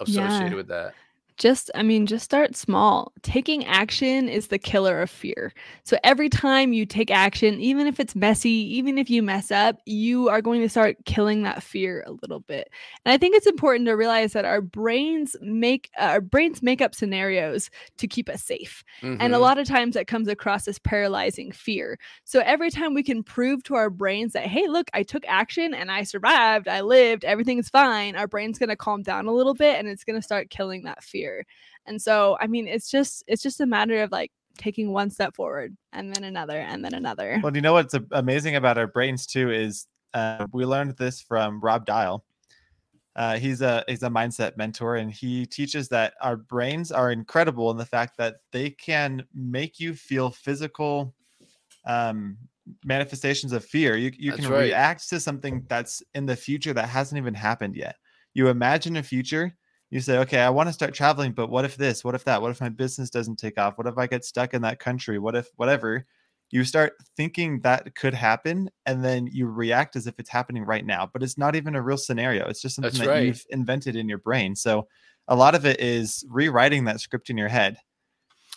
associated 0.00 0.50
yeah. 0.50 0.56
with 0.56 0.68
that? 0.68 0.94
Just 1.36 1.70
i 1.74 1.82
mean 1.82 2.06
just 2.06 2.24
start 2.24 2.56
small. 2.56 3.12
Taking 3.22 3.64
action 3.64 4.28
is 4.28 4.48
the 4.48 4.58
killer 4.58 5.02
of 5.02 5.10
fear. 5.10 5.52
So 5.82 5.96
every 6.04 6.28
time 6.28 6.72
you 6.72 6.86
take 6.86 7.10
action 7.10 7.60
even 7.60 7.86
if 7.86 7.98
it's 7.98 8.14
messy 8.14 8.50
even 8.50 8.98
if 8.98 9.10
you 9.10 9.22
mess 9.22 9.50
up 9.50 9.78
you 9.86 10.28
are 10.28 10.42
going 10.42 10.60
to 10.60 10.68
start 10.68 10.96
killing 11.04 11.42
that 11.42 11.62
fear 11.62 12.04
a 12.06 12.12
little 12.12 12.40
bit. 12.40 12.70
And 13.04 13.12
i 13.12 13.18
think 13.18 13.36
it's 13.36 13.46
important 13.46 13.86
to 13.86 13.92
realize 13.92 14.32
that 14.32 14.44
our 14.44 14.60
brains 14.60 15.36
make 15.40 15.90
uh, 15.98 16.04
our 16.04 16.20
brains 16.20 16.62
make 16.62 16.80
up 16.80 16.94
scenarios 16.94 17.70
to 17.98 18.06
keep 18.06 18.28
us 18.28 18.42
safe. 18.42 18.84
Mm-hmm. 19.02 19.20
and 19.20 19.32
a 19.32 19.36
mm-hmm. 19.36 19.42
lot 19.42 19.58
of 19.58 19.66
times 19.66 19.94
that 19.94 20.06
comes 20.06 20.28
across 20.28 20.68
as 20.68 20.78
paralyzing 20.78 21.52
fear. 21.52 21.98
So 22.24 22.40
every 22.40 22.70
time 22.70 22.94
we 22.94 23.02
can 23.02 23.22
prove 23.22 23.62
to 23.64 23.74
our 23.74 23.90
brains 23.90 24.32
that 24.34 24.46
hey 24.46 24.68
look 24.68 24.88
i 24.94 25.02
took 25.02 25.24
action 25.26 25.74
and 25.74 25.90
i 25.90 26.02
survived 26.02 26.68
i 26.68 26.80
lived 26.80 27.24
everything's 27.24 27.68
fine 27.68 28.16
our 28.16 28.26
brain's 28.28 28.58
going 28.58 28.68
to 28.68 28.76
calm 28.76 29.02
down 29.02 29.26
a 29.26 29.32
little 29.32 29.54
bit 29.54 29.78
and 29.78 29.88
it's 29.88 30.04
going 30.04 30.18
to 30.18 30.22
start 30.22 30.50
killing 30.50 30.84
that 30.84 31.02
fear 31.02 31.23
fear. 31.24 31.46
And 31.86 32.00
so, 32.00 32.36
I 32.40 32.46
mean, 32.46 32.68
it's 32.68 32.90
just 32.90 33.24
it's 33.26 33.42
just 33.42 33.60
a 33.60 33.66
matter 33.66 34.02
of 34.02 34.12
like 34.12 34.30
taking 34.58 34.92
one 34.92 35.10
step 35.10 35.34
forward 35.34 35.76
and 35.92 36.14
then 36.14 36.24
another 36.24 36.58
and 36.58 36.84
then 36.84 36.94
another. 36.94 37.40
Well, 37.42 37.56
you 37.56 37.62
know 37.62 37.72
what's 37.72 37.94
amazing 38.12 38.56
about 38.56 38.78
our 38.78 38.86
brains 38.86 39.26
too 39.26 39.50
is 39.50 39.86
Uh, 40.14 40.46
we 40.52 40.64
learned 40.64 40.96
this 40.96 41.20
from 41.20 41.60
Rob 41.60 41.84
Dial. 41.84 42.24
Uh, 43.16 43.36
he's 43.36 43.62
a 43.62 43.82
he's 43.88 44.04
a 44.04 44.08
mindset 44.08 44.56
mentor, 44.56 44.96
and 44.96 45.10
he 45.10 45.44
teaches 45.46 45.88
that 45.88 46.14
our 46.20 46.36
brains 46.36 46.92
are 46.92 47.10
incredible 47.10 47.70
in 47.72 47.76
the 47.76 47.84
fact 47.86 48.16
that 48.18 48.36
they 48.52 48.70
can 48.70 49.26
make 49.34 49.80
you 49.80 49.94
feel 49.94 50.30
physical 50.30 51.14
um, 51.84 52.36
manifestations 52.84 53.52
of 53.52 53.64
fear. 53.64 53.96
You 53.96 54.12
you 54.16 54.32
can 54.32 54.48
right. 54.48 54.70
react 54.70 55.08
to 55.10 55.18
something 55.18 55.66
that's 55.68 56.02
in 56.14 56.26
the 56.26 56.36
future 56.36 56.74
that 56.74 56.88
hasn't 56.88 57.18
even 57.18 57.34
happened 57.34 57.76
yet. 57.76 57.96
You 58.34 58.48
imagine 58.48 58.96
a 58.96 59.02
future. 59.02 59.56
You 59.94 60.00
say, 60.00 60.18
okay, 60.18 60.40
I 60.40 60.50
want 60.50 60.68
to 60.68 60.72
start 60.72 60.92
traveling, 60.92 61.30
but 61.30 61.50
what 61.50 61.64
if 61.64 61.76
this? 61.76 62.02
What 62.02 62.16
if 62.16 62.24
that? 62.24 62.42
What 62.42 62.50
if 62.50 62.60
my 62.60 62.68
business 62.68 63.10
doesn't 63.10 63.36
take 63.36 63.56
off? 63.60 63.78
What 63.78 63.86
if 63.86 63.96
I 63.96 64.08
get 64.08 64.24
stuck 64.24 64.52
in 64.52 64.60
that 64.62 64.80
country? 64.80 65.20
What 65.20 65.36
if 65.36 65.48
whatever? 65.54 66.04
You 66.50 66.64
start 66.64 66.94
thinking 67.16 67.60
that 67.60 67.94
could 67.94 68.12
happen, 68.12 68.70
and 68.86 69.04
then 69.04 69.28
you 69.28 69.46
react 69.46 69.94
as 69.94 70.08
if 70.08 70.18
it's 70.18 70.28
happening 70.28 70.64
right 70.64 70.84
now. 70.84 71.08
But 71.12 71.22
it's 71.22 71.38
not 71.38 71.54
even 71.54 71.76
a 71.76 71.80
real 71.80 71.96
scenario. 71.96 72.44
It's 72.48 72.60
just 72.60 72.74
something 72.74 72.90
that's 72.90 73.06
that 73.06 73.08
right. 73.08 73.26
you've 73.26 73.46
invented 73.50 73.94
in 73.94 74.08
your 74.08 74.18
brain. 74.18 74.56
So 74.56 74.88
a 75.28 75.36
lot 75.36 75.54
of 75.54 75.64
it 75.64 75.78
is 75.78 76.24
rewriting 76.28 76.86
that 76.86 76.98
script 76.98 77.30
in 77.30 77.38
your 77.38 77.46
head 77.46 77.76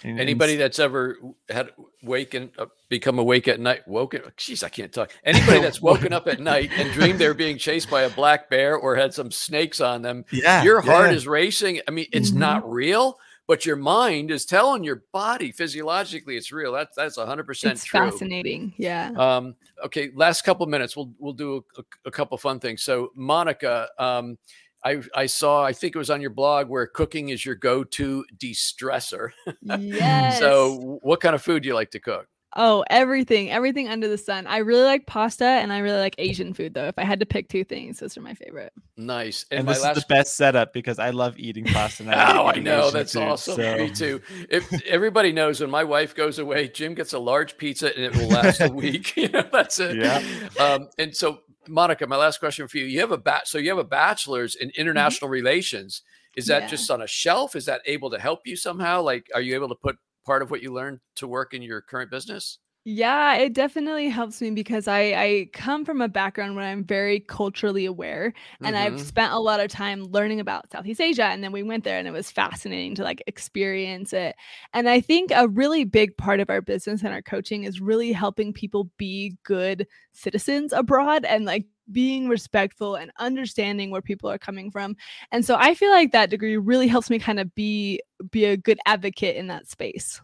and, 0.04 0.20
Anybody 0.20 0.54
and, 0.54 0.62
that's 0.62 0.78
ever 0.78 1.18
had 1.50 1.72
waken 2.04 2.52
up, 2.60 2.72
become 2.88 3.18
awake 3.18 3.48
at 3.48 3.60
night, 3.60 3.88
woken, 3.88 4.22
jeez, 4.38 4.64
I 4.64 4.70
can't 4.70 4.94
talk. 4.94 5.12
Anybody 5.24 5.60
that's 5.62 5.82
woken 5.82 6.14
up 6.14 6.28
at 6.28 6.40
night 6.40 6.70
and 6.78 6.92
dreamed 6.92 7.20
they're 7.20 7.34
being 7.34 7.58
chased 7.58 7.90
by 7.90 8.04
a 8.04 8.10
black 8.10 8.50
bear 8.50 8.76
or 8.76 8.96
had 8.96 9.14
some 9.14 9.32
snakes 9.32 9.82
on 9.82 10.04
them, 10.04 10.24
yeah, 10.32 10.64
your 10.64 10.82
heart 10.82 11.10
yeah. 11.10 11.16
is 11.16 11.28
racing. 11.28 11.82
I 11.88 11.92
mean, 11.92 12.06
it's 12.12 12.30
mm-hmm. 12.30 12.40
not 12.40 12.70
real, 12.70 13.18
but 13.48 13.66
your 13.66 13.76
mind 13.76 14.30
is 14.30 14.46
telling 14.46 14.84
your 14.84 15.04
body 15.12 15.52
physiologically 15.52 16.38
it's 16.38 16.52
real. 16.52 16.74
That's 16.74 16.96
that's 16.96 17.18
hundred 17.18 17.48
percent 17.48 17.82
true. 17.82 18.12
Fascinating, 18.12 18.74
yeah. 18.78 19.12
Um, 19.18 19.56
okay, 19.86 20.12
last 20.14 20.44
couple 20.44 20.68
minutes, 20.68 20.96
we'll 20.96 21.12
we'll 21.18 21.34
do 21.34 21.66
a, 21.78 21.84
a 22.06 22.12
couple 22.12 22.38
fun 22.38 22.60
things. 22.60 22.84
So, 22.84 23.12
Monica, 23.16 23.90
um, 23.98 24.38
I, 24.84 25.02
I 25.16 25.26
saw, 25.26 25.64
I 25.64 25.74
think 25.74 25.96
it 25.96 25.98
was 25.98 26.10
on 26.10 26.22
your 26.22 26.30
blog 26.30 26.70
where 26.70 26.88
cooking 26.88 27.30
is 27.30 27.46
your 27.46 27.56
go 27.56 27.84
to 27.84 28.26
de 28.38 28.54
stressor. 28.54 29.32
Yes. 29.80 30.40
so, 30.40 31.00
what 31.02 31.20
kind 31.20 31.36
of 31.36 31.42
food 31.42 31.64
do 31.64 31.68
you 31.68 31.76
like 31.76 31.92
to 31.92 32.00
cook? 32.00 32.28
Oh, 32.60 32.84
everything, 32.90 33.52
everything 33.52 33.88
under 33.88 34.08
the 34.08 34.18
sun. 34.18 34.48
I 34.48 34.58
really 34.58 34.84
like 34.84 35.06
pasta 35.06 35.46
and 35.46 35.72
I 35.72 35.80
really 35.80 36.00
like 36.00 36.16
Asian 36.18 36.54
food 36.54 36.74
though. 36.74 36.88
If 36.88 36.98
I 36.98 37.04
had 37.04 37.20
to 37.20 37.26
pick 37.26 37.50
two 37.50 37.64
things, 37.64 38.00
those 38.00 38.18
are 38.18 38.22
my 38.22 38.34
favorite. 38.34 38.74
Nice. 38.96 39.46
And, 39.52 39.60
and 39.60 39.68
this 39.68 39.84
last... 39.84 39.98
is 39.98 40.04
the 40.04 40.08
best 40.08 40.38
setup 40.38 40.74
because 40.74 40.98
I 40.98 41.12
love 41.12 41.38
eating 41.38 41.66
pasta. 41.66 42.04
oh, 42.06 42.48
I 42.48 42.56
know. 42.56 42.88
Asian 42.88 42.94
that's 42.94 43.14
food, 43.14 43.24
awesome. 43.24 43.56
So. 43.58 43.78
Me 43.78 43.92
too. 43.92 44.22
If 44.50 44.72
everybody 44.86 45.34
knows 45.34 45.60
when 45.60 45.70
my 45.70 45.84
wife 45.84 46.16
goes 46.16 46.40
away, 46.40 46.70
Jim 46.70 46.96
gets 46.96 47.14
a 47.14 47.20
large 47.20 47.58
pizza 47.58 47.96
and 47.96 48.06
it 48.06 48.16
will 48.16 48.30
last 48.30 48.62
a 48.62 48.70
week. 48.74 49.16
you 49.18 49.28
know, 49.28 49.48
that's 49.52 49.80
it. 49.80 49.98
Yeah. 49.98 50.24
Um, 50.60 50.88
and 50.98 51.16
so 51.16 51.42
Monica, 51.70 52.08
my 52.08 52.18
last 52.18 52.40
question 52.40 52.68
for 52.68 52.78
you. 52.78 52.86
You 52.86 53.00
have 53.02 53.12
a 53.12 53.18
bat, 53.18 53.48
so 53.48 53.58
you 53.58 53.70
have 53.70 53.78
a 53.78 53.84
bachelor's 53.84 54.56
in 54.56 54.70
mm-hmm. 54.70 54.82
international 54.82 55.28
mm-hmm. 55.28 55.34
relations. 55.34 56.02
Is 56.36 56.48
that 56.48 56.64
yeah. 56.64 56.68
just 56.68 56.92
on 56.92 57.02
a 57.02 57.08
shelf? 57.08 57.56
Is 57.56 57.66
that 57.66 57.82
able 57.86 58.10
to 58.12 58.20
help 58.20 58.42
you 58.46 58.56
somehow? 58.56 59.02
Like, 59.02 59.28
are 59.34 59.42
you 59.42 59.56
able 59.56 59.70
to 59.70 59.76
put 59.76 59.98
part 60.26 60.42
of 60.42 60.52
what 60.52 60.62
you 60.62 60.72
learned 60.72 61.00
to 61.16 61.28
work 61.28 61.54
in 61.54 61.62
your 61.62 61.82
current 61.82 62.12
business? 62.12 62.60
Yeah, 62.90 63.36
it 63.36 63.52
definitely 63.52 64.08
helps 64.08 64.40
me 64.40 64.52
because 64.52 64.88
I 64.88 65.00
I 65.14 65.50
come 65.52 65.84
from 65.84 66.00
a 66.00 66.08
background 66.08 66.56
where 66.56 66.64
I'm 66.64 66.86
very 66.86 67.20
culturally 67.20 67.86
aware 67.86 68.34
and 68.64 68.78
mm-hmm. 68.78 68.96
I've 68.96 69.02
spent 69.02 69.34
a 69.34 69.40
lot 69.40 69.60
of 69.60 69.70
time 69.70 70.06
learning 70.06 70.40
about 70.40 70.72
Southeast 70.72 71.02
Asia 71.02 71.26
and 71.26 71.44
then 71.44 71.52
we 71.52 71.64
went 71.64 71.84
there 71.84 72.00
and 72.00 72.08
it 72.08 72.12
was 72.12 72.32
fascinating 72.32 72.96
to 72.96 73.04
like 73.04 73.22
experience 73.28 74.14
it. 74.14 74.38
And 74.72 74.88
I 74.88 75.02
think 75.02 75.32
a 75.36 75.50
really 75.50 75.84
big 75.84 76.16
part 76.16 76.40
of 76.40 76.50
our 76.50 76.62
business 76.62 77.04
and 77.04 77.14
our 77.14 77.22
coaching 77.22 77.66
is 77.66 77.82
really 77.82 78.14
helping 78.14 78.54
people 78.54 78.90
be 78.96 79.36
good 79.44 79.86
citizens 80.14 80.72
abroad 80.72 81.26
and 81.26 81.44
like 81.44 81.66
being 81.92 82.30
respectful 82.30 82.96
and 82.96 83.12
understanding 83.20 83.92
where 83.92 84.02
people 84.02 84.30
are 84.30 84.38
coming 84.38 84.72
from. 84.72 84.96
And 85.34 85.44
so 85.44 85.58
I 85.60 85.74
feel 85.74 85.92
like 85.92 86.14
that 86.14 86.30
degree 86.30 86.56
really 86.56 86.88
helps 86.88 87.10
me 87.10 87.20
kind 87.20 87.42
of 87.42 87.54
be 87.54 88.00
be 88.32 88.46
a 88.46 88.56
good 88.56 88.80
advocate 88.86 89.36
in 89.36 89.48
that 89.48 89.68
space. 89.68 90.22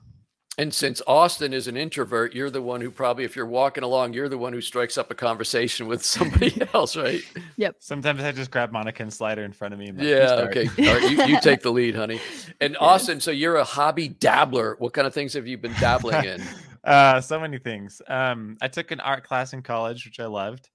And 0.59 0.71
since 0.71 1.01
Austin 1.07 1.51
is 1.51 1.67
an 1.67 1.75
introvert, 1.75 2.35
you're 2.35 2.51
the 2.51 2.61
one 2.61 2.79
who 2.79 2.91
probably, 2.91 3.23
if 3.23 3.35
you're 3.35 3.47
walking 3.47 3.83
along, 3.83 4.13
you're 4.13 4.29
the 4.29 4.37
one 4.37 4.53
who 4.53 4.61
strikes 4.61 4.99
up 4.99 5.09
a 5.09 5.15
conversation 5.15 5.87
with 5.87 6.05
somebody 6.05 6.61
else, 6.73 6.95
right? 6.95 7.21
Yep. 7.57 7.77
Sometimes 7.79 8.21
I 8.21 8.31
just 8.31 8.51
grab 8.51 8.71
Monica 8.71 9.01
and 9.01 9.11
slider 9.11 9.43
in 9.43 9.51
front 9.51 9.73
of 9.73 9.79
me. 9.79 9.91
yeah. 9.97 10.45
Okay. 10.47 10.67
All 10.87 10.99
right. 10.99 11.11
You, 11.11 11.25
you, 11.25 11.41
take 11.41 11.61
the 11.61 11.71
lead, 11.71 11.95
honey. 11.95 12.19
And 12.61 12.77
Austin, 12.79 13.19
so 13.19 13.31
you're 13.31 13.57
a 13.57 13.63
hobby 13.63 14.07
dabbler. 14.07 14.75
What 14.79 14.93
kind 14.93 15.07
of 15.07 15.13
things 15.13 15.33
have 15.33 15.47
you 15.47 15.57
been 15.57 15.73
dabbling 15.73 16.23
in? 16.23 16.41
uh, 16.83 17.19
so 17.19 17.39
many 17.39 17.57
things. 17.57 18.01
Um, 18.07 18.57
I 18.61 18.67
took 18.67 18.91
an 18.91 18.99
art 18.99 19.23
class 19.25 19.53
in 19.53 19.63
college, 19.63 20.05
which 20.05 20.19
I 20.19 20.27
loved. 20.27 20.69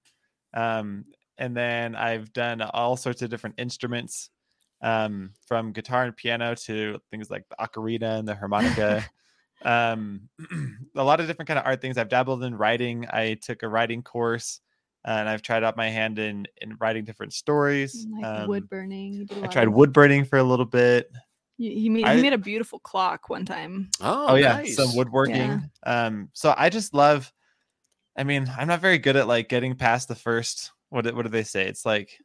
Um, 0.53 1.05
and 1.37 1.55
then 1.55 1.95
I've 1.95 2.33
done 2.33 2.61
all 2.61 2.97
sorts 2.97 3.21
of 3.21 3.29
different 3.29 3.55
instruments, 3.57 4.29
um, 4.81 5.31
from 5.47 5.71
guitar 5.71 6.03
and 6.03 6.15
piano 6.15 6.53
to 6.53 6.99
things 7.11 7.31
like 7.31 7.45
the 7.49 7.55
ocarina 7.55 8.19
and 8.19 8.27
the 8.27 8.35
harmonica 8.35 9.05
um 9.63 10.29
a 10.95 11.03
lot 11.03 11.19
of 11.19 11.27
different 11.27 11.47
kind 11.47 11.59
of 11.59 11.65
art 11.65 11.81
things. 11.81 11.97
I've 11.97 12.09
dabbled 12.09 12.43
in 12.43 12.55
writing. 12.55 13.05
I 13.11 13.35
took 13.35 13.63
a 13.63 13.67
writing 13.67 14.01
course 14.03 14.61
and 15.05 15.29
i've 15.29 15.41
tried 15.41 15.63
out 15.63 15.77
my 15.77 15.89
hand 15.89 16.19
in 16.19 16.45
in 16.61 16.75
writing 16.79 17.05
different 17.05 17.33
stories. 17.33 18.05
Like 18.11 18.25
um, 18.25 18.47
wood 18.47 18.69
burning. 18.69 19.27
I 19.41 19.47
tried 19.47 19.67
of... 19.67 19.73
wood 19.73 19.93
burning 19.93 20.25
for 20.25 20.37
a 20.37 20.43
little 20.43 20.65
bit. 20.65 21.11
He 21.57 21.89
made, 21.89 22.05
I, 22.05 22.15
he 22.15 22.21
made 22.21 22.31
a 22.31 22.37
beautiful 22.37 22.79
clock 22.79 23.27
one 23.27 23.45
time. 23.45 23.89
Oh, 24.01 24.27
oh 24.29 24.35
yeah 24.35 24.63
some 24.65 24.95
woodworking. 24.95 25.69
Yeah. 25.85 26.05
um 26.05 26.29
so 26.33 26.53
i 26.57 26.69
just 26.69 26.93
love 26.93 27.31
i 28.17 28.23
mean 28.23 28.51
i'm 28.57 28.67
not 28.67 28.81
very 28.81 28.97
good 28.97 29.15
at 29.15 29.27
like 29.27 29.49
getting 29.49 29.75
past 29.75 30.07
the 30.07 30.15
first 30.15 30.71
what 30.89 31.05
what 31.15 31.23
do 31.23 31.29
they 31.29 31.43
say? 31.43 31.67
It's 31.67 31.85
like 31.85 32.19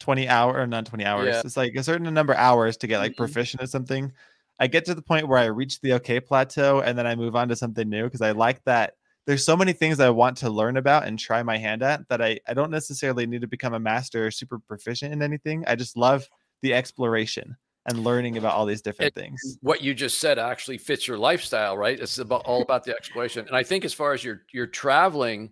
20 0.00 0.28
hour 0.28 0.60
or 0.60 0.66
not 0.66 0.84
20 0.86 1.04
hours 1.04 1.28
yeah. 1.28 1.42
it's 1.44 1.56
like 1.56 1.74
a 1.76 1.82
certain 1.84 2.12
number 2.12 2.32
of 2.32 2.38
hours 2.38 2.76
to 2.76 2.88
get 2.88 2.98
like 2.98 3.12
mm-hmm. 3.12 3.22
proficient 3.22 3.62
at 3.62 3.70
something 3.70 4.12
I 4.60 4.66
get 4.66 4.84
to 4.86 4.94
the 4.94 5.02
point 5.02 5.28
where 5.28 5.38
I 5.38 5.46
reach 5.46 5.80
the 5.80 5.94
okay 5.94 6.20
plateau 6.20 6.80
and 6.80 6.96
then 6.96 7.06
I 7.06 7.14
move 7.14 7.34
on 7.34 7.48
to 7.48 7.56
something 7.56 7.88
new 7.88 8.04
because 8.04 8.20
I 8.20 8.32
like 8.32 8.62
that 8.64 8.94
there's 9.26 9.44
so 9.44 9.56
many 9.56 9.72
things 9.72 10.00
I 10.00 10.10
want 10.10 10.36
to 10.38 10.50
learn 10.50 10.76
about 10.76 11.06
and 11.06 11.18
try 11.18 11.42
my 11.42 11.56
hand 11.56 11.82
at 11.82 12.08
that 12.08 12.20
I, 12.20 12.40
I 12.48 12.54
don't 12.54 12.70
necessarily 12.70 13.26
need 13.26 13.42
to 13.42 13.46
become 13.46 13.74
a 13.74 13.80
master 13.80 14.26
or 14.26 14.30
super 14.30 14.58
proficient 14.58 15.12
in 15.12 15.22
anything. 15.22 15.64
I 15.66 15.76
just 15.76 15.96
love 15.96 16.28
the 16.62 16.74
exploration 16.74 17.56
and 17.86 18.04
learning 18.04 18.36
about 18.36 18.54
all 18.54 18.66
these 18.66 18.82
different 18.82 19.14
things. 19.14 19.58
What 19.60 19.82
you 19.82 19.94
just 19.94 20.18
said 20.18 20.38
actually 20.38 20.78
fits 20.78 21.06
your 21.06 21.18
lifestyle, 21.18 21.76
right? 21.76 21.98
It's 21.98 22.18
about 22.18 22.44
all 22.44 22.62
about 22.62 22.84
the 22.84 22.94
exploration. 22.94 23.46
And 23.46 23.56
I 23.56 23.62
think 23.62 23.84
as 23.84 23.92
far 23.92 24.12
as 24.12 24.22
your 24.22 24.42
your 24.52 24.66
traveling, 24.66 25.50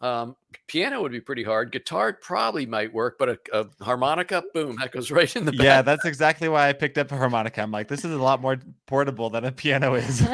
um, 0.00 0.36
piano 0.68 1.02
would 1.02 1.12
be 1.12 1.20
pretty 1.20 1.42
hard. 1.42 1.72
Guitar 1.72 2.12
probably 2.12 2.66
might 2.66 2.92
work, 2.92 3.16
but 3.18 3.28
a, 3.28 3.38
a, 3.52 3.84
harmonica, 3.84 4.44
boom, 4.54 4.76
that 4.76 4.92
goes 4.92 5.10
right 5.10 5.34
in 5.34 5.44
the 5.44 5.52
back. 5.52 5.60
Yeah, 5.60 5.82
that's 5.82 6.04
exactly 6.04 6.48
why 6.48 6.68
I 6.68 6.72
picked 6.72 6.98
up 6.98 7.10
a 7.10 7.16
harmonica. 7.16 7.62
I'm 7.62 7.72
like, 7.72 7.88
this 7.88 8.04
is 8.04 8.12
a 8.12 8.22
lot 8.22 8.40
more 8.40 8.58
portable 8.86 9.28
than 9.28 9.44
a 9.44 9.50
piano 9.50 9.94
is. 9.94 10.26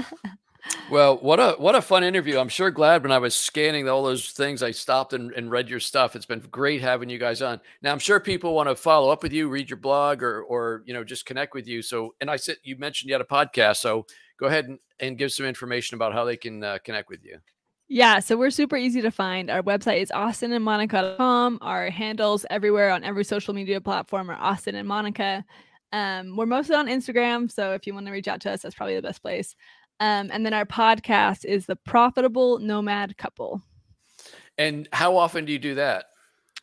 well, 0.90 1.16
what 1.16 1.40
a 1.40 1.52
what 1.52 1.74
a 1.74 1.80
fun 1.80 2.04
interview. 2.04 2.38
I'm 2.38 2.50
sure 2.50 2.70
glad 2.70 3.02
when 3.02 3.12
I 3.12 3.18
was 3.18 3.34
scanning 3.34 3.88
all 3.88 4.04
those 4.04 4.32
things, 4.32 4.62
I 4.62 4.70
stopped 4.70 5.14
and, 5.14 5.32
and 5.32 5.50
read 5.50 5.70
your 5.70 5.80
stuff. 5.80 6.14
It's 6.14 6.26
been 6.26 6.40
great 6.50 6.82
having 6.82 7.08
you 7.08 7.18
guys 7.18 7.40
on. 7.40 7.58
Now, 7.80 7.92
I'm 7.92 7.98
sure 7.98 8.20
people 8.20 8.54
want 8.54 8.68
to 8.68 8.76
follow 8.76 9.10
up 9.10 9.22
with 9.22 9.32
you, 9.32 9.48
read 9.48 9.70
your 9.70 9.78
blog, 9.78 10.22
or 10.22 10.42
or 10.42 10.82
you 10.84 10.92
know 10.92 11.04
just 11.04 11.24
connect 11.24 11.54
with 11.54 11.66
you. 11.66 11.80
So, 11.80 12.14
and 12.20 12.30
I 12.30 12.36
said 12.36 12.56
you 12.62 12.76
mentioned 12.76 13.08
you 13.08 13.14
had 13.14 13.22
a 13.22 13.24
podcast, 13.24 13.76
so 13.76 14.04
go 14.38 14.46
ahead 14.46 14.66
and, 14.66 14.78
and 15.00 15.16
give 15.16 15.32
some 15.32 15.46
information 15.46 15.94
about 15.94 16.12
how 16.12 16.24
they 16.24 16.36
can 16.36 16.62
uh, 16.62 16.78
connect 16.84 17.08
with 17.08 17.24
you. 17.24 17.38
Yeah, 17.88 18.20
so 18.20 18.36
we're 18.36 18.50
super 18.50 18.76
easy 18.76 19.02
to 19.02 19.10
find. 19.10 19.50
Our 19.50 19.62
website 19.62 20.00
is 20.00 20.10
austinandmonica.com. 20.10 21.58
Our 21.60 21.90
handles 21.90 22.46
everywhere 22.48 22.90
on 22.90 23.04
every 23.04 23.24
social 23.24 23.52
media 23.52 23.80
platform 23.80 24.30
are 24.30 24.38
Austin 24.40 24.74
and 24.74 24.88
Monica. 24.88 25.44
Um, 25.92 26.34
we're 26.34 26.46
mostly 26.46 26.76
on 26.76 26.86
Instagram, 26.86 27.50
so 27.50 27.72
if 27.72 27.86
you 27.86 27.94
want 27.94 28.06
to 28.06 28.12
reach 28.12 28.26
out 28.26 28.40
to 28.40 28.50
us, 28.50 28.62
that's 28.62 28.74
probably 28.74 28.96
the 28.96 29.02
best 29.02 29.22
place. 29.22 29.54
Um, 30.00 30.30
and 30.32 30.44
then 30.44 30.54
our 30.54 30.64
podcast 30.64 31.44
is 31.44 31.66
the 31.66 31.76
Profitable 31.76 32.58
Nomad 32.58 33.16
Couple. 33.16 33.62
And 34.58 34.88
how 34.92 35.16
often 35.16 35.44
do 35.44 35.52
you 35.52 35.58
do 35.58 35.74
that? 35.76 36.06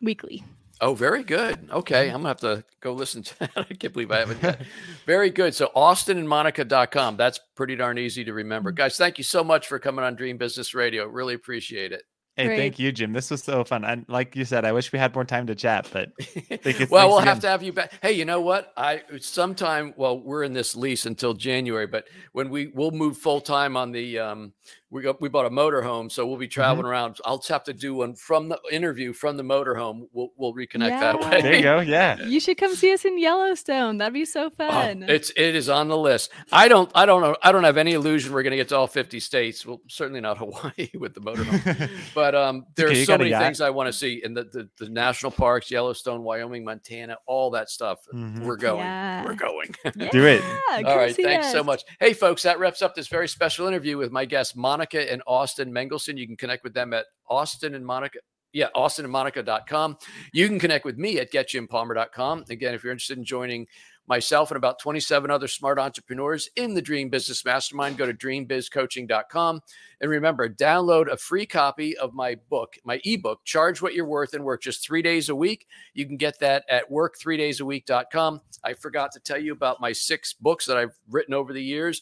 Weekly. 0.02 0.44
Oh, 0.84 0.96
very 0.96 1.24
good. 1.24 1.70
Okay. 1.72 2.08
I'm 2.08 2.24
going 2.24 2.24
to 2.24 2.28
have 2.30 2.40
to 2.40 2.64
go 2.82 2.94
listen 2.94 3.22
to 3.22 3.40
that. 3.40 3.52
I 3.56 3.64
can't 3.64 3.94
believe 3.94 4.12
I 4.12 4.20
haven't. 4.20 4.42
Yet. 4.42 4.62
very 5.06 5.30
good. 5.30 5.54
So, 5.54 5.72
austinandmonica.com. 5.76 7.18
That's 7.18 7.40
pretty 7.56 7.76
darn 7.76 8.00
easy 8.00 8.24
to 8.26 8.34
remember. 8.34 8.72
Mm-hmm. 8.72 8.78
Guys, 8.78 8.98
thank 8.98 9.20
you 9.20 9.24
so 9.24 9.44
much 9.44 9.68
for 9.68 9.78
coming 9.78 10.04
on 10.04 10.16
Dream 10.16 10.38
Business 10.38 10.74
Radio. 10.74 11.06
Really 11.06 11.36
appreciate 11.36 11.92
it. 11.92 12.04
Hey, 12.38 12.46
Great. 12.48 12.58
thank 12.58 12.80
you, 12.80 12.92
Jim. 12.94 13.12
This 13.12 13.30
was 13.30 13.44
so 13.44 13.64
fun. 13.66 13.84
And 13.84 14.06
like 14.08 14.36
you 14.38 14.46
said, 14.46 14.64
I 14.64 14.72
wish 14.72 14.92
we 14.92 14.98
had 14.98 15.14
more 15.14 15.26
time 15.26 15.46
to 15.48 15.56
chat, 15.56 15.88
but 15.92 16.12
think 16.20 16.80
it's 16.80 16.90
well, 16.90 17.10
we'll 17.10 17.18
again. 17.18 17.28
have 17.28 17.40
to 17.42 17.50
have 17.50 17.62
you 17.62 17.74
back. 17.74 17.94
Hey, 18.02 18.14
you 18.14 18.24
know 18.24 18.40
what? 18.40 18.72
I 18.78 19.04
sometime. 19.20 19.94
Well, 19.98 20.18
we're 20.18 20.44
in 20.44 20.54
this 20.54 20.74
lease 20.74 21.06
until 21.06 21.34
January, 21.34 21.88
but 21.88 22.06
when 22.32 22.50
we 22.50 22.68
we'll 22.68 22.92
move 22.92 23.18
full 23.18 23.42
time 23.42 23.76
on 23.76 23.92
the 23.92 24.18
um, 24.20 24.54
we 24.92 25.02
got 25.02 25.22
we 25.22 25.30
bought 25.30 25.46
a 25.46 25.50
motorhome, 25.50 26.12
so 26.12 26.28
we'll 26.28 26.38
be 26.38 26.46
Mm-hmm. 26.48 26.52
traveling 26.62 26.86
around. 26.86 27.18
I'll 27.26 27.38
just 27.38 27.50
have 27.50 27.64
to 27.66 27.74
do 27.74 27.96
one 27.96 28.14
from 28.16 28.50
the 28.50 28.60
interview 28.72 29.14
from 29.14 29.38
the 29.38 29.44
motorhome. 29.44 30.08
We'll 30.12 30.30
we'll 30.36 30.54
reconnect 30.54 30.90
Yeah. 30.90 31.00
that 31.00 31.20
way. 31.22 31.42
There 31.42 31.56
you 31.56 31.62
go. 31.64 31.80
Yeah. 31.80 32.18
You 32.26 32.40
should 32.40 32.58
come 32.58 32.76
see 32.76 32.94
us 32.94 33.06
in 33.06 33.18
Yellowstone. 33.18 33.98
That'd 33.98 34.14
be 34.14 34.26
so 34.26 34.48
Oh, 34.48 34.50
fun. 34.50 35.04
it's 35.08 35.30
it 35.32 35.56
is 35.56 35.70
on 35.70 35.88
the 35.88 35.98
list. 35.98 36.32
I 36.52 36.68
don't 36.68 36.92
I 36.94 37.06
don't 37.06 37.22
know 37.22 37.36
I 37.42 37.52
don't 37.54 37.64
have 37.64 37.78
any 37.78 37.94
illusion 37.94 38.34
we're 38.34 38.44
going 38.44 38.52
to 38.52 38.58
get 38.58 38.70
to 38.70 38.78
all 38.78 38.88
50 38.88 39.20
states. 39.22 39.66
Well, 39.66 39.80
certainly 39.88 40.20
not 40.22 40.38
Hawaii 40.38 40.90
with 41.00 41.14
the 41.14 41.22
motorhome. 41.22 41.90
But 42.14 42.36
um, 42.36 42.66
there 42.76 42.88
okay, 42.90 43.02
are 43.04 43.06
so 43.06 43.18
many 43.18 43.32
things 43.32 43.62
I 43.62 43.70
want 43.70 43.88
to 43.88 43.94
see 43.94 44.22
in 44.24 44.34
the, 44.34 44.44
the 44.44 44.70
the 44.78 44.90
national 44.90 45.32
parks, 45.32 45.72
Yellowstone, 45.72 46.24
Wyoming, 46.24 46.66
Montana, 46.66 47.18
all 47.26 47.52
that 47.52 47.70
stuff. 47.70 48.00
Mhm. 48.14 48.44
We're 48.44 48.58
going. 48.58 48.80
Yeah. 48.80 49.24
We're 49.24 49.36
going. 49.36 49.74
Do 50.12 50.26
it. 50.26 50.42
Yeah, 50.42 50.78
All 50.78 50.84
come 50.84 50.98
right. 50.98 51.16
see 51.16 51.24
Thanks 51.24 51.52
so 51.52 51.64
much. 51.64 51.84
Hey, 52.00 52.14
folks, 52.14 52.42
that 52.44 52.60
wraps 52.60 52.82
up 52.82 52.96
this 52.96 53.08
very 53.08 53.28
special 53.30 53.68
interview 53.68 53.98
with 53.98 54.12
my 54.12 54.26
guests, 54.26 54.56
Monica 54.82 55.12
and 55.12 55.22
Austin 55.28 55.72
Mengelson. 55.72 56.18
You 56.18 56.26
can 56.26 56.36
connect 56.36 56.64
with 56.64 56.74
them 56.74 56.92
at 56.92 57.06
Austin 57.30 57.76
and 57.76 57.86
Monica. 57.86 58.18
Yeah, 58.52 58.70
austinandmonica.com. 58.76 59.98
You 60.34 60.48
can 60.48 60.60
connect 60.60 60.86
with 60.86 60.98
me 60.98 61.20
at 61.20 61.32
getjimpalmer.com. 61.32 62.46
Again, 62.50 62.74
if 62.74 62.84
you're 62.84 62.92
interested 62.92 63.20
in 63.20 63.24
joining 63.24 63.68
myself 64.08 64.50
and 64.50 64.58
about 64.58 64.80
27 64.80 65.30
other 65.30 65.48
smart 65.48 65.78
entrepreneurs 65.78 66.50
in 66.56 66.74
the 66.74 66.82
Dream 66.82 67.10
Business 67.10 67.46
Mastermind, 67.46 67.96
go 67.96 68.08
to 68.08 68.14
dreambizcoaching.com. 68.14 69.62
And 70.02 70.10
remember, 70.10 70.50
download 70.50 71.12
a 71.12 71.16
free 71.16 71.46
copy 71.46 71.96
of 71.98 72.16
my 72.16 72.36
book, 72.50 72.76
my 72.84 73.00
ebook, 73.06 73.46
Charge 73.46 73.84
What 73.84 73.94
You're 73.94 74.06
Worth 74.08 74.34
and 74.34 74.44
Work 74.44 74.64
just 74.64 74.84
three 74.84 75.04
days 75.04 75.30
a 75.30 75.36
week. 75.36 75.68
You 75.94 76.08
can 76.08 76.18
get 76.18 76.40
that 76.40 76.66
at 76.68 76.90
work3daysaweek.com. 76.90 78.42
I 78.64 78.74
forgot 78.74 79.12
to 79.12 79.20
tell 79.20 79.38
you 79.38 79.54
about 79.54 79.80
my 79.80 79.94
six 79.94 80.34
books 80.34 80.66
that 80.66 80.76
I've 80.76 80.98
written 81.08 81.36
over 81.36 81.54
the 81.54 81.64
years. 81.64 82.02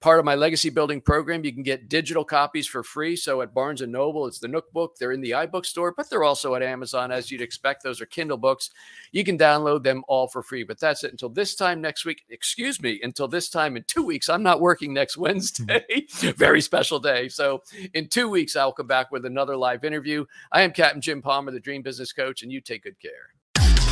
Part 0.00 0.18
of 0.18 0.24
my 0.24 0.34
legacy 0.34 0.70
building 0.70 1.00
program, 1.00 1.44
you 1.44 1.52
can 1.52 1.62
get 1.62 1.88
digital 1.88 2.24
copies 2.24 2.66
for 2.66 2.82
free. 2.82 3.16
So 3.16 3.42
at 3.42 3.54
Barnes 3.54 3.80
and 3.80 3.92
Noble, 3.92 4.26
it's 4.26 4.38
the 4.38 4.48
Nook 4.48 4.72
book. 4.72 4.96
They're 4.98 5.12
in 5.12 5.20
the 5.20 5.32
iBook 5.32 5.66
store, 5.66 5.94
but 5.96 6.10
they're 6.10 6.24
also 6.24 6.54
at 6.54 6.62
Amazon, 6.62 7.12
as 7.12 7.30
you'd 7.30 7.40
expect. 7.40 7.82
Those 7.82 8.00
are 8.00 8.06
Kindle 8.06 8.36
books. 8.36 8.70
You 9.12 9.24
can 9.24 9.38
download 9.38 9.82
them 9.82 10.04
all 10.08 10.28
for 10.28 10.42
free. 10.42 10.64
But 10.64 10.80
that's 10.80 11.04
it 11.04 11.10
until 11.10 11.28
this 11.28 11.54
time 11.54 11.80
next 11.80 12.04
week. 12.04 12.22
Excuse 12.30 12.80
me, 12.80 13.00
until 13.02 13.28
this 13.28 13.48
time 13.48 13.76
in 13.76 13.84
two 13.86 14.02
weeks. 14.02 14.28
I'm 14.28 14.42
not 14.42 14.60
working 14.60 14.92
next 14.92 15.16
Wednesday. 15.16 15.84
Very 16.36 16.60
special 16.60 16.98
day. 16.98 17.28
So 17.28 17.62
in 17.94 18.08
two 18.08 18.28
weeks, 18.28 18.56
I'll 18.56 18.72
come 18.72 18.86
back 18.86 19.10
with 19.10 19.24
another 19.26 19.56
live 19.56 19.84
interview. 19.84 20.24
I 20.52 20.62
am 20.62 20.72
Captain 20.72 21.00
Jim 21.00 21.22
Palmer, 21.22 21.50
the 21.50 21.60
Dream 21.60 21.82
Business 21.82 22.12
Coach, 22.12 22.42
and 22.42 22.50
you 22.50 22.60
take 22.60 22.84
good 22.84 22.98
care. 23.00 23.34